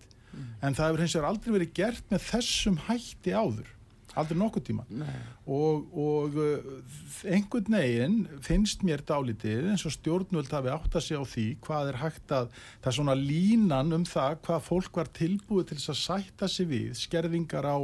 En 0.65 0.75
það 0.75 0.89
hefur 0.89 1.03
hins 1.03 1.15
vegar 1.15 1.29
aldrei 1.29 1.53
verið 1.55 1.75
gert 1.77 2.09
með 2.11 2.25
þessum 2.29 2.79
hætti 2.87 3.35
áður 3.35 3.69
aldrei 4.15 4.37
nokkuð 4.39 4.65
tíma. 4.69 4.85
Nei, 4.89 5.15
og, 5.51 5.85
og 5.99 6.37
uh, 6.39 6.97
einhvern 7.27 7.77
veginn 7.77 8.17
finnst 8.45 8.85
mér 8.87 9.03
dálítið 9.07 9.71
eins 9.73 9.85
og 9.87 9.95
stjórnvöld 9.95 10.51
hafi 10.55 10.73
átt 10.73 10.97
að 10.97 11.05
segja 11.07 11.23
á 11.23 11.31
því 11.35 11.47
hvað 11.65 11.91
er 11.91 12.01
hægt 12.01 12.35
að, 12.35 12.51
það 12.81 12.91
er 12.91 12.97
svona 12.99 13.17
línan 13.19 13.95
um 13.99 14.05
það 14.09 14.37
hvað 14.47 14.67
fólk 14.69 15.01
var 15.01 15.11
tilbúið 15.19 15.71
til 15.71 15.79
þess 15.79 15.93
að 15.93 16.03
sætta 16.03 16.51
sig 16.51 16.69
við, 16.71 16.93
skerðingar 16.99 17.67
á 17.67 17.77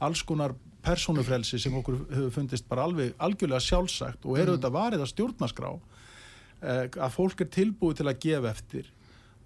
alls 0.00 0.24
konar 0.24 0.56
persónufrelsi 0.84 1.60
sem 1.60 1.74
okkur 1.76 1.98
hefur 2.08 2.32
fundist 2.34 2.68
bara 2.68 2.86
alveg 2.88 3.12
algjörlega 3.20 3.64
sjálfsagt 3.64 4.24
og 4.24 4.38
eru 4.40 4.56
þetta 4.56 4.72
varið 4.72 5.04
að 5.04 5.10
stjórnaskrá 5.12 5.72
eh, 5.74 6.86
að 6.88 7.12
fólk 7.16 7.44
er 7.44 7.50
tilbúið 7.52 8.00
til 8.00 8.08
að 8.08 8.20
gefa 8.24 8.52
eftir 8.54 8.88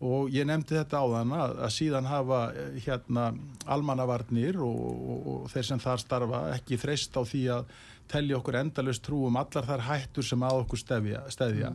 og 0.04 0.30
ég 0.34 0.46
nefndi 0.48 0.76
þetta 0.76 1.00
áðan 1.00 1.32
að, 1.36 1.56
að 1.64 1.72
síðan 1.78 2.10
hafa 2.10 2.40
eh, 2.52 2.76
hérna 2.84 3.30
almannavarnir 3.70 4.60
og, 4.62 4.84
og, 4.84 5.26
og 5.32 5.50
þeir 5.52 5.68
sem 5.70 5.82
þar 5.82 6.02
starfa 6.02 6.44
ekki 6.54 6.78
þreist 6.80 7.16
á 7.16 7.22
því 7.24 7.42
að 7.56 7.74
telja 8.12 8.38
okkur 8.38 8.60
endalust 8.60 9.04
trú 9.06 9.24
um 9.28 9.40
allar 9.40 9.66
þær 9.68 9.86
hættur 9.88 10.26
sem 10.28 10.44
að 10.44 10.62
okkur 10.64 10.80
stefja, 10.80 11.24
steðja. 11.32 11.72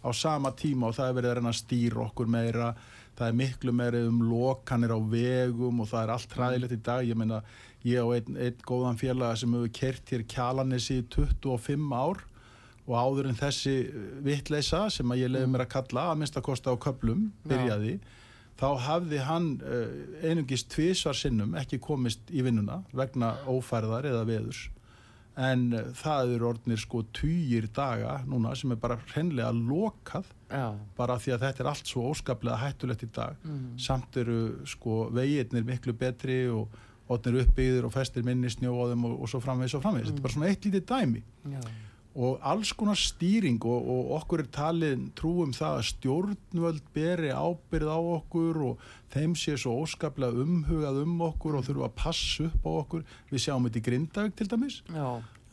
Á 0.00 0.08
sama 0.16 0.52
tíma 0.56 0.88
og 0.88 0.96
það 0.96 1.10
er 1.10 1.16
verið 1.18 1.30
að 1.30 1.38
reyna 1.38 1.52
að 1.52 1.60
stýra 1.60 2.04
okkur 2.06 2.30
meira 2.32 2.70
það 3.18 3.26
er 3.26 3.36
miklu 3.36 3.72
meira 3.76 4.00
um 4.08 4.22
lokanir 4.24 4.94
á 4.96 4.98
vegum 5.12 5.82
og 5.82 5.90
það 5.90 6.02
er 6.02 6.12
allt 6.14 6.36
hræðilegt 6.36 6.76
í 6.76 6.80
dag. 6.86 7.08
Ég 7.08 7.18
meina 7.20 7.42
ég 7.84 8.04
og 8.04 8.14
einn, 8.16 8.36
einn 8.40 8.64
góðan 8.64 9.00
félaga 9.00 9.36
sem 9.40 9.56
hefur 9.56 9.72
kert 9.76 10.12
hér 10.12 10.24
kjalanessi 10.28 11.00
í 11.02 11.06
25 11.16 11.96
ár 11.96 12.24
og 12.86 12.96
áður 12.96 13.30
en 13.30 13.38
þessi 13.38 13.74
vittleisa 14.24 14.86
sem 14.90 15.12
að 15.12 15.24
ég 15.24 15.34
leiði 15.34 15.50
mér 15.52 15.66
að 15.66 15.74
kalla 15.76 16.08
að 16.10 16.22
minnsta 16.22 16.42
kosta 16.44 16.72
á 16.72 16.76
köplum 16.80 17.28
byrjaði 17.48 17.98
þá 18.60 18.68
hafði 18.84 19.22
hann 19.24 19.54
uh, 19.64 19.86
einungis 20.26 20.66
tvísvar 20.68 21.16
sinnum 21.16 21.56
ekki 21.58 21.80
komist 21.82 22.28
í 22.32 22.44
vinnuna 22.44 22.82
vegna 22.96 23.34
ófærðar 23.48 24.10
eða 24.10 24.26
veðurs. 24.28 24.66
En 25.40 25.70
uh, 25.72 25.86
það 25.96 26.34
eru 26.34 26.48
orðnir 26.50 26.82
sko 26.82 27.02
týjir 27.16 27.70
daga 27.76 28.18
núna 28.28 28.52
sem 28.58 28.74
er 28.74 28.80
bara 28.82 28.98
hreinlega 29.14 29.54
lokað 29.56 30.28
já, 30.50 30.66
bara 30.98 31.18
því 31.22 31.36
að 31.36 31.46
þetta 31.46 31.64
er 31.64 31.72
allt 31.72 31.92
svo 31.94 32.06
óskaplega 32.10 32.60
hættulegt 32.60 33.06
í 33.06 33.10
dag. 33.16 33.40
Samt 33.80 34.20
eru 34.20 34.40
sko 34.68 35.06
veginnir 35.16 35.64
miklu 35.66 35.96
betri 35.96 36.42
og 36.52 36.80
orðnir 37.10 37.46
uppbyggðir 37.46 37.86
og 37.88 37.94
festir 37.94 38.26
minni 38.26 38.50
snjóðum 38.52 39.08
og, 39.08 39.22
og 39.24 39.30
svo 39.30 39.40
framvegis 39.42 39.78
og 39.78 39.86
framvegis. 39.86 40.12
Þetta 40.12 40.20
er 40.20 40.26
bara 40.26 40.36
svona 40.36 40.50
eitt 40.52 40.68
lítið 40.68 40.84
dæmi. 40.92 41.22
Já, 41.54 41.62
og 42.20 42.40
alls 42.44 42.72
konar 42.76 42.98
stýring 43.00 43.56
og, 43.64 43.86
og 43.94 44.10
okkur 44.18 44.42
er 44.44 44.48
talið 44.52 45.04
trúum 45.16 45.52
það 45.56 45.76
að 45.78 45.86
stjórnvöld 45.90 46.82
beri 46.96 47.30
ábyrð 47.32 47.88
á 47.88 47.98
okkur 48.18 48.58
og 48.68 48.82
þeim 49.14 49.34
sé 49.40 49.54
svo 49.60 49.78
óskaplega 49.84 50.42
umhugað 50.44 51.02
um 51.04 51.14
okkur 51.30 51.56
og 51.60 51.64
þurfa 51.68 51.88
að 51.88 51.94
passa 52.02 52.48
upp 52.50 52.66
á 52.66 52.70
okkur 52.82 53.04
við 53.30 53.44
sjáum 53.46 53.68
þetta 53.68 53.80
í 53.80 53.86
Grindavík 53.88 54.36
til 54.40 54.48
dæmis 54.52 54.80
já, 54.90 55.06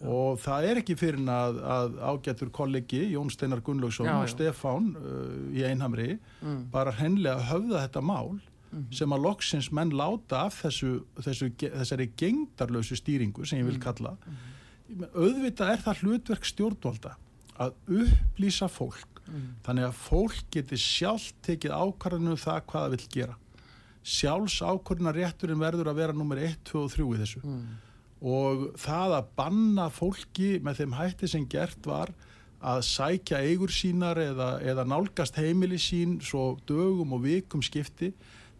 og 0.07 0.41
það 0.43 0.67
er 0.71 0.81
ekki 0.83 0.97
fyrir 0.99 1.23
að, 1.33 1.61
að 1.77 1.95
ágættur 2.11 2.51
kollegi 2.53 2.99
Jón 3.15 3.31
Steinar 3.33 3.63
Gunnlaugsson 3.65 4.05
Já, 4.09 4.17
og 4.19 4.27
já. 4.27 4.33
Stefán 4.35 4.91
uh, 4.99 5.31
í 5.57 5.63
Einhamri 5.65 6.17
mm, 6.41 6.67
bara 6.73 6.93
hreinlega 6.99 7.47
höfða 7.53 7.85
þetta 7.87 8.03
mál 8.11 8.37
Mhm. 8.67 8.89
sem 8.91 9.13
að 9.15 9.21
loksins 9.23 9.69
menn 9.71 9.93
láta 9.95 10.41
af 10.49 10.57
þessu, 10.59 10.89
þessu, 11.23 11.47
þessari 11.55 12.09
gengdarlausu 12.19 12.97
stýringu 12.99 13.45
sem 13.47 13.61
ég 13.61 13.63
vil 13.69 13.77
Mhm. 13.77 13.83
kalla 13.85 14.11
auðvitað 15.13 15.73
er 15.73 15.83
það 15.85 16.03
hlutverk 16.03 16.47
stjórnvalda 16.47 17.15
að 17.57 17.73
upplýsa 18.03 18.69
fólk. 18.71 19.21
Mm, 19.27 19.47
þannig 19.65 19.87
að 19.89 19.97
fólk 19.99 20.45
geti 20.53 20.79
sjálf 20.79 21.31
tekið 21.43 21.73
ákvarðinu 21.75 22.35
um 22.35 22.39
það 22.39 22.61
hvað 22.69 22.85
það 22.85 22.93
vil 22.95 23.09
gera. 23.17 23.35
Sjálfs 24.07 24.61
ákvarðina 24.63 25.13
rétturinn 25.17 25.59
verður 25.59 25.91
að 25.91 25.99
vera 25.99 26.15
nummer 26.15 26.39
1, 26.39 26.61
2 26.69 26.83
og 26.85 26.93
3 26.93 27.07
í 27.09 27.19
þessu. 27.23 27.43
Mm, 27.43 27.65
og 28.31 28.63
það 28.79 29.17
að 29.17 29.29
banna 29.37 29.89
fólki 29.93 30.55
með 30.63 30.81
þeim 30.81 30.97
hætti 30.97 31.29
sem 31.33 31.45
gert 31.49 31.89
var 31.89 32.13
að 32.57 32.81
sækja 32.87 33.43
eigur 33.45 33.69
sínar 33.73 34.17
eða, 34.17 34.57
eða 34.65 34.85
nálgast 34.87 35.37
heimili 35.37 35.77
sín 35.81 36.17
svo 36.25 36.55
dögum 36.69 37.13
og 37.13 37.25
vikum 37.27 37.61
skipti 37.61 38.13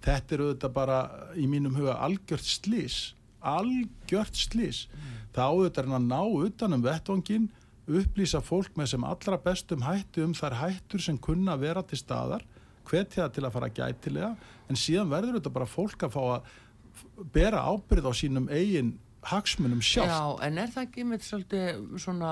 þetta 0.06 0.36
er 0.36 0.44
auðvitað 0.44 0.76
bara 0.76 1.00
í 1.34 1.48
mínum 1.50 1.76
huga 1.78 1.98
algjört 2.06 2.46
slís 2.46 3.16
algjört 3.42 4.38
slís 4.38 4.86
það 5.36 5.54
áður 5.54 5.82
er 5.84 5.90
að 5.98 6.06
ná 6.10 6.22
utanum 6.44 6.86
vettvangin 6.86 7.50
upplýsa 7.88 8.42
fólk 8.44 8.76
með 8.76 8.94
sem 8.94 9.08
allra 9.08 9.40
bestum 9.40 9.84
hættu 9.86 10.26
um 10.26 10.36
þær 10.36 10.58
hættur 10.62 11.04
sem 11.04 11.18
kunna 11.18 11.56
vera 11.60 11.84
til 11.88 12.00
staðar 12.02 12.44
hvetja 12.88 13.28
til 13.32 13.46
að 13.46 13.54
fara 13.56 13.70
gætilega 13.72 14.32
en 14.68 14.80
síðan 14.80 15.12
verður 15.12 15.38
þetta 15.38 15.54
bara 15.56 15.70
fólk 15.70 16.08
að 16.08 16.16
fá 16.16 16.24
að 16.38 16.56
bera 17.34 17.64
ábyrð 17.68 18.10
á 18.10 18.14
sínum 18.16 18.50
eigin 18.50 18.96
hagsmunum 19.28 19.82
sjálft. 19.84 20.14
Já, 20.14 20.48
en 20.48 20.60
er 20.62 20.72
það 20.72 20.88
ekki 20.88 21.06
með 21.08 21.26
svolítið 21.28 21.80
svona 22.02 22.32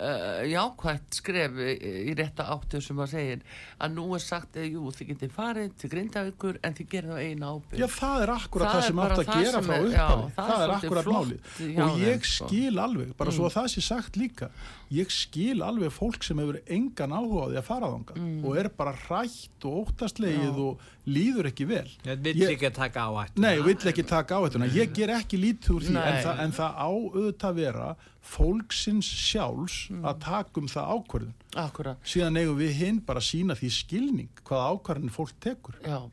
uh, 0.00 0.42
jákvætt 0.48 1.18
skref 1.18 1.58
í, 1.60 1.72
í 2.10 2.14
rétta 2.18 2.46
áttu 2.54 2.80
sem 2.84 3.00
að 3.02 3.10
segja 3.12 3.38
að 3.82 3.96
nú 3.96 4.06
er 4.16 4.24
sagt 4.24 4.58
að 4.60 4.68
jú, 4.70 4.92
þið 4.96 5.10
getið 5.12 5.34
farið 5.36 5.74
til 5.80 5.90
Grindavíkur 5.92 6.60
en 6.64 6.76
þið 6.78 6.90
gerir 6.94 7.12
það 7.12 7.24
eina 7.26 7.52
ábyrg 7.52 7.82
Já, 7.82 7.88
það 7.96 8.24
er 8.26 8.34
akkurat 8.36 8.68
Það 8.72 8.78
það, 8.78 8.86
sem 8.88 9.02
átt 9.02 9.16
að 9.16 9.32
gera 9.32 9.62
frá 9.66 9.76
já, 9.78 10.06
það 10.36 10.52
það 10.52 10.64
er 10.66 10.74
akkurat 10.76 11.10
málið. 11.12 11.50
Og 11.86 12.02
ég 12.02 12.28
sko. 12.28 12.48
skil 12.48 12.84
alveg, 12.86 13.12
bara 13.18 13.34
svo 13.36 13.48
að 13.48 13.56
það 13.58 13.70
sé 13.74 13.84
sagt 13.86 14.20
líka, 14.20 14.50
ég 14.92 15.10
skil 15.10 15.62
alveg 15.64 15.90
fólk 15.94 16.22
sem 16.26 16.36
hefur 16.42 16.58
engan 16.68 17.14
áhuga 17.16 17.44
á 17.44 17.48
því 17.52 17.58
að 17.60 17.64
fara 17.68 17.86
þangað 17.92 18.16
Mm. 18.20 18.44
og 18.44 18.56
er 18.60 18.68
bara 18.68 18.92
hrætt 18.92 19.64
og 19.64 19.86
óttastlegið 19.88 20.58
og 20.66 20.78
líður 21.06 21.48
ekki 21.50 21.66
vel. 21.66 21.88
Ég 22.04 22.18
vil 22.22 22.34
Ég- 22.36 22.50
ekki 22.58 22.72
taka 22.74 23.00
á 23.00 23.10
hættu. 23.24 23.40
Nei, 23.40 23.56
vill 23.62 23.74
ekki 23.92 24.04
taka 24.06 24.34
á 24.36 24.40
þetta. 24.48 24.68
Ég 24.74 24.92
ger 24.94 25.08
ekki 25.08 25.38
lítið 25.40 25.70
úr 25.76 25.82
því, 25.82 25.96
en 25.96 26.22
það, 26.24 26.38
en 26.44 26.52
það 26.52 26.72
á 26.76 26.88
auðvitað 26.92 27.50
að 27.50 27.54
vera 27.54 27.96
fólksins 28.22 29.04
sjálfs 29.08 29.90
Mm. 29.90 30.02
að 30.04 30.18
taka 30.20 30.60
um 30.60 30.66
það 30.68 30.90
ákvörðun. 30.96 31.34
Akkurat, 31.56 31.96
Síðan 32.04 32.36
eigum 32.38 32.58
við 32.58 32.72
hinn 32.72 33.00
bara 33.00 33.20
að 33.20 33.28
sína 33.32 33.54
því 33.56 33.70
skilning 33.70 34.28
hvaða 34.44 34.68
ákvörðin 34.76 35.10
fólk 35.10 35.32
tekur. 35.40 35.74
já 35.84 36.10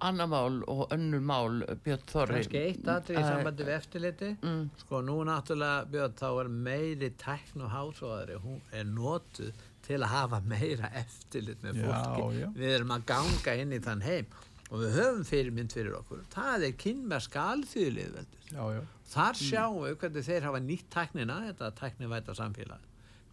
annar 0.00 0.28
mál 0.30 0.60
og 0.70 0.92
önnur 0.94 1.20
mál 1.26 1.56
Björn 1.84 2.04
Þorri 2.06 2.36
Kannski 2.38 2.60
eitt 2.62 2.86
atrið 2.92 3.18
í 3.18 3.22
sambandi 3.26 3.64
við 3.66 3.74
eftirliti. 3.76 4.28
mm. 4.42 4.60
Sko 4.84 5.00
nú 5.02 5.16
náttúrulega 5.26 5.88
Björn 5.90 6.14
þá 6.20 6.28
er 6.44 6.50
meiri 6.68 7.10
tækn 7.18 7.64
og 7.66 7.72
hásóðari, 7.74 8.36
hún 8.44 8.60
er 8.72 8.84
notuð 8.86 9.64
til 9.88 9.98
að 10.04 10.12
hafa 10.12 10.40
meira 10.44 10.90
eftirlit 11.02 11.62
með 11.64 11.80
Já, 11.82 11.88
fólki. 11.88 12.38
já. 12.42 12.48
Við 12.54 12.74
erum 12.76 12.94
að 12.98 13.04
ganga 13.10 13.54
inn 13.62 13.72
í 13.72 13.80
þann 13.88 14.02
heim 14.06 14.26
og 14.68 14.82
við 14.82 14.96
höfum 15.00 15.24
fyrirmynd 15.24 15.72
fyrir 15.72 15.94
okkur. 15.96 16.22
Það 16.34 16.66
er 16.68 16.72
kynmerska 16.82 17.44
alþjóðlið. 17.54 18.18
Já, 18.52 18.64
já. 18.76 18.82
Þar 19.08 19.38
sjáum 19.40 19.78
við 19.86 19.94
hvernig 20.02 20.26
þeir 20.26 20.44
hafa 20.44 20.60
nýtt 20.60 20.90
tæknina, 20.92 21.38
þetta 21.48 21.70
tæknivæta 21.78 22.34
samfélag, 22.36 22.82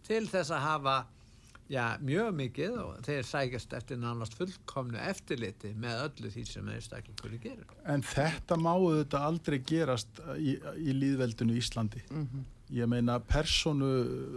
til 0.08 0.22
þess 0.32 0.50
að 0.56 0.64
hafa 0.64 0.94
já, 1.72 1.84
mjög 2.04 2.34
mikið 2.38 2.74
og 2.82 2.98
þeir 3.06 3.26
sækjast 3.26 3.72
eftir 3.78 3.98
nánast 4.00 4.36
fullkomnu 4.38 4.98
eftirliti 5.10 5.72
með 5.78 6.02
öllu 6.08 6.30
því 6.34 6.44
sem 6.48 6.68
einstaklingur 6.74 7.38
gerir. 7.42 7.64
En 7.90 8.04
þetta 8.06 8.58
má 8.60 8.72
auðvitað 8.76 9.26
aldrei 9.30 9.58
gerast 9.66 10.20
í, 10.38 10.56
í 10.78 10.94
líðveldinu 10.96 11.56
Íslandi. 11.58 12.04
Mhm. 12.10 12.44
Ég 12.74 12.88
meina 12.90 13.20
personu 13.22 13.88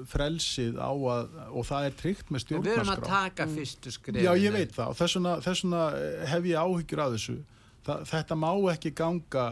frelsið 0.05 0.75
á 0.77 0.93
að, 0.93 1.32
og 1.49 1.63
það 1.65 1.86
er 1.88 1.95
tryggt 1.97 2.27
með 2.30 2.43
Og 2.59 2.65
við 2.65 2.75
erum 2.75 2.91
að 2.91 2.99
stjórnarskrá. 2.99 3.07
taka 3.09 3.47
fyrstu 3.49 3.93
skrifin. 3.95 4.21
Já, 4.21 4.34
ég 4.38 4.53
veit 4.53 4.75
það 4.75 4.91
og 4.91 4.97
þess 4.99 5.15
vegna, 5.17 5.32
þess 5.41 5.63
vegna 5.65 5.82
hef 6.30 6.43
ég 6.51 6.59
áhyggjur 6.61 7.01
af 7.05 7.15
þessu. 7.15 7.38
Þa, 7.88 7.95
þetta 8.11 8.36
má 8.38 8.51
ekki 8.75 8.91
ganga 8.93 9.45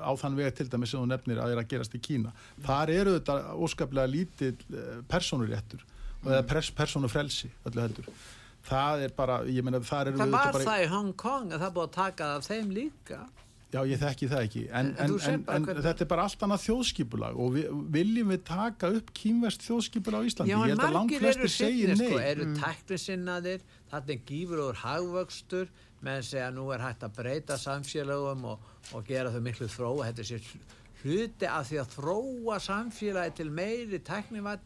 á 0.00 0.12
þann 0.16 0.36
vega 0.38 0.50
til 0.56 0.68
dæmis 0.72 0.90
sem 0.94 1.00
þú 1.02 1.10
nefnir 1.10 1.42
að 1.42 1.52
er 1.52 1.60
að 1.60 1.68
gerast 1.68 1.94
í 1.96 2.00
Kína. 2.00 2.32
Þar 2.64 2.92
eru 2.94 3.18
þetta 3.18 3.36
óskaplega 3.52 4.08
lítill 4.08 4.56
personuréttur 5.10 5.84
það 6.26 6.42
er 6.42 6.50
pers, 6.52 6.72
personufrelsi 6.76 7.52
öllu 7.68 7.84
heldur. 7.86 8.10
Það 8.66 9.06
er 9.06 9.16
bara, 9.16 9.40
ég 9.46 9.62
meina, 9.62 9.80
þar 9.86 10.10
eru 10.10 10.20
Það 10.20 10.32
var 10.34 10.54
bara... 10.56 10.68
það 10.68 10.84
í 10.84 10.86
Hong 10.90 11.10
Kong 11.22 11.52
að 11.54 11.64
það 11.64 11.74
búið 11.76 11.88
að 11.88 11.96
taka 11.96 12.30
það 12.30 12.38
af 12.40 12.48
þeim 12.50 12.72
líka. 12.74 13.20
Já, 13.74 13.80
ég 13.82 13.98
þekki 13.98 14.26
það 14.30 14.44
ekki, 14.46 14.60
en, 14.78 14.88
En- 15.02 15.14
en 15.26 15.42
en, 15.50 15.64
þetta 15.82 16.04
er 16.04 16.08
bara 16.08 16.24
allt 16.28 16.42
annað 16.46 16.62
þjóðskipulag 16.62 17.40
og 17.42 17.50
við, 17.56 17.64
viljum 17.96 18.30
við 18.30 18.44
taka 18.46 18.90
upp 18.94 19.10
kýmvest 19.18 19.66
þjóðskipulag 19.66 20.22
á 20.22 20.26
Íslandi? 20.28 20.52
Já, 20.52 20.56
ég 20.60 20.70
held 20.70 20.84
að 20.86 20.94
langt 20.94 21.16
flestir 21.18 21.52
segir 21.52 21.90
nei. 21.90 22.06
sko, 22.06 22.20
eru 22.22 22.46
mm. 22.46 22.54
tæknisinnaðir, 22.62 23.66
þarna 23.90 24.14
er 24.14 24.22
gífur 24.30 24.62
úr 24.68 24.80
hagvöxtur, 24.84 25.74
menn 26.06 26.24
segja 26.24 26.52
nú 26.54 26.68
er 26.76 26.86
hægt 26.86 27.04
að 27.08 27.18
breyta 27.18 27.58
samfélagum 27.58 28.46
og, 28.52 28.70
og 28.94 29.10
gera 29.10 29.34
þau 29.34 29.42
miklu 29.48 29.68
þróa, 29.74 30.08
þetta 30.12 30.24
er 30.24 30.30
sér 30.30 30.48
hluti 31.02 31.50
af 31.50 31.68
því 31.68 31.82
að 31.82 31.92
þróa 31.98 32.62
samfélagi 32.70 33.36
til 33.42 33.50
meiri 33.50 34.00
tæknivæðingar 34.06 34.64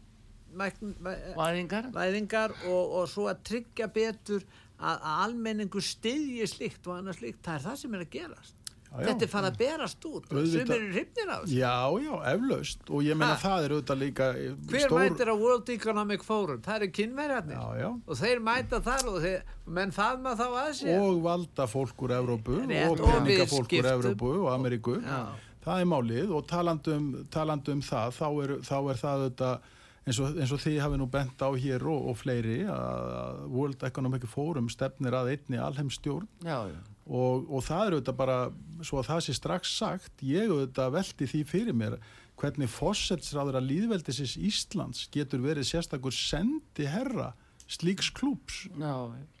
Væðingar 1.35 2.55
og, 2.67 2.95
og 3.01 3.09
svo 3.11 3.27
að 3.31 3.43
tryggja 3.47 3.87
betur 3.93 4.43
að, 4.81 4.95
að 4.97 5.21
almenningu 5.27 5.83
styðji 5.85 6.47
slikt 6.49 6.87
og 6.89 6.97
annað 6.99 7.19
slikt, 7.21 7.43
það 7.45 7.59
er 7.59 7.65
það 7.69 7.79
sem 7.83 7.95
er 7.99 8.03
að 8.05 8.11
gerast. 8.17 8.57
Já, 8.91 8.97
já. 8.99 9.05
Þetta 9.07 9.23
er 9.23 9.29
farið 9.31 9.47
að 9.47 9.59
berast 9.61 10.05
út, 10.09 10.25
sem 10.51 10.71
eru 10.75 10.87
hrifnir 10.91 11.29
á 11.31 11.35
þessu. 11.39 11.53
Já, 11.55 11.75
já, 12.03 12.15
eflaust 12.33 12.89
og 12.91 13.05
ég 13.05 13.15
meina 13.21 13.37
Ha? 13.37 13.39
það 13.39 13.63
er 13.67 13.73
auðvitað 13.77 14.01
líka 14.01 14.25
Hver 14.73 14.95
mætir 14.97 15.31
á 15.31 15.35
World 15.39 15.69
Economic 15.71 16.25
Forum? 16.27 16.59
Það 16.65 16.75
eru 16.81 16.89
kynverjarnir. 16.97 17.55
Já, 17.55 17.69
já. 17.85 17.87
Og 18.11 18.19
þeir 18.19 18.41
mæta 18.49 18.81
þar 18.83 19.07
og 19.13 19.19
þeir, 19.23 19.53
menn 19.79 19.95
faðma 19.95 20.33
þá 20.35 20.43
að 20.49 20.73
sér. 20.81 20.99
og 21.05 21.21
valda 21.23 21.67
fólk 21.71 22.03
úr 22.03 22.15
Evrópu 22.17 22.57
Rétt, 22.65 22.89
og 22.89 22.99
og 22.99 23.13
peninga 23.15 23.47
fólk 23.53 23.77
úr. 23.79 23.89
Evrópu 23.93 24.33
og 24.41 24.49
Ameríku 24.57 24.97
Já. 24.99 25.21
það 25.63 25.85
er 25.85 25.89
málið 25.93 26.35
og 26.35 26.47
talandum, 26.51 27.07
talandum 27.31 27.85
það 27.87 28.17
þá 28.19 28.27
er, 28.43 28.53
þá 28.59 28.75
er 28.91 28.99
það 29.05 29.23
auðvitað 29.23 29.71
eins 30.07 30.19
og, 30.21 30.37
eins 30.41 30.53
og 30.53 30.61
þið 30.63 30.79
hafi 30.81 30.97
nú 31.01 31.07
bent 31.11 31.43
á 31.45 31.49
hér 31.53 31.85
og, 31.89 32.07
og 32.11 32.17
fleiri 32.17 32.61
að 32.69 33.43
World 33.53 33.85
Economic 33.87 34.25
Forum 34.29 34.69
stefnir 34.73 35.15
að 35.17 35.35
einni 35.35 35.61
alheimstjórn 35.61 36.29
Já, 36.45 36.57
já. 36.71 36.79
Og, 37.11 37.47
og 37.49 37.63
það 37.65 37.83
er 37.83 37.95
auðvitað 37.97 38.17
bara 38.21 38.39
svo 38.85 39.01
að 39.01 39.07
það 39.09 39.23
sé 39.25 39.35
strax 39.35 39.75
sagt 39.81 40.25
ég 40.25 40.51
auðvitað 40.51 40.93
velti 40.95 41.29
því 41.29 41.41
fyrir 41.49 41.77
mér 41.77 41.97
hvernig 42.41 42.71
fósetsráður 42.73 43.59
að 43.59 43.69
líðveldisins 43.69 44.37
Íslands 44.41 45.05
getur 45.13 45.43
verið 45.43 45.67
sérstakur 45.69 46.15
sendi 46.15 46.87
herra 46.89 47.31
slíks 47.71 48.09
klúps 48.17 48.65
Já, 48.75 48.93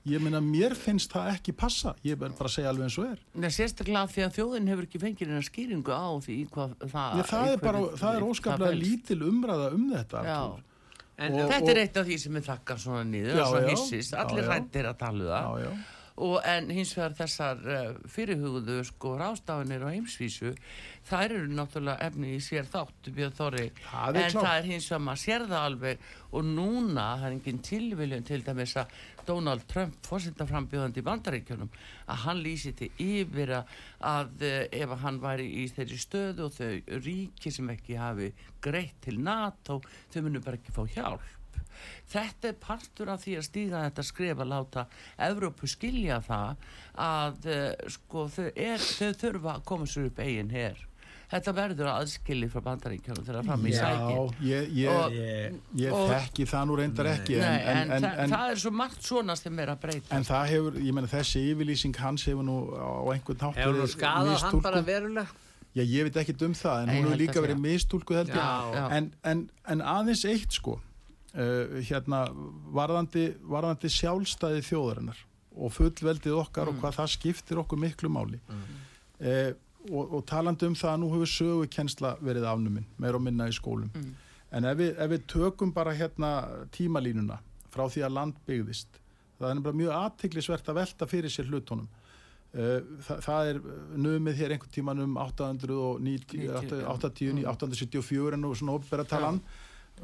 ég 0.07 0.23
meina 0.23 0.39
mér 0.43 0.73
finnst 0.79 1.11
það 1.11 1.29
ekki 1.35 1.53
passa 1.59 1.91
ég 2.07 2.17
verð 2.21 2.37
bara 2.39 2.49
að 2.51 2.55
segja 2.55 2.71
alveg 2.71 2.87
eins 2.87 2.97
og 3.01 3.09
er 3.11 3.19
Nei, 3.43 3.49
sérstaklega 3.51 4.07
því 4.13 4.25
að 4.27 4.35
þjóðin 4.39 4.71
hefur 4.71 4.87
ekki 4.87 5.01
fengið 5.03 5.27
hérna 5.27 5.45
skýringu 5.49 5.91
á 5.93 6.07
því 6.25 6.37
hvað 6.55 6.75
það 6.93 7.17
ég, 7.21 7.29
það, 7.33 7.47
er 7.55 7.63
bara, 7.67 7.81
það 8.01 8.19
er 8.21 8.27
óskaplega 8.31 8.71
felst. 8.71 8.83
lítil 8.87 9.19
umræða 9.27 9.71
um 9.75 9.87
þetta. 9.93 10.25
Artúr. 10.25 10.67
En, 11.21 11.33
Og- 11.37 11.51
Þetta 11.51 11.71
er 11.75 11.79
eitt 11.83 11.97
af 12.01 12.05
því 12.07 12.15
sem 12.23 12.35
er 12.39 12.41
þakkar 12.47 12.79
svona 12.81 13.03
niður 13.05 13.35
Já, 13.35 13.43
og 13.45 13.51
svo 13.51 13.59
hissist, 13.69 14.13
allir 14.17 14.41
já. 14.47 14.49
rættir 14.55 14.87
að 14.89 14.95
tala 15.03 15.19
um 15.21 15.27
það 15.29 15.43
já, 15.61 15.67
já. 15.67 15.73
Og 16.17 16.41
en 16.45 16.69
hins 16.73 16.91
vegar 16.97 17.15
þessar 17.17 17.61
uh, 17.63 17.99
fyrirhugðu 18.11 18.81
sko 18.89 19.13
rástafinir 19.19 19.85
á 19.85 19.93
heimsvísu 19.93 20.51
þær 21.07 21.35
eru 21.37 21.47
náttúrulega 21.55 22.07
efni 22.07 22.35
í 22.35 22.41
sér 22.43 22.67
þáttu 22.69 23.13
Björn 23.15 23.37
Þorri. 23.37 23.69
Það 23.87 24.19
en 24.21 24.27
klárt. 24.27 24.45
það 24.45 24.57
er 24.57 24.69
hins 24.69 24.89
vegar 24.91 25.03
maður 25.07 25.23
sér 25.23 25.47
það 25.47 25.65
alveg. 25.69 26.05
Og 26.31 26.45
núna 26.47 27.07
það 27.19 27.25
er 27.27 27.35
engin 27.35 27.63
tilviljun 27.67 28.27
til 28.27 28.43
dæmis 28.45 28.75
að 28.79 28.93
Donald 29.27 29.65
Trump 29.69 29.97
fórsetaframbjóðandi 30.07 31.01
í 31.01 31.05
bandaríkjunum 31.05 31.73
að 32.11 32.23
hann 32.25 32.41
lýsi 32.45 32.73
til 32.77 32.89
yfir 33.01 33.53
að, 33.57 34.41
eh, 34.41 34.67
ef 34.71 34.95
hann 35.03 35.19
væri 35.21 35.47
í 35.61 35.67
þeirri 35.71 35.99
stöðu 36.01 36.47
og 36.47 36.55
þau 36.55 37.01
ríki 37.05 37.51
sem 37.53 37.69
ekki 37.69 37.99
hafi 37.99 38.31
greitt 38.61 39.01
til 39.01 39.19
NATO 39.19 39.81
þau 40.13 40.21
munu 40.23 40.41
bara 40.41 40.57
ekki 40.57 40.73
fá 40.73 40.85
hjálp 40.87 41.40
Þetta 42.11 42.51
er 42.51 42.59
partur 42.67 43.11
af 43.13 43.23
því 43.25 43.37
að 43.39 43.47
stíga 43.49 43.83
þetta 43.87 44.05
skref 44.11 44.43
að 44.43 44.51
láta 44.53 44.85
Evrópu 45.29 45.67
skilja 45.71 46.21
það 46.27 46.69
að 47.07 47.49
uh, 47.49 47.89
sko, 47.97 48.27
þau, 48.35 48.47
er, 48.55 48.87
þau 48.99 49.11
þurfa 49.25 49.57
að 49.57 49.67
koma 49.71 49.89
sér 49.89 50.09
upp 50.11 50.23
eigin 50.25 50.49
her. 50.55 50.87
Þetta 51.31 51.51
verður 51.55 51.87
aðskilið 51.93 52.49
frá 52.51 52.61
bandaríkjunum 52.65 53.23
þegar 53.23 53.45
fram 53.47 53.61
í 53.63 53.71
sækin. 53.71 54.17
já 54.43 54.49
ég, 54.49 54.73
ég, 54.81 54.89
Og- 54.91 55.13
ég, 55.15 55.53
ég 55.79 55.93
þekki 56.09 56.47
það 56.51 56.65
nú 56.67 56.75
reyndar 56.81 57.07
ekki 57.13 57.37
Nei, 57.39 57.45
en, 57.45 57.77
en, 57.77 57.91
en, 57.95 58.03
það, 58.03 58.17
en, 58.25 58.33
það 58.35 58.51
er 58.51 58.59
svo 58.65 58.71
margt 58.81 59.07
svona 59.07 59.37
sem 59.39 59.61
er 59.63 59.71
að 59.71 59.79
breyta. 59.85 60.17
en 60.17 60.27
það 60.27 60.49
hefur, 60.51 60.79
ég 60.83 60.97
meina 60.97 61.11
þessi 61.13 61.45
yfirlýsing 61.53 62.01
hans 62.03 62.27
hefur 62.27 62.43
nú 62.43 62.57
á 62.75 62.99
einhvern 63.15 63.45
hátt 63.47 63.61
hefur 63.61 63.79
nú 63.79 63.87
skadað 63.93 64.43
hann 64.43 64.61
bara 64.67 64.83
verulega? 64.91 65.39
Já, 65.71 65.85
ég 65.87 66.03
veit 66.03 66.17
ekki 66.19 66.35
um 66.43 66.51
það, 66.51 66.81
en 66.83 66.89
ég 66.91 66.99
hún 66.99 67.05
hefur 67.13 67.21
líka 67.23 67.41
verið 67.45 67.59
mistúlkuð 67.63 68.17
held 68.19 68.33
ég. 68.33 68.35
Já, 68.35 68.75
já. 68.75 68.85
En, 68.97 69.05
en, 69.23 69.43
en 69.71 69.83
aðeins 69.87 70.25
eitt 70.27 70.57
sko, 70.59 70.81
uh, 71.35 71.81
hérna, 71.87 72.23
varðandi, 72.75 73.25
varðandi 73.43 73.89
sjálfstæði 73.91 74.63
þjóðarinnar 74.69 75.19
og 75.51 75.73
fullveldið 75.75 76.37
okkar 76.39 76.67
Mm. 76.69 76.75
og 76.77 76.81
hvað 76.83 76.97
það 77.01 77.09
skiptir 77.17 77.59
okkur 77.59 77.79
miklu 77.79 78.09
máli. 78.09 78.39
Uh, 79.21 79.53
og, 79.91 80.13
og 80.13 80.25
talandi 80.29 80.65
um 80.69 80.75
það 80.77 80.91
að 80.93 80.99
nú 81.01 81.09
hefur 81.13 81.31
sögukensla 81.31 82.15
verið 82.21 82.45
afnuminn, 82.45 82.85
meir 83.01 83.15
og 83.17 83.21
minna 83.25 83.47
í 83.49 83.55
skólum. 83.55 83.89
Mm. 83.95 84.11
En 84.51 84.65
ef 84.67 84.77
við, 84.77 84.91
ef 84.99 85.09
við 85.11 85.25
tökum 85.31 85.71
bara 85.73 85.93
hérna 85.95 86.31
tímalínuna 86.75 87.39
frá 87.71 87.85
því 87.89 88.03
að 88.05 88.13
land 88.17 88.35
byggðist, 88.47 88.99
það 89.39 89.49
er 89.55 89.61
bara 89.65 89.79
mjög 89.79 89.93
aðtiklisvert 89.97 90.69
að 90.69 90.75
velta 90.81 91.07
fyrir 91.07 91.31
sér 91.33 91.47
hlutunum. 91.49 91.87
Uh, 92.51 92.81
það, 93.07 93.19
það 93.25 93.49
er 93.49 93.59
numið 94.03 94.35
hér 94.41 94.53
einhvern 94.57 94.73
tíman 94.75 94.99
um 95.05 95.13
890, 95.17 96.01
90, 96.03 96.49
80, 96.51 96.81
já. 96.83 96.87
80, 96.91 97.45
874 97.47 98.33
en 98.35 98.41
nú 98.43 98.51
svona 98.59 98.75
opera 98.75 99.05
talan 99.07 99.39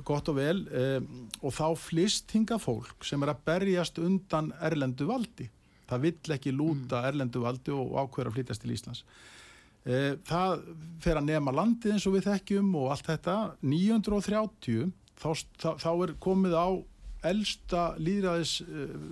gott 0.05 0.29
og 0.29 0.37
vel 0.37 0.59
um, 0.67 1.07
og 1.41 1.53
þá 1.55 1.67
flist 1.79 2.33
hinga 2.35 2.59
fólk 2.61 3.05
sem 3.07 3.23
er 3.23 3.33
að 3.33 3.45
berjast 3.47 4.01
undan 4.01 4.51
erlendu 4.63 5.07
valdi. 5.09 5.47
Það 5.87 6.03
vill 6.03 6.35
ekki 6.35 6.53
lúta 6.53 7.01
erlendu 7.07 7.41
valdi 7.45 7.73
og 7.73 7.95
ákveður 7.95 8.31
að 8.31 8.37
flytjast 8.37 8.63
til 8.63 8.75
Íslands. 8.75 9.03
Uh, 9.87 10.13
það 10.27 10.67
fer 11.03 11.21
að 11.21 11.29
nema 11.31 11.55
landið 11.55 11.95
eins 11.95 12.05
og 12.09 12.17
við 12.17 12.29
þekkjum 12.29 12.69
og 12.77 12.93
allt 12.93 13.09
þetta. 13.09 13.39
930 13.63 14.93
þá, 15.17 15.29
þá, 15.57 15.69
þá 15.81 15.91
er 15.95 16.15
komið 16.27 16.57
á 16.59 16.69
elsta 17.27 17.83
líðræðis 17.97 18.59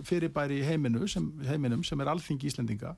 fyrirbæri 0.06 0.60
í 0.62 0.66
heiminu 0.68 1.08
sem, 1.10 1.26
heiminum 1.48 1.82
sem 1.84 2.00
er 2.00 2.12
alþingi 2.12 2.52
Íslendinga. 2.52 2.94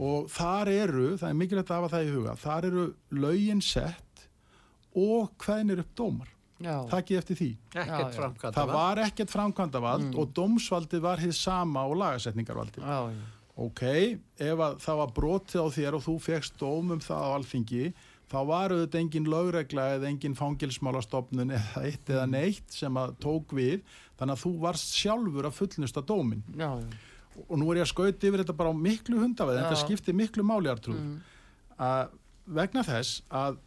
Og 0.00 0.30
þar 0.32 0.70
eru, 0.72 1.10
það 1.20 1.28
er 1.28 1.36
mikilvægt 1.36 1.70
að 1.70 1.82
hafa 1.82 1.92
það 1.92 2.06
í 2.06 2.12
huga 2.14 2.36
þar 2.40 2.66
eru 2.70 2.84
lögin 3.20 3.60
sett 3.60 4.24
og 4.96 5.34
hvernig 5.42 5.82
upp 5.82 5.92
dómar 5.98 6.30
Já, 6.62 6.76
takið 6.90 7.18
eftir 7.18 7.38
því. 7.40 7.50
Já, 7.74 7.80
ekkert 7.82 8.10
já. 8.14 8.16
framkvæmda 8.18 8.54
það 8.58 8.74
var 8.78 9.00
ekkert 9.04 9.32
framkvæmdavald 9.34 10.18
og 10.22 10.34
dómsvaldið 10.36 11.02
var 11.02 11.22
hið 11.22 11.32
sama 11.34 11.82
og 11.90 11.96
lagasetningarvaldið. 11.98 12.86
Já, 12.86 12.98
já. 13.10 13.48
ok, 13.66 13.82
ef 14.46 14.64
að 14.68 14.76
það 14.84 15.00
var 15.02 15.14
brotið 15.18 15.66
á 15.66 15.68
þér 15.78 15.98
og 15.98 16.04
þú 16.06 16.16
fegst 16.22 16.60
dóm 16.60 16.94
um 16.94 17.02
það 17.02 17.26
á 17.26 17.28
alþingi 17.34 17.86
þá 18.30 18.38
var 18.48 18.74
auðvitað 18.74 19.00
engin 19.00 19.28
lögregla 19.30 19.88
eða 19.96 20.08
engin 20.10 20.36
fangilsmálastofnun 20.38 21.54
eða 21.54 21.82
eitt 21.88 22.10
eða 22.10 22.24
neitt 22.30 22.72
sem 22.74 22.96
að 22.98 23.16
tók 23.22 23.54
við 23.56 23.82
þannig 24.18 24.36
að 24.36 24.42
þú 24.44 24.52
varst 24.64 24.96
sjálfur 24.96 25.48
að 25.48 25.58
fullnusta 25.58 26.02
dómin 26.06 26.42
já, 26.54 26.70
já. 26.80 26.88
og 27.44 27.54
nú 27.60 27.68
er 27.70 27.82
ég 27.82 27.86
að 27.86 27.92
skauti 27.92 28.30
yfir 28.30 28.42
þetta 28.44 28.56
bara 28.58 28.72
á 28.72 28.82
miklu 28.86 29.20
hundaveð 29.20 29.60
þetta 29.60 29.82
skiptir 29.82 30.18
miklu 30.18 30.46
máli 30.46 30.72
Artrúð. 30.72 31.02
Að 31.74 32.14
vegna 32.58 32.84
þess 32.86 33.22
að 33.32 33.60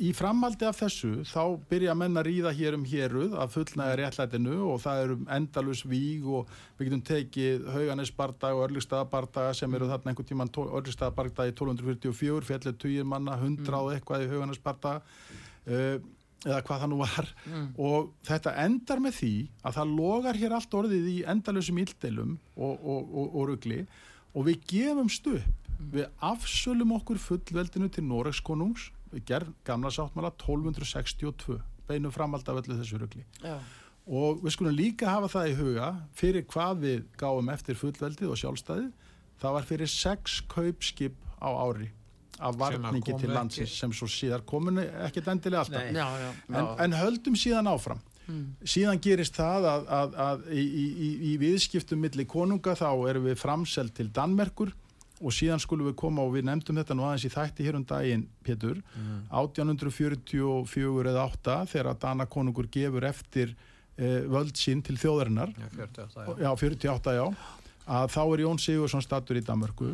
í 0.00 0.10
framhaldi 0.16 0.64
af 0.64 0.78
þessu 0.80 1.24
þá 1.28 1.42
byrja 1.68 1.94
menn 1.98 2.16
að 2.16 2.30
ríða 2.30 2.52
hér 2.56 2.76
um 2.78 2.84
héruð 2.88 3.34
að 3.36 3.52
fullnæga 3.56 3.96
réttlætinu 4.00 4.58
og 4.72 4.78
það 4.80 5.00
eru 5.04 5.16
endalus 5.36 5.82
víg 5.88 6.24
og 6.24 6.52
við 6.78 6.88
getum 6.88 7.02
tekið 7.10 7.66
Hauganisbardag 7.74 8.56
og 8.56 8.64
Örlugstaðabardag 8.68 9.50
sem 9.58 9.74
eru 9.76 9.90
þarna 9.90 10.12
einhvern 10.12 10.30
tíman 10.30 10.52
Örlugstaðabardag 10.62 11.50
í 11.50 11.54
1244 11.54 12.48
fjallir 12.48 12.78
tugir 12.80 13.08
manna, 13.08 13.36
100 13.36 13.76
og 13.76 13.92
eitthvað 13.92 14.24
í 14.24 14.30
Hauganisbardag 14.32 15.02
uh, 15.04 15.96
eða 16.46 16.60
hvað 16.64 16.80
það 16.80 16.90
nú 16.90 17.00
var. 17.02 17.26
Og 17.76 18.12
þetta 18.24 18.54
endar 18.62 19.02
með 19.04 19.18
því 19.18 19.34
að 19.60 19.74
það 19.76 19.90
logar 19.98 20.38
hér 20.40 20.54
allt 20.56 20.76
orðið 20.80 21.10
í 21.12 21.16
endalusum 21.28 21.80
íldeilum 21.82 22.38
og, 22.56 22.78
og, 22.80 23.02
og, 23.10 23.26
og 23.34 23.50
rugli 23.50 23.82
og 24.32 24.46
við 24.48 24.64
gefumst 24.70 25.28
upp. 25.34 25.68
Við 25.80 26.08
afsölum 26.20 26.90
okkur 26.98 27.20
fullveldinu 27.20 27.86
til 27.92 28.04
Noregs 28.04 28.42
konungs 28.44 28.90
við 28.90 28.99
gerð 29.26 29.52
gamla 29.66 29.92
sáttmála 29.94 30.32
1262 30.36 31.60
beinum 31.88 32.14
framald 32.14 32.48
af 32.48 32.60
öllu 32.62 32.78
þessu 32.78 33.00
rugli 33.00 33.24
já. 33.42 33.56
og 34.06 34.42
við 34.44 34.56
skulum 34.56 34.76
líka 34.76 35.10
hafa 35.10 35.30
það 35.34 35.52
í 35.52 35.56
huga 35.60 35.88
fyrir 36.16 36.46
hvað 36.50 36.84
við 36.84 37.06
gáum 37.20 37.50
eftir 37.52 37.78
fullveldið 37.80 38.34
og 38.34 38.42
sjálfstæðið 38.42 38.92
það 39.40 39.56
var 39.56 39.70
fyrir 39.70 39.90
sex 39.90 40.42
kaupskip 40.50 41.16
á 41.40 41.50
ári 41.50 41.90
af 42.40 42.56
varningi 42.56 43.04
til 43.10 43.16
ekki. 43.18 43.34
landsins 43.34 43.74
sem 43.82 43.92
svo 43.92 44.08
síðar 44.08 44.44
kominu 44.48 44.84
ekkert 45.06 45.28
endilega 45.28 45.64
alltaf 45.64 45.82
Nei. 45.90 45.98
já, 45.98 46.06
já, 46.22 46.30
en, 46.48 46.64
já. 46.64 46.70
en 46.84 46.96
höldum 47.00 47.36
síðan 47.36 47.68
áfram 47.68 48.00
síðan 48.62 49.00
gerist 49.02 49.34
það 49.38 49.66
að, 49.70 49.88
að, 49.96 50.14
að 50.24 50.44
í, 50.54 50.62
í, 50.62 50.84
í, 50.90 51.08
í 51.30 51.32
viðskiptum 51.40 52.00
milli 52.04 52.26
konunga 52.30 52.76
þá 52.78 52.88
erum 53.10 53.26
við 53.26 53.40
framselt 53.40 53.94
til 53.96 54.08
Danmerkur 54.14 54.72
og 55.20 55.34
síðan 55.36 55.60
skulum 55.60 55.90
við 55.90 55.96
koma 56.00 56.24
og 56.24 56.34
við 56.34 56.46
nefndum 56.48 56.78
þetta 56.80 56.96
nú 56.96 57.04
aðeins 57.06 57.26
í 57.28 57.32
þætti 57.34 57.66
hér 57.66 57.78
um 57.78 57.86
daginn 57.88 58.26
Pétur, 58.46 58.78
1844 59.28 61.10
eða 61.12 61.26
8 61.28 61.58
þegar 61.72 61.90
að 61.92 62.00
Dana 62.06 62.26
konungur 62.30 62.70
gefur 62.72 63.04
eftir 63.08 63.52
eh, 64.00 64.22
völd 64.24 64.56
sín 64.56 64.80
til 64.86 64.96
þjóðarinnar. 65.00 65.52
Já, 65.52 65.68
48, 65.76 66.24
já. 66.24 66.32
já, 66.46 66.50
48 66.64 67.18
já. 67.18 67.26
Að 67.90 68.14
þá 68.14 68.22
er 68.22 68.44
Jón 68.44 68.62
Sigursson 68.62 69.04
stattur 69.04 69.40
í 69.40 69.44
Danmörku 69.44 69.90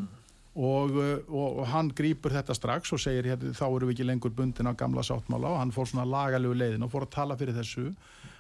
og, 0.57 0.95
uh, 0.97 1.19
og, 1.29 1.61
og 1.61 1.67
hann 1.73 1.91
grýpur 1.97 2.33
þetta 2.33 2.55
strax 2.57 2.93
og 2.97 3.01
segir 3.01 3.29
hérna, 3.33 3.53
þá 3.57 3.67
erum 3.67 3.91
við 3.91 3.97
ekki 3.97 4.09
lengur 4.09 4.35
bundin 4.37 4.71
á 4.71 4.73
gamla 4.79 5.05
sáttmála. 5.07 5.53
Og 5.53 5.61
hann 5.61 5.75
fór 5.75 5.91
svona 5.91 6.07
lagalegu 6.09 6.57
leiðin 6.57 6.87
og 6.87 6.93
fór 6.93 7.07
að 7.07 7.15
tala 7.19 7.37
fyrir 7.41 7.57
þessu 7.57 7.91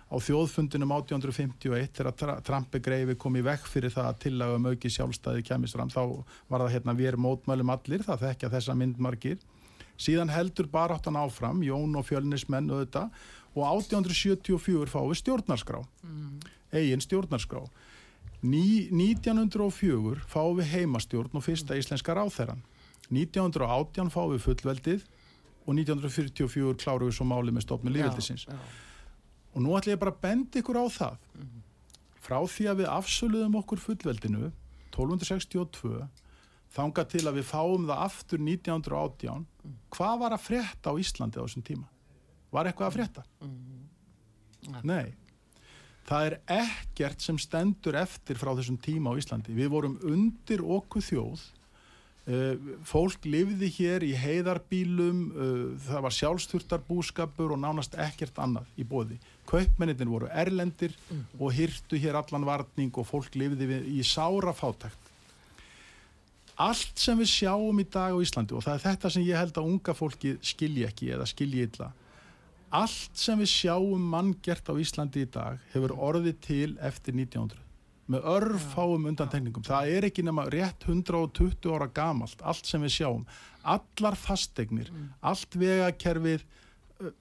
á 0.06 0.14
þjóðfundinum 0.22 0.92
1851 0.94 1.90
þegar 1.96 2.12
Tra- 2.20 2.38
Trampi 2.46 2.78
greifi 2.80 3.16
kom 3.18 3.36
í 3.36 3.42
vekk 3.42 3.66
fyrir 3.66 3.90
það 3.90 4.08
að 4.12 4.18
tillaga 4.22 4.58
um 4.60 4.68
auki 4.70 4.90
sjálfstæði 4.94 5.42
kemist 5.48 5.74
fram 5.74 5.90
þá 5.90 6.02
var 6.52 6.62
það 6.62 6.74
hérna 6.76 6.94
við 7.00 7.08
erum 7.10 7.24
mótmælum 7.26 7.72
allir 7.74 8.04
það 8.06 8.22
þekkja 8.28 8.52
þessa 8.54 8.76
myndmargir 8.78 9.40
síðan 9.98 10.30
heldur 10.30 10.68
baráttan 10.70 11.16
áfram 11.18 11.62
Jón 11.66 11.96
og 11.98 12.06
fjölnismenn 12.06 12.70
auðvitað 12.70 13.10
og 13.56 13.62
1874 13.80 14.86
fáum 14.92 15.10
við 15.10 15.20
stjórnarskrá 15.24 15.82
eigin 16.76 17.00
stjórnarskrá. 17.00 17.62
Ný, 18.46 18.90
1904 18.92 20.20
fáum 20.28 20.58
við 20.60 20.68
heimastjórn 20.74 21.34
og 21.38 21.42
fyrsta 21.46 21.74
íslenska 21.78 22.14
ráþæran 22.14 22.60
1918 23.10 24.10
fáum 24.12 24.34
við 24.34 24.42
fullveldið 24.44 25.04
og 25.66 25.74
1944 25.74 26.76
klárum 26.82 27.08
við 27.08 27.16
svo 27.16 27.26
málið 27.26 27.56
með 27.56 27.64
stofnum 27.66 27.94
lífveldisins 27.96 28.46
Já, 28.46 28.52
já. 28.54 28.82
Og 29.56 29.64
nú 29.64 29.72
ætlum 29.78 29.96
ég 29.96 30.02
bara 30.02 30.12
að 30.12 30.22
benda 30.26 30.60
ykkur 30.60 30.76
á 30.76 30.84
það. 30.92 31.18
Frá 32.20 32.38
því 32.44 32.68
að 32.68 32.80
við 32.82 32.92
afsöluðum 32.92 33.58
okkur 33.62 33.80
fullveldinu 33.80 34.50
1262 34.92 36.06
þanga 36.76 37.04
til 37.08 37.24
að 37.24 37.38
við 37.38 37.46
fáum 37.48 37.86
það 37.88 38.02
aftur 38.04 38.42
1918 38.42 39.44
hvað 39.96 40.16
var 40.20 40.34
að 40.36 40.44
frétta 40.44 40.92
á 40.92 41.00
Íslandi 41.00 41.40
á 41.40 41.44
þessum 41.46 41.64
tíma? 41.64 41.86
Var 42.52 42.68
eitthvað 42.68 42.90
að 42.90 42.98
frétta? 42.98 43.24
Nei. 44.84 45.14
Það 46.06 46.26
er 46.28 46.36
ekkert 46.60 47.22
sem 47.24 47.38
stendur 47.40 47.96
eftir 47.98 48.38
frá 48.38 48.52
þessum 48.54 48.76
tíma 48.82 49.14
á 49.14 49.18
Íslandi. 49.18 49.54
Við 49.56 49.72
vorum 49.72 49.96
undir 50.06 50.62
okkur 50.62 51.02
þjóð. 51.02 51.46
Uh, 52.26 52.58
fólk 52.82 53.22
lifði 53.22 53.68
hér 53.70 54.02
í 54.02 54.10
heiðarbílum 54.18 55.18
uh, 55.30 55.66
það 55.78 56.00
var 56.08 56.14
sjálfsturtarbúskapur 56.16 57.54
og 57.54 57.60
nánast 57.62 57.94
ekkert 58.02 58.40
annað 58.42 58.72
í 58.74 58.82
bóði 58.82 59.20
kaupmennitin 59.48 60.10
voru 60.10 60.30
erlendir 60.30 60.94
og 61.38 61.52
hyrtu 61.56 61.98
hér 62.00 62.18
allan 62.20 62.46
varning 62.46 62.94
og 62.94 63.08
fólk 63.08 63.36
lifði 63.38 63.68
við, 63.70 63.90
í 63.98 64.02
sára 64.06 64.54
fátækt. 64.56 65.12
Allt 66.56 66.96
sem 66.96 67.18
við 67.20 67.28
sjáum 67.34 67.82
í 67.82 67.84
dag 67.84 68.16
á 68.16 68.18
Íslandi 68.22 68.56
og 68.56 68.64
það 68.64 68.78
er 68.78 68.84
þetta 68.86 69.12
sem 69.12 69.26
ég 69.26 69.36
held 69.36 69.58
að 69.60 69.70
unga 69.74 69.94
fólki 69.96 70.36
skilji 70.40 70.86
ekki 70.88 71.12
eða 71.12 71.28
skilji 71.28 71.66
illa. 71.68 71.90
Allt 72.76 73.20
sem 73.20 73.38
við 73.38 73.52
sjáum 73.52 74.08
manngert 74.14 74.72
á 74.72 74.74
Íslandi 74.80 75.26
í 75.26 75.30
dag 75.30 75.60
hefur 75.74 75.94
orðið 76.08 76.40
til 76.48 76.72
eftir 76.80 77.14
1900 77.14 77.62
með 78.12 78.26
örfáum 78.30 79.08
undantekningum. 79.10 79.64
Það 79.66 79.92
er 79.96 80.06
ekki 80.08 80.24
nema 80.26 80.46
rétt 80.52 80.86
120 80.86 81.72
ára 81.74 81.88
gamalt 81.90 82.42
allt 82.46 82.68
sem 82.68 82.82
við 82.86 83.00
sjáum. 83.00 83.24
Allar 83.66 84.14
fastegnir, 84.18 84.92
allt 85.26 85.58
vegakerfið 85.58 86.44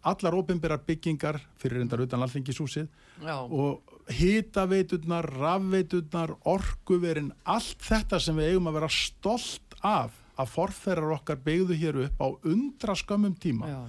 allar 0.08 0.36
opinberar 0.38 0.80
byggingar 0.88 1.40
fyrir 1.60 1.82
reyndar 1.82 2.04
utan 2.06 2.24
alþingishúsið 2.24 2.88
Já, 3.26 3.36
og 3.44 3.82
hitaveiturnar, 4.12 5.26
rafveiturnar, 5.40 6.36
orkuverin, 6.46 7.32
allt 7.44 7.82
þetta 7.84 8.20
sem 8.22 8.38
við 8.38 8.54
eigum 8.54 8.70
að 8.72 8.78
vera 8.80 8.92
stolt 8.94 9.76
af 9.86 10.22
að 10.40 10.52
forferðar 10.52 11.16
okkar 11.16 11.40
byggðu 11.46 11.78
hér 11.80 12.00
upp 12.06 12.22
á 12.22 12.28
undra 12.52 12.96
skömmum 12.96 13.36
tíma. 13.40 13.70
já, 13.72 13.80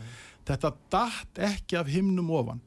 Þetta 0.46 0.70
datt 0.94 1.40
ekki 1.42 1.76
af 1.76 1.88
himnum 1.90 2.30
ofan. 2.30 2.60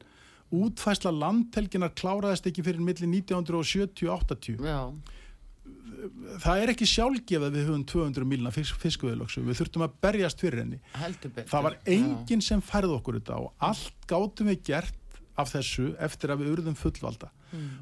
Útfæsla 0.52 1.12
landhelginar 1.14 1.94
kláraðist 1.96 2.48
ekki 2.50 2.64
fyrir 2.66 2.82
milli 2.84 3.06
1970-80. 3.22 4.60
já, 4.60 4.92
Það 6.40 6.62
er 6.62 6.72
ekki 6.74 6.88
sjálfgefið 6.88 7.46
að 7.48 7.56
við 7.56 7.68
höfum 7.68 7.84
200 7.92 8.28
milna 8.30 8.52
fiskveðlöksu. 8.54 9.42
Við 9.46 9.60
þurftum 9.60 9.84
að 9.86 9.98
berjast 10.04 10.42
fyrir 10.42 10.64
henni. 10.64 10.80
Það 11.50 11.66
var 11.66 11.76
enginn 11.96 12.44
sem 12.44 12.62
færði 12.64 12.96
okkur 12.96 13.20
þetta 13.20 13.42
og 13.44 13.68
allt 13.70 14.08
gátum 14.10 14.50
við 14.52 14.64
gert 14.70 14.96
af 15.40 15.52
þessu 15.54 15.92
eftir 16.02 16.32
að 16.32 16.42
við 16.42 16.52
urðum 16.54 16.76
fullvalda. 16.78 17.30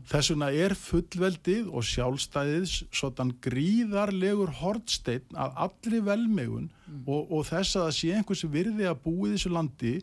Þess 0.08 0.30
vegna 0.32 0.48
er 0.54 0.74
fullveldið 0.78 1.66
og 1.68 1.84
sjálfstæðið 1.84 2.70
svona 2.70 3.26
gríðarlegur 3.44 4.54
hortsteinn 4.62 5.36
að 5.36 5.58
allri 5.66 6.00
velmegun 6.06 6.70
og, 7.04 7.28
og 7.28 7.44
þess 7.50 7.76
að 7.76 7.88
það 7.88 7.96
sé 7.98 8.14
einhvers 8.16 8.44
virði 8.54 8.88
að 8.88 9.02
búi 9.04 9.34
þessu 9.34 9.52
landi 9.52 9.94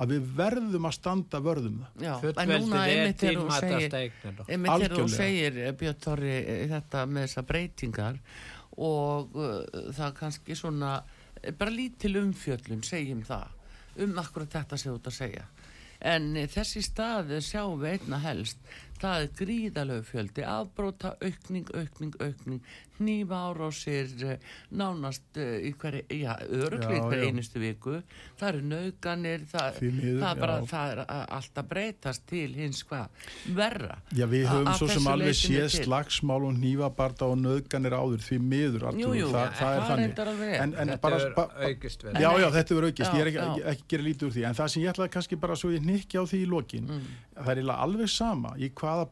að 0.00 0.14
við 0.14 0.30
verðum 0.38 0.88
að 0.88 0.96
standa 0.96 1.40
vörðum 1.44 1.82
það. 1.82 2.04
Já, 2.04 2.14
en 2.42 2.52
núna 2.54 2.84
einmitt 2.90 3.20
þegar 3.22 4.96
þú 4.96 5.08
segir, 5.12 5.58
eh, 5.62 5.74
Björn 5.78 6.00
Torri 6.02 6.32
eh, 6.40 6.64
þetta 6.72 7.04
með 7.06 7.28
þessar 7.28 7.48
breytingar 7.50 8.18
og 8.74 9.36
uh, 9.38 9.60
það 9.94 10.16
kannski 10.18 10.56
svona 10.58 10.96
bara 11.58 11.70
lítil 11.70 12.16
umfjöllun 12.24 12.82
segjum 12.86 13.22
það 13.26 14.02
um 14.02 14.18
akkurat 14.18 14.56
þetta 14.56 14.78
sem 14.80 14.90
þú 14.90 14.98
ert 14.98 15.10
að 15.12 15.18
segja 15.20 15.44
en 16.04 16.32
þessi 16.50 16.82
stað 16.84 17.36
sjáum 17.44 17.78
við 17.80 18.00
einna 18.00 18.18
helst 18.24 18.74
það 19.02 19.22
er 19.24 19.30
gríðalög 19.40 20.04
fjöldi 20.08 20.44
afbróta, 20.48 21.14
aukning, 21.20 21.68
aukning, 21.74 22.14
aukning 22.22 22.60
nýfa 23.02 23.38
árásir 23.50 24.12
eh, 24.22 24.36
nánast 24.70 25.34
eh, 25.42 25.64
í 25.66 25.72
hverju, 25.74 26.04
já, 26.14 26.36
Já, 26.38 26.68
hverju 26.70 27.24
já. 27.24 27.26
einustu 27.26 27.58
viku 27.58 27.96
það 28.38 28.48
eru 28.52 28.60
nauganir 28.70 29.42
það, 29.50 29.80
Því 29.80 29.88
miður, 29.96 30.20
það, 30.22 30.30
er 30.36 30.40
bara, 30.44 30.58
já. 30.60 30.68
það 30.70 30.92
er 30.92 31.00
a- 31.02 31.24
alltaf 31.38 31.66
breytast 31.72 32.22
til 32.30 32.54
hins 32.54 32.84
hvað 32.86 33.26
verra 33.58 33.96
Já, 34.14 34.26
við 34.30 34.46
A- 34.46 34.52
höfum 34.52 34.70
að 34.70 34.78
svo 34.78 34.88
sem 34.94 35.08
alveg 35.10 35.34
til. 35.34 35.82
slagsmál 35.88 36.38
og 36.46 36.54
nýfabarda 36.62 37.28
og 37.34 37.42
nöðganir 37.42 37.96
áður 37.98 38.22
því 38.28 38.38
miður 38.54 38.86
Jú, 38.94 39.10
jú, 39.18 39.26
það, 39.34 39.42
ja, 39.42 39.58
það 39.58 39.74
er 39.74 39.84
þannig 39.90 40.54
en, 40.54 40.74
en 40.84 40.94
Þetta 40.94 41.00
bara, 41.02 41.18
er 41.18 41.68
aukist. 41.74 42.06
Já, 42.14 42.30
já, 42.38 42.48
þetta 42.54 42.78
verður 42.78 42.88
aukist, 42.94 43.10
ég 43.18 43.20
er 43.26 43.32
ekki, 43.32 43.38
Já, 43.42 43.50
ekki, 43.50 43.60
já. 43.64 43.68
ekki 43.74 43.84
gera 43.96 44.06
lítið 44.06 44.28
úr 44.30 44.34
því 44.38 44.46
en 44.48 44.54
það 44.62 44.68
sem 44.76 44.82
ég 44.86 44.94
ætlaði 44.94 45.14
kannski 45.18 45.40
bara 45.42 45.58
svo 45.58 45.74
ég 45.74 45.82
nikki 45.84 46.14
á 46.14 46.24
því 46.24 46.38
í 46.44 46.48
lokin 46.54 46.86
Mm. 46.94 47.04
það 47.42 47.50
er 47.58 47.74
alveg 47.74 48.08
sama 48.08 48.54
í 48.62 48.68
hvaða 48.84 49.08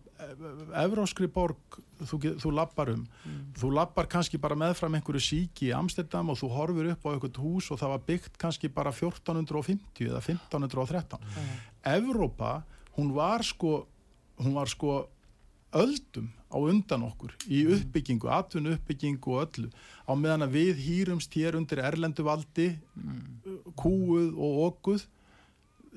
evróskri 0.85 1.29
borg 1.33 1.79
þú, 2.05 2.19
þú 2.43 2.53
lappar 2.55 2.93
um. 2.93 3.07
Mm. 3.25 3.41
þú 3.59 3.73
lappar 3.79 4.09
kannski 4.11 4.41
bara 4.43 4.59
meðfram 4.59 4.99
einhverju 4.99 5.25
síki 5.25 5.71
í 5.71 5.75
Amsterdam 5.77 6.31
og 6.33 6.39
þú 6.41 6.53
horfir 6.53 6.93
upp 6.93 7.09
á 7.09 7.13
eitthvað 7.15 7.41
hús 7.43 7.71
og 7.73 7.81
það 7.81 7.95
var 7.95 8.05
byggt 8.11 8.39
kannski 8.43 8.71
bara 8.73 8.93
1450 8.93 10.11
eða 10.11 10.21
1513 10.21 11.25
Evrópa, 11.83 12.61
hún 12.99 13.15
var 13.17 13.43
sko 13.47 13.87
hún 14.43 14.55
var 14.55 14.71
sko 14.71 15.07
öldum 15.73 16.29
á 16.53 16.57
undan 16.61 17.07
okkur 17.09 17.33
í 17.49 17.65
uppbyggingu, 17.73 18.29
atvinnu 18.29 18.75
uppbyggingu 18.77 19.33
og 19.33 19.47
öllu. 19.47 19.71
Á 20.05 20.13
meðan 20.13 20.47
að 20.47 20.57
við 20.59 20.83
hýrumst 20.85 21.33
hér 21.39 21.57
undir 21.57 21.81
erlendu 21.81 22.27
valdi 22.27 22.69
kúuð 23.79 24.37
og 24.37 24.59
okkuð 24.69 25.07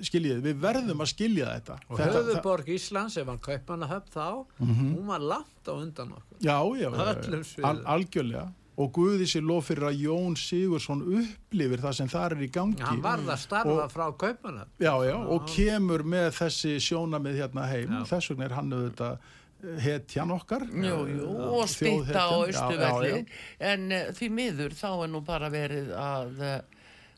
skiljið, 0.02 0.42
við 0.44 0.60
verðum 0.60 1.00
að 1.02 1.08
skilja 1.14 1.46
þetta. 1.60 1.80
Og 1.90 1.98
Þetta- 2.00 2.24
höfuborg 2.26 2.68
Íslands, 2.76 3.18
ef 3.18 3.28
hann 3.28 3.38
kaupmannahöfn 3.40 4.12
þá, 4.12 4.46
Mhm. 4.60 4.96
hún 4.98 5.06
var 5.06 5.20
langt 5.20 5.64
á 5.68 5.72
undan 5.74 6.12
okkur. 6.12 6.38
Já, 6.42 6.60
já, 6.76 7.64
al, 7.64 7.84
algjörlega. 7.86 8.52
Og 8.78 8.92
Guði 8.92 9.24
sér 9.24 9.42
lof 9.48 9.70
fyrir 9.70 9.86
að 9.88 10.02
Jón 10.04 10.36
Sigursson 10.36 11.02
upplifir 11.02 11.78
það 11.80 11.94
sem 11.96 12.08
þar 12.10 12.32
er 12.34 12.42
í 12.44 12.52
gangi. 12.52 12.82
Hann 12.82 13.02
varð 13.02 13.26
að 13.32 13.38
starfa 13.48 13.84
Og- 13.86 13.92
frá 13.94 14.12
kaupmannahöfn. 14.18 14.68
já, 14.80 14.92
já, 15.06 15.16
og 15.16 15.48
kemur 15.48 16.04
með 16.04 16.32
þessi 16.36 16.76
sjónamið 16.84 17.40
hérna 17.40 17.68
heim. 17.70 17.88
Já. 17.90 18.04
þess 18.04 18.30
vegna 18.36 18.46
er 18.46 18.54
hann 18.54 18.70
auðvitað 18.72 19.18
eh, 19.64 19.80
hetjan 19.80 20.30
okkar. 20.30 20.68
Jú, 20.70 21.08
jú, 21.08 21.24
Já, 21.24 21.48
og 21.48 21.66
stýtta 21.68 22.20
á 22.20 22.30
austuvelli 22.36 23.24
já, 23.24 23.26
en 23.62 23.92
uh, 23.92 24.12
því 24.12 24.30
miður 24.30 24.70
þá 24.76 25.04
er 25.06 25.08
nú 25.08 25.22
bara 25.26 25.50
verið 25.50 25.88
að 25.96 26.62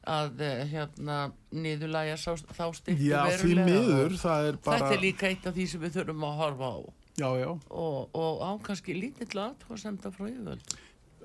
að 0.07 0.43
uh, 0.43 0.63
hérna 0.71 1.17
niðurlæja 1.51 2.17
sá, 2.21 2.31
þá 2.55 2.65
stýttu 2.77 3.09
Já, 3.09 3.21
verulega. 3.27 3.41
því 3.43 3.55
miður, 3.67 4.15
og 4.15 4.21
það 4.23 4.49
er 4.51 4.59
bara 4.65 4.81
þetta 4.81 4.97
er 4.97 5.03
líka 5.03 5.31
eitt 5.31 5.47
af 5.49 5.57
því 5.57 5.67
sem 5.71 5.83
við 5.83 5.97
þurfum 5.99 6.27
að 6.27 6.37
horfa 6.41 6.71
á. 6.71 6.77
Já, 7.17 7.29
já, 7.41 7.49
og, 7.73 8.17
og 8.17 8.43
á 8.45 8.51
kannski 8.67 8.93
lítill 8.97 9.41
aðtvasemda 9.41 10.13
frá 10.13 10.27
yfirvöld 10.29 10.77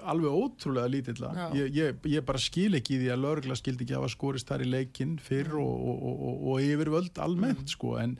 alveg 0.02 0.34
ótrúlega 0.34 0.90
lítilla 0.90 1.30
Já. 1.36 1.44
ég, 1.54 1.74
ég, 1.76 2.06
ég 2.16 2.24
bara 2.26 2.40
skil 2.42 2.74
ekki 2.78 2.98
því 3.00 3.10
að 3.14 3.22
lögregla 3.24 3.56
skildi 3.58 3.86
ekki 3.86 3.96
hafa 3.98 4.10
skorist 4.12 4.48
þar 4.50 4.64
í 4.64 4.70
leikinn 4.72 5.18
fyrr 5.22 5.54
og, 5.60 5.72
og, 5.72 6.00
og, 6.08 6.24
og, 6.28 6.40
og 6.52 6.64
yfirvöld 6.66 7.20
almennt 7.22 7.72
sko 7.72 7.96
en, 8.02 8.16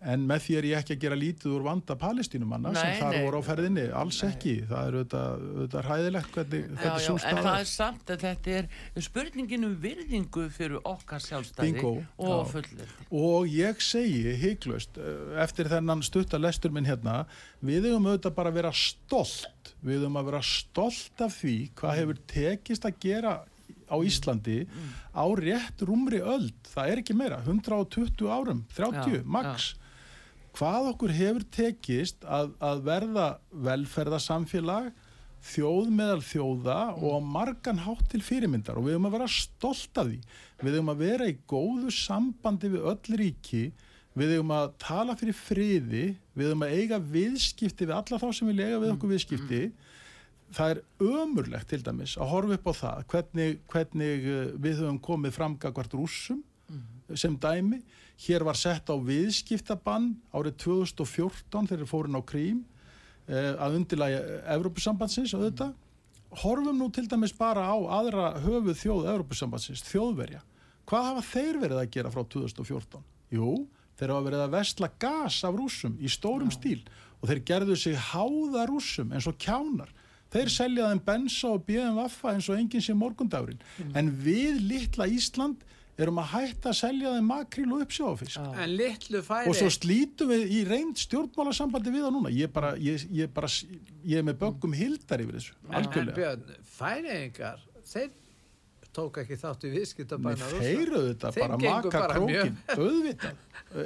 en 0.00 0.22
með 0.24 0.40
því 0.46 0.54
er 0.56 0.66
ég 0.70 0.78
ekki 0.80 0.94
að 0.96 1.02
gera 1.02 1.16
lítið 1.20 1.52
úr 1.52 1.64
vanda 1.66 1.96
palestínumanna 2.00 2.70
sem 2.72 2.88
Nei, 2.88 3.00
þar 3.02 3.12
nei. 3.12 3.24
voru 3.26 3.40
á 3.40 3.42
ferðinni, 3.44 3.82
alls 4.00 4.20
ekki. 4.24 4.54
Það 4.70 4.86
er 4.88 4.96
auðvitað, 4.96 5.42
auðvitað 5.50 5.88
hræðilegt 5.90 6.30
hvernig, 6.36 6.62
hvernig 6.70 7.02
já, 7.02 7.04
svo 7.04 7.16
en 7.20 7.40
það 7.44 7.58
er. 7.58 7.68
samt 7.72 8.12
að 8.14 8.24
þetta 8.24 8.54
er 8.60 9.04
spurningin 9.04 9.66
um 9.68 9.74
virðingu 9.82 10.46
fyrir 10.56 10.80
okkar 10.88 11.24
sjálfstæði 11.26 11.84
og 11.84 12.00
Já. 12.00 12.40
fullveldi 12.54 12.88
og 13.20 13.52
ég 13.52 13.84
segi 13.84 14.34
hygglust 14.40 14.96
eftir 15.44 15.68
þennan 15.72 16.04
stutta 16.06 16.40
lestur 16.40 16.72
minn 16.72 16.88
hérna 16.88 17.26
við 17.60 17.90
höfum 17.90 18.08
auðvitað 18.08 18.36
bara 18.40 18.52
að 18.54 18.60
vera 18.62 18.72
stolt. 18.76 19.74
Við 19.84 20.00
höfum 20.00 20.16
að 20.20 20.30
vera 20.32 20.42
stolt 20.44 21.24
af 21.28 21.36
því 21.42 21.56
hvað 21.76 21.98
hefur 22.00 22.22
tekist 22.30 22.88
að 22.88 22.98
gera 23.04 23.34
á 23.90 23.96
Íslandi 24.06 24.62
á 25.12 25.24
rétt 25.34 25.82
rúmri 25.82 26.20
öld, 26.22 26.54
það 26.70 26.92
er 26.92 27.00
ekki 27.02 27.16
meira 27.18 27.40
120 27.42 28.28
árum, 28.30 28.64
30 28.76 29.18
Já, 29.18 29.22
max 29.26 29.72
hvað 30.60 30.90
okkur 30.92 31.12
hefur 31.16 31.44
tekist 31.56 32.24
að, 32.28 32.50
að 32.60 32.82
verða 32.84 33.28
velferðarsamfélag 33.64 34.90
þjóð 35.40 35.86
meðal 35.96 36.20
þjóða 36.20 36.80
og 37.00 37.14
á 37.16 37.20
margan 37.24 37.80
hátt 37.80 38.10
til 38.12 38.20
fyrirmyndar 38.20 38.76
og 38.76 38.84
við 38.84 38.98
höfum 38.98 39.08
að 39.08 39.14
vera 39.14 39.28
stolt 39.32 40.00
af 40.02 40.10
því. 40.10 40.18
Við 40.60 40.74
höfum 40.76 40.92
að 40.92 41.04
vera 41.06 41.28
í 41.30 41.38
góðu 41.48 41.94
sambandi 41.96 42.72
við 42.74 42.90
öll 42.92 43.20
ríki 43.22 43.62
við 44.20 44.34
höfum 44.34 44.52
að 44.52 44.74
tala 44.82 45.16
fyrir 45.16 45.38
friði 45.38 46.04
við 46.36 46.50
höfum 46.50 46.66
að 46.66 46.76
eiga 46.76 47.00
viðskipti 47.14 47.88
við 47.88 47.96
alla 47.96 48.20
þá 48.20 48.28
sem 48.36 48.52
vilja 48.52 48.68
eiga 48.68 48.82
við 48.82 48.92
okkur 48.98 49.14
viðskipti. 49.14 49.62
Það 50.50 50.74
er 50.74 50.82
ömurlegt 51.22 51.72
til 51.72 51.80
dæmis 51.86 52.18
að 52.20 52.32
horfa 52.34 52.58
upp 52.58 52.68
á 52.68 52.74
það 52.82 53.08
hvernig, 53.14 53.58
hvernig 53.70 54.28
eh, 54.28 54.46
við 54.60 54.82
höfum 54.82 55.00
komið 55.08 55.36
framgagvart 55.38 55.96
rússum 55.96 56.44
sem 57.16 57.32
dæmi. 57.40 57.80
Hér 58.20 58.44
var 58.44 58.58
sett 58.58 58.90
á 58.92 58.96
viðskiptabann 59.00 60.10
árið 60.36 60.58
2014 60.66 61.70
þegar 61.70 61.88
fórin 61.88 62.18
á 62.18 62.22
krím 62.26 62.58
eh, 63.24 63.54
að 63.56 63.78
undirlæga 63.78 64.20
Evrópusambandsins 64.56 65.32
og 65.38 65.46
þetta. 65.46 65.70
Horfum 66.42 66.76
nú 66.76 66.90
til 66.92 67.06
dæmis 67.08 67.32
bara 67.34 67.64
á 67.64 67.76
aðra 68.00 68.26
höfuð 68.44 68.76
þjóð 68.82 69.08
Evrópusambandsins, 69.14 69.84
þjóðverja. 69.88 70.42
Hvað 70.90 71.08
hafa 71.08 71.24
þeir 71.30 71.60
verið 71.62 71.80
að 71.80 71.92
gera 71.96 72.12
frá 72.12 72.20
2014? 72.36 73.08
Jú, 73.32 73.54
þeir 73.96 74.12
hafa 74.12 74.26
verið 74.28 74.44
að 74.44 74.54
vestla 74.58 74.92
gas 75.00 75.40
af 75.46 75.56
rússum 75.56 75.96
í 75.96 76.12
stórum 76.12 76.52
stíl 76.52 76.82
og 77.20 77.30
þeir 77.30 77.42
gerðu 77.48 77.76
sig 77.78 77.98
háða 78.10 78.68
rússum 78.68 79.16
eins 79.16 79.28
og 79.30 79.40
kjánar. 79.40 79.90
Þeir 80.30 80.52
selja 80.52 80.92
þeim 80.92 81.02
bensa 81.08 81.48
og 81.56 81.64
bjöðum 81.66 81.98
vaffa 81.98 82.34
eins 82.34 82.48
og 82.52 82.60
enginn 82.60 82.84
sé 82.84 82.94
morgundagurinn. 82.94 83.62
En 83.96 84.12
við 84.22 84.60
litla 84.62 85.08
Ísland 85.10 85.64
erum 86.00 86.20
að 86.22 86.30
hætta 86.34 86.70
að 86.70 86.78
selja 86.78 87.14
þeim 87.16 87.28
makríl 87.28 87.66
og 87.74 87.84
uppsjáfisk. 87.84 88.38
Já. 88.38 88.62
En 88.64 88.74
litlu 88.78 89.22
færi... 89.26 89.50
Og 89.50 89.58
svo 89.58 89.70
slítum 89.74 90.30
við 90.32 90.54
í 90.56 90.62
reynd 90.68 91.00
stjórnmálasambandi 91.02 91.92
við 91.94 92.06
það 92.06 92.14
núna. 92.16 92.32
Ég, 92.34 92.52
bara, 92.54 92.72
ég, 92.80 93.04
ég, 93.14 93.32
bara, 93.34 93.50
ég 94.04 94.22
er 94.22 94.26
með 94.26 94.40
böggum 94.44 94.76
hildar 94.76 95.24
yfir 95.24 95.38
þessu. 95.40 95.58
En 95.68 95.78
Algjörlega. 95.80 96.16
Björn, 96.20 96.64
færiðingar, 96.78 97.64
þeir 97.90 98.10
tók 98.92 99.18
ekki 99.22 99.36
þátt 99.38 99.64
í 99.64 99.70
viðskiptabæna 99.74 100.48
þeir 100.50 100.80
eru 100.82 101.00
þetta 101.08 101.30
bara 101.36 101.56
maka 101.62 102.00
krókin. 102.14 102.56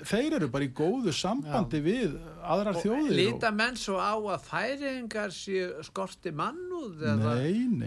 Þeir 0.08 0.36
eru 0.38 0.48
bara 0.48 0.64
í 0.64 0.70
góðu 0.72 1.12
sambandi 1.12 1.80
við 1.84 2.14
aðrar 2.40 2.78
þjóðir. 2.80 3.10
og- 3.10 3.18
Líta 3.18 3.50
menn 3.52 3.76
svo 3.76 3.98
á 4.00 4.14
að 4.16 4.46
færiðingar 4.48 5.30
séu 5.36 5.82
skorti 5.84 6.32
mannúð 6.32 7.02
eða 7.04 7.34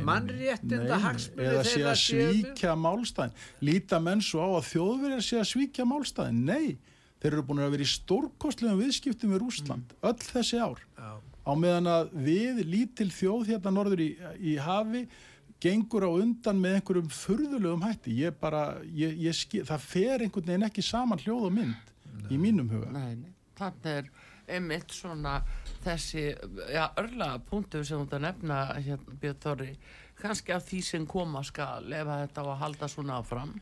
mannréttinda 0.06 1.00
hagsmunni 1.02 1.48
eða 1.50 1.64
sé 1.66 1.82
að 1.84 1.98
svíkja 2.04 2.76
málstæðin 2.78 3.34
líta 3.62 4.00
menn 4.02 4.22
svo 4.22 4.40
á 4.46 4.50
að 4.60 4.68
þjóðverjar 4.74 5.24
sé 5.26 5.40
að 5.42 5.50
svíkja 5.54 5.86
málstæðin, 5.90 6.44
nei. 6.46 6.78
Þeir 7.18 7.34
eru 7.34 7.44
búin 7.50 7.64
að 7.66 7.72
vera 7.74 7.82
í 7.82 7.90
stórkostlegum 7.90 8.78
viðskiptum 8.84 9.32
við 9.34 9.40
Rúsland, 9.42 9.94
öll 10.06 10.14
þessi 10.22 10.60
ár. 10.62 10.78
Já. 10.98 11.18
á 11.48 11.52
meðan 11.56 11.88
að 11.88 12.10
við 12.28 12.58
lítil 12.68 13.08
þjóð 13.10 13.48
hérna 13.48 13.72
norður 13.74 14.02
í, 14.04 14.10
í 14.44 14.58
hafi 14.60 15.08
gengur 15.64 16.06
á 16.06 16.12
undan 16.12 16.60
með 16.62 16.80
einhverjum 16.80 17.10
furðulegum 17.14 17.86
hætti, 17.88 18.14
ég 18.22 18.38
bara 18.42 18.64
ég, 18.86 19.16
ég 19.28 19.36
skil, 19.36 19.64
það 19.68 19.86
fer 19.90 20.26
einhvern 20.26 20.52
veginn 20.52 20.68
ekki 20.68 20.86
saman 20.86 21.22
hljóð 21.24 21.48
og 21.50 21.56
mynd 21.58 22.32
í 22.34 22.40
mínum 22.42 22.70
huga 22.72 22.92
Nei, 22.94 23.16
nei. 23.16 23.34
Þannig 23.58 23.88
er 23.94 24.10
einmitt 24.58 24.94
svona 24.94 25.40
þessi, 25.84 26.28
já, 26.72 26.84
örla 27.00 27.34
punktu 27.50 27.82
sem 27.84 27.98
þú 28.00 28.06
ert 28.06 28.16
að 28.18 28.24
nefna, 28.28 28.60
hérna, 28.86 29.18
Björn 29.22 29.42
Þorri, 29.44 29.72
kannski 30.22 30.54
af 30.56 30.64
því 30.68 30.84
sem 30.86 31.08
koma 31.10 31.44
skal 31.48 31.90
ef 31.90 32.12
þetta 32.12 32.46
á 32.46 32.48
að 32.54 32.62
halda 32.62 32.90
svona 32.92 33.18
áfram, 33.22 33.56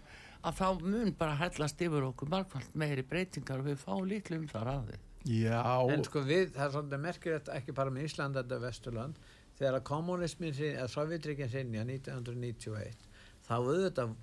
að 0.46 0.60
þá 0.60 0.84
mun 0.84 1.16
bara 1.18 1.40
hellast 1.40 1.82
yfir 1.82 2.06
okkur 2.12 2.30
margfald 2.36 2.78
meiri 2.78 3.06
breytingar 3.08 3.64
og 3.64 3.72
við 3.72 3.82
fáum 3.82 4.06
líklu 4.10 4.42
um 4.44 4.50
það 4.52 4.68
ræði. 4.70 5.00
Já, 5.26 5.64
En 5.90 6.04
sko 6.06 6.22
við, 6.22 6.52
það 6.54 6.68
er 6.68 6.74
svolítið 6.76 7.02
merkilegt 7.02 7.48
ekki 7.56 7.74
bara 7.74 7.94
með 7.94 8.12
Ísland 8.12 8.38
þetta 8.38 8.60
Vesturland 8.62 9.24
þegar 9.60 9.80
að 9.80 9.88
kommunismin 9.90 10.56
sinni, 10.56 10.78
eða 10.78 10.92
Sovjetrikin 10.92 11.52
sinni 11.52 11.82
1991 11.82 13.12
þá 13.46 13.54
auðvitað 13.60 14.16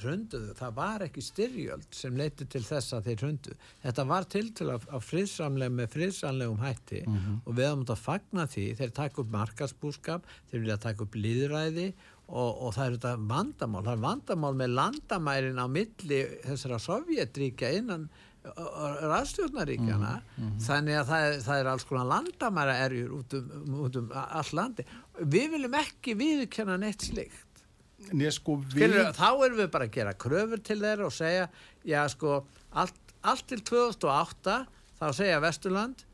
hrunduðu, 0.00 0.54
það 0.56 0.76
var 0.76 1.04
ekki 1.04 1.22
styrjöld 1.24 1.88
sem 1.94 2.16
leiti 2.16 2.46
til 2.50 2.62
þess 2.64 2.94
að 2.96 3.08
þeir 3.08 3.24
hrundu. 3.24 3.56
Þetta 3.82 4.04
var 4.08 4.28
til 4.32 4.46
til 4.56 4.68
að, 4.72 4.86
að 4.96 5.04
friðsamlega 5.08 5.74
með 5.76 5.90
friðsamlegum 5.96 6.62
hætti. 6.62 7.02
Og 7.44 7.58
við 7.58 7.68
höfum 7.68 7.84
að 7.90 8.04
fagna 8.04 8.46
því, 8.50 8.66
þeir 8.78 8.94
taka 8.96 9.20
upp 9.22 9.34
markasbúskap, 9.34 10.32
þeir 10.50 10.62
vilja 10.62 10.78
taka 10.86 11.04
upp 11.04 11.18
líðræði 11.18 11.86
og, 12.30 12.50
og 12.50 12.74
það 12.76 12.84
er 12.86 12.96
þetta 12.96 13.14
vandamál. 13.34 13.84
Það 13.84 13.92
er 13.92 14.04
vandamál 14.06 14.54
með 14.62 14.74
landamærin 14.78 15.62
á 15.62 15.66
milli 15.68 16.20
þessara 16.46 16.80
Sovjetríkja 16.86 17.74
innan 17.80 18.08
raðstjórnaríkjana 18.44 20.14
þannig 20.64 20.96
að 20.96 21.10
það 21.10 21.26
er, 21.26 21.38
það 21.44 21.60
er 21.60 21.70
alls 21.74 21.86
konar 21.88 22.08
landamæra 22.08 22.76
erjur 22.86 23.12
út 23.18 23.36
um, 23.36 23.74
út 23.84 23.98
um 24.00 24.10
all 24.16 24.50
landi 24.56 24.86
við 25.20 25.50
viljum 25.56 25.76
ekki 25.82 26.16
viðkenna 26.16 26.78
neitt 26.80 27.04
slikt 27.10 27.46
Né, 28.16 28.30
sko, 28.32 28.54
við, 28.72 28.86
Skilur, 28.88 29.10
þá 29.12 29.26
erum 29.44 29.58
við 29.58 29.66
bara 29.74 29.84
að 29.84 29.92
gera 29.92 30.12
kröfur 30.16 30.60
til 30.64 30.78
þeirra 30.80 31.04
og 31.04 31.12
segja, 31.12 31.50
já 31.84 31.98
sko 32.08 32.38
allt, 32.72 32.96
allt 33.20 33.44
til 33.50 33.60
2008 33.60 34.54
þá 34.96 35.04
segja 35.18 35.42
Vesturland 35.44 36.06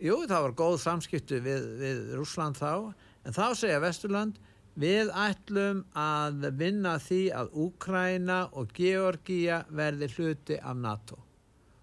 jú, 0.00 0.22
það 0.24 0.46
var 0.46 0.54
góð 0.56 0.78
samskipti 0.80 1.42
við, 1.44 1.66
við 1.82 2.00
Rússland 2.16 2.56
þá, 2.56 2.96
en 3.28 3.36
þá 3.36 3.44
segja 3.52 3.82
Vesturland, 3.84 4.40
við 4.80 5.12
ætlum 5.12 5.84
að 5.96 6.48
vinna 6.56 6.96
því 7.04 7.22
að 7.36 7.52
Úkraina 7.66 8.40
og 8.56 8.72
Georgía 8.76 9.62
verði 9.68 10.10
hluti 10.16 10.58
af 10.60 10.76
NATO. 10.80 11.20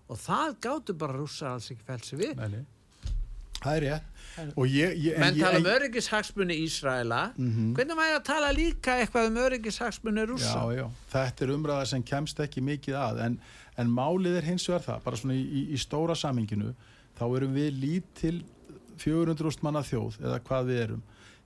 Og 0.10 0.18
það 0.20 0.56
gáttu 0.62 0.94
bara 1.00 1.14
rússar 1.18 1.54
alls 1.56 1.70
ekki 1.72 1.86
fælt 1.88 2.06
sig 2.06 2.20
við. 2.20 2.36
Nei, 2.38 2.48
nei. 2.58 2.64
Það 3.64 3.76
er 3.78 3.84
rétt. 3.88 4.08
Og 4.60 4.66
ég, 4.68 4.96
ég, 5.00 5.14
en 5.16 5.22
Menn 5.24 5.38
tala 5.40 5.60
um 5.62 5.68
öryggishagsmunni 5.72 6.56
Ísraela, 6.66 7.20
Mhm. 7.38 7.70
hvernig 7.78 7.96
væri 7.96 8.16
að 8.18 8.24
tala 8.28 8.50
líka 8.52 8.98
eitthvað 9.00 9.28
um 9.30 9.38
öryggishagsmunni 9.38 10.26
rússa? 10.28 10.60
Já, 10.60 10.76
já, 10.82 10.90
þetta 11.14 11.42
er 11.46 11.54
umræða 11.56 11.86
sem 11.88 12.04
kemst 12.04 12.38
ekki 12.44 12.62
mikið 12.62 12.96
að 13.00 13.22
en, 13.26 13.40
en 13.78 13.88
málið 13.88 14.38
er 14.42 14.42
hins 14.50 14.68
vegar 14.68 14.82
það, 14.84 15.04
bara 15.04 15.16
svona 15.22 15.34
í, 15.38 15.46
í, 15.46 15.62
í 15.74 15.78
stóra 15.80 16.16
saminginu, 16.16 16.74
þá 17.18 17.24
erum 17.38 17.54
við 17.56 17.80
lítil 17.80 18.44
400.000 18.98 19.64
manna 19.64 19.82
þjóð 19.86 20.20
eða 20.20 20.40
hvað 20.44 20.68
við 20.68 20.82
erum. 20.84 21.04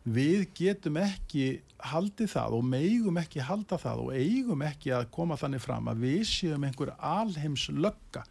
Við 0.08 0.47
getum 0.55 0.97
ekki 0.97 1.45
haldið 1.91 2.30
það 2.34 2.53
og 2.58 2.64
meigum 2.64 3.18
ekki 3.22 3.43
halda 3.43 3.78
það 3.78 4.01
og 4.08 4.14
eigum 4.16 4.62
ekki 4.64 4.93
að 4.95 5.10
koma 5.12 5.36
þannig 5.38 5.62
fram 5.62 5.89
að 5.91 6.01
við 6.08 6.22
séum 6.26 6.64
einhver 6.64 6.93
alheims 6.97 7.68
lögga 7.70 8.24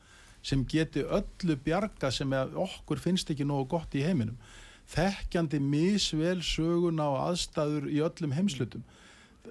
sem 0.43 0.65
geti 0.69 1.03
öllu 1.05 1.57
bjarga 1.65 2.11
sem 2.13 2.33
okkur 2.33 3.01
finnst 3.03 3.31
ekki 3.33 3.47
nógu 3.49 3.69
gott 3.77 3.95
í 3.95 4.05
heiminum. 4.07 4.37
Þekkjandi 4.93 5.59
misvel 5.63 6.39
söguna 6.47 7.09
og 7.11 7.23
aðstæður 7.31 7.89
í 7.91 8.03
öllum 8.07 8.37
heimslutum 8.37 8.85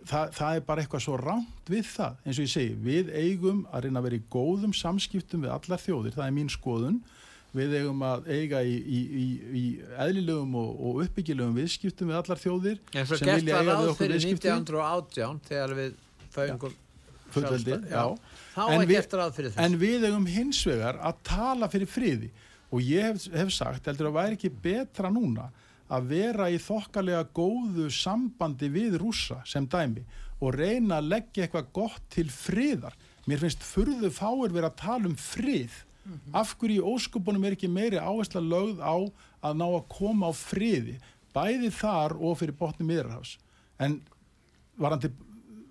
það, 0.04 0.32
það 0.36 0.58
er 0.58 0.64
bara 0.68 0.84
eitthvað 0.84 1.04
svo 1.06 1.18
rámt 1.20 1.72
við 1.72 1.90
það. 1.90 2.18
Eins 2.24 2.40
og 2.40 2.46
ég 2.46 2.54
segi, 2.54 2.78
við 2.86 3.12
eigum 3.16 3.62
að 3.72 3.86
reyna 3.86 4.02
að 4.02 4.08
vera 4.10 4.20
í 4.20 4.24
góðum 4.36 4.74
samskiptum 4.76 5.46
við 5.46 5.54
allar 5.56 5.82
þjóðir. 5.82 6.16
Það 6.16 6.28
er 6.28 6.36
mín 6.36 6.52
skoðun. 6.54 7.02
Við 7.56 7.76
eigum 7.80 8.02
að 8.04 8.26
eiga 8.36 8.62
í, 8.68 8.74
í, 8.76 9.02
í, 9.16 9.26
í 9.56 9.66
eðlilegum 10.04 10.58
og, 10.60 10.72
og 10.76 10.98
uppbyggilegum 11.06 11.54
viðskiptum 11.56 12.10
við 12.12 12.18
allar 12.20 12.42
þjóðir 12.42 12.82
En 12.92 13.06
svo 13.08 13.20
sem 13.22 13.30
gert 13.30 13.52
var 13.54 13.70
okkur 13.78 14.00
fyrir 14.02 14.18
viðskipti. 14.18 14.50
1918 14.52 15.40
þegar 15.48 15.76
við 15.78 15.94
föngum 16.36 16.76
fullveldi, 17.32 17.78
já. 17.88 18.04
Þá 18.04 18.35
En 18.72 18.80
við- 18.88 18.96
en 19.66 19.78
við 19.80 20.06
eigum 20.08 20.26
hins 20.32 20.62
vegar 20.66 21.00
að 21.04 21.16
tala 21.24 21.68
fyrir 21.68 21.88
friði 21.92 22.30
og 22.72 22.82
ég 22.82 23.04
hef, 23.12 23.26
hef 23.34 23.52
sagt, 23.54 23.86
heldur 23.86 24.08
að 24.12 24.18
væri 24.20 24.38
ekki 24.38 24.50
betra 24.64 25.10
núna 25.12 25.50
að 25.92 26.08
vera 26.10 26.48
í 26.50 26.58
þokkalega 26.58 27.28
góðu 27.36 27.90
sambandi 27.94 28.70
við 28.74 28.98
rússa 29.02 29.42
sem 29.46 29.68
dæmi 29.68 30.04
og 30.42 30.56
reyna 30.58 30.98
að 31.02 31.10
leggja 31.12 31.46
eitthvað 31.46 31.68
gott 31.74 32.02
til 32.10 32.26
friðar. 32.34 32.94
Mér 33.28 33.40
finnst 33.44 33.62
furðu 33.64 34.10
fáir 34.12 34.52
vera 34.54 34.70
að 34.72 34.76
tala 34.82 35.06
um 35.10 35.16
frið. 35.16 35.72
Af 36.34 36.56
hverju 36.60 36.82
í 36.82 36.86
óskupunum 36.96 37.46
er 37.48 37.56
ekki 37.56 37.70
meiri 37.72 37.98
áhersla 37.98 38.42
lögð 38.42 38.82
á 38.82 38.96
að 39.46 39.56
ná 39.58 39.66
að 39.66 39.88
koma 39.90 40.30
á 40.30 40.34
friði, 40.38 41.00
bæði 41.34 41.72
þar 41.74 42.14
og 42.22 42.38
fyrir 42.38 42.54
botni 42.60 42.86
miðrarhafs. 42.86 43.38
En 43.80 44.02
varandi 44.78 45.10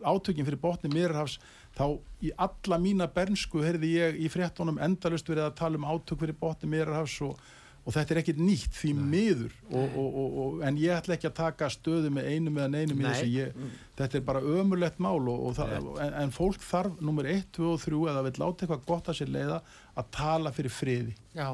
átökin 0.03 0.45
fyrir 0.47 0.59
botni 0.61 0.91
miðrarhafs 0.91 1.39
þá 1.75 1.87
í 2.25 2.31
alla 2.41 2.79
mína 2.81 3.11
bernsku 3.11 3.65
heyrði 3.65 3.97
ég 3.99 4.23
í 4.23 4.31
fréttunum 4.33 4.81
endalust 4.83 5.29
verið 5.29 5.49
að 5.49 5.59
tala 5.61 5.81
um 5.81 5.91
átök 5.91 6.23
fyrir 6.23 6.39
botni 6.41 6.71
miðrarhafs 6.71 7.17
og, 7.27 7.41
og 7.85 7.97
þetta 7.97 8.15
er 8.15 8.21
ekkit 8.23 8.41
nýtt 8.41 8.79
því 8.79 8.93
miður. 9.01 9.57
Og, 9.69 9.97
og, 10.01 10.19
og, 10.45 10.61
en 10.65 10.79
ég 10.81 10.95
ætla 10.95 11.19
ekki 11.19 11.29
að 11.29 11.37
taka 11.41 11.71
stöðu 11.73 12.13
með 12.15 12.31
einum 12.31 12.61
eða 12.61 12.71
neinum 12.77 13.03
í 13.03 13.05
Nei. 13.05 13.09
þessu. 13.11 13.33
Ég, 13.35 13.73
þetta 13.99 14.21
er 14.21 14.27
bara 14.31 14.45
ömulegt 14.55 15.03
mál 15.03 15.19
og, 15.19 15.51
það, 15.59 15.75
en, 16.07 16.15
en 16.23 16.35
fólk 16.35 16.63
þarf 16.65 17.03
nummer 17.05 17.29
1, 17.29 17.51
2 17.59 17.73
og 17.75 17.83
3 17.83 18.05
eða 18.15 18.25
vil 18.29 18.37
láta 18.45 18.65
eitthvað 18.65 18.87
gott 18.93 19.11
að 19.11 19.21
sér 19.21 19.35
leiða 19.35 19.61
að 19.95 20.09
tala 20.15 20.55
fyrir 20.55 20.75
friði. 20.75 21.19
Já, 21.35 21.49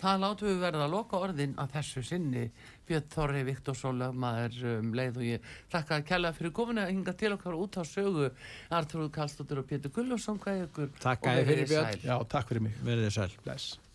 það 0.00 0.24
látum 0.24 0.50
við 0.50 0.62
verða 0.62 0.86
að 0.86 0.94
loka 0.94 1.20
orðin 1.26 1.58
að 1.60 1.76
þessu 1.76 2.06
sinni 2.06 2.48
Björn 2.88 3.06
Þorri 3.14 3.44
Viktor 3.48 3.78
Sólöfmaður 3.78 4.58
um 4.78 4.92
leið 4.98 5.20
og 5.20 5.26
ég 5.28 5.48
þakka 5.72 5.98
að 6.00 6.06
kella 6.10 6.32
fyrir 6.36 6.52
komuna 6.56 6.86
hinga 6.90 7.14
til 7.16 7.32
okkar 7.36 7.56
út 7.58 7.78
á 7.80 7.82
sögu 7.88 8.30
Artur 8.70 9.08
Kallstóttur 9.14 9.62
og 9.62 9.68
Pétur 9.70 9.94
Gullarsson 9.94 10.38
hvað 10.42 10.66
ykkur 10.68 10.92
Takk 11.00 11.24
og 11.24 11.32
að 11.32 11.40
þið 11.42 11.50
fyrir, 11.52 11.68
Björn. 11.72 11.90
sæl. 11.94 12.04
Já, 12.10 12.16
takk 12.36 12.52
fyrir 12.52 12.66
mig 12.68 12.78
Verðið 12.84 13.16
sæl. 13.18 13.30
Bless 13.44 13.74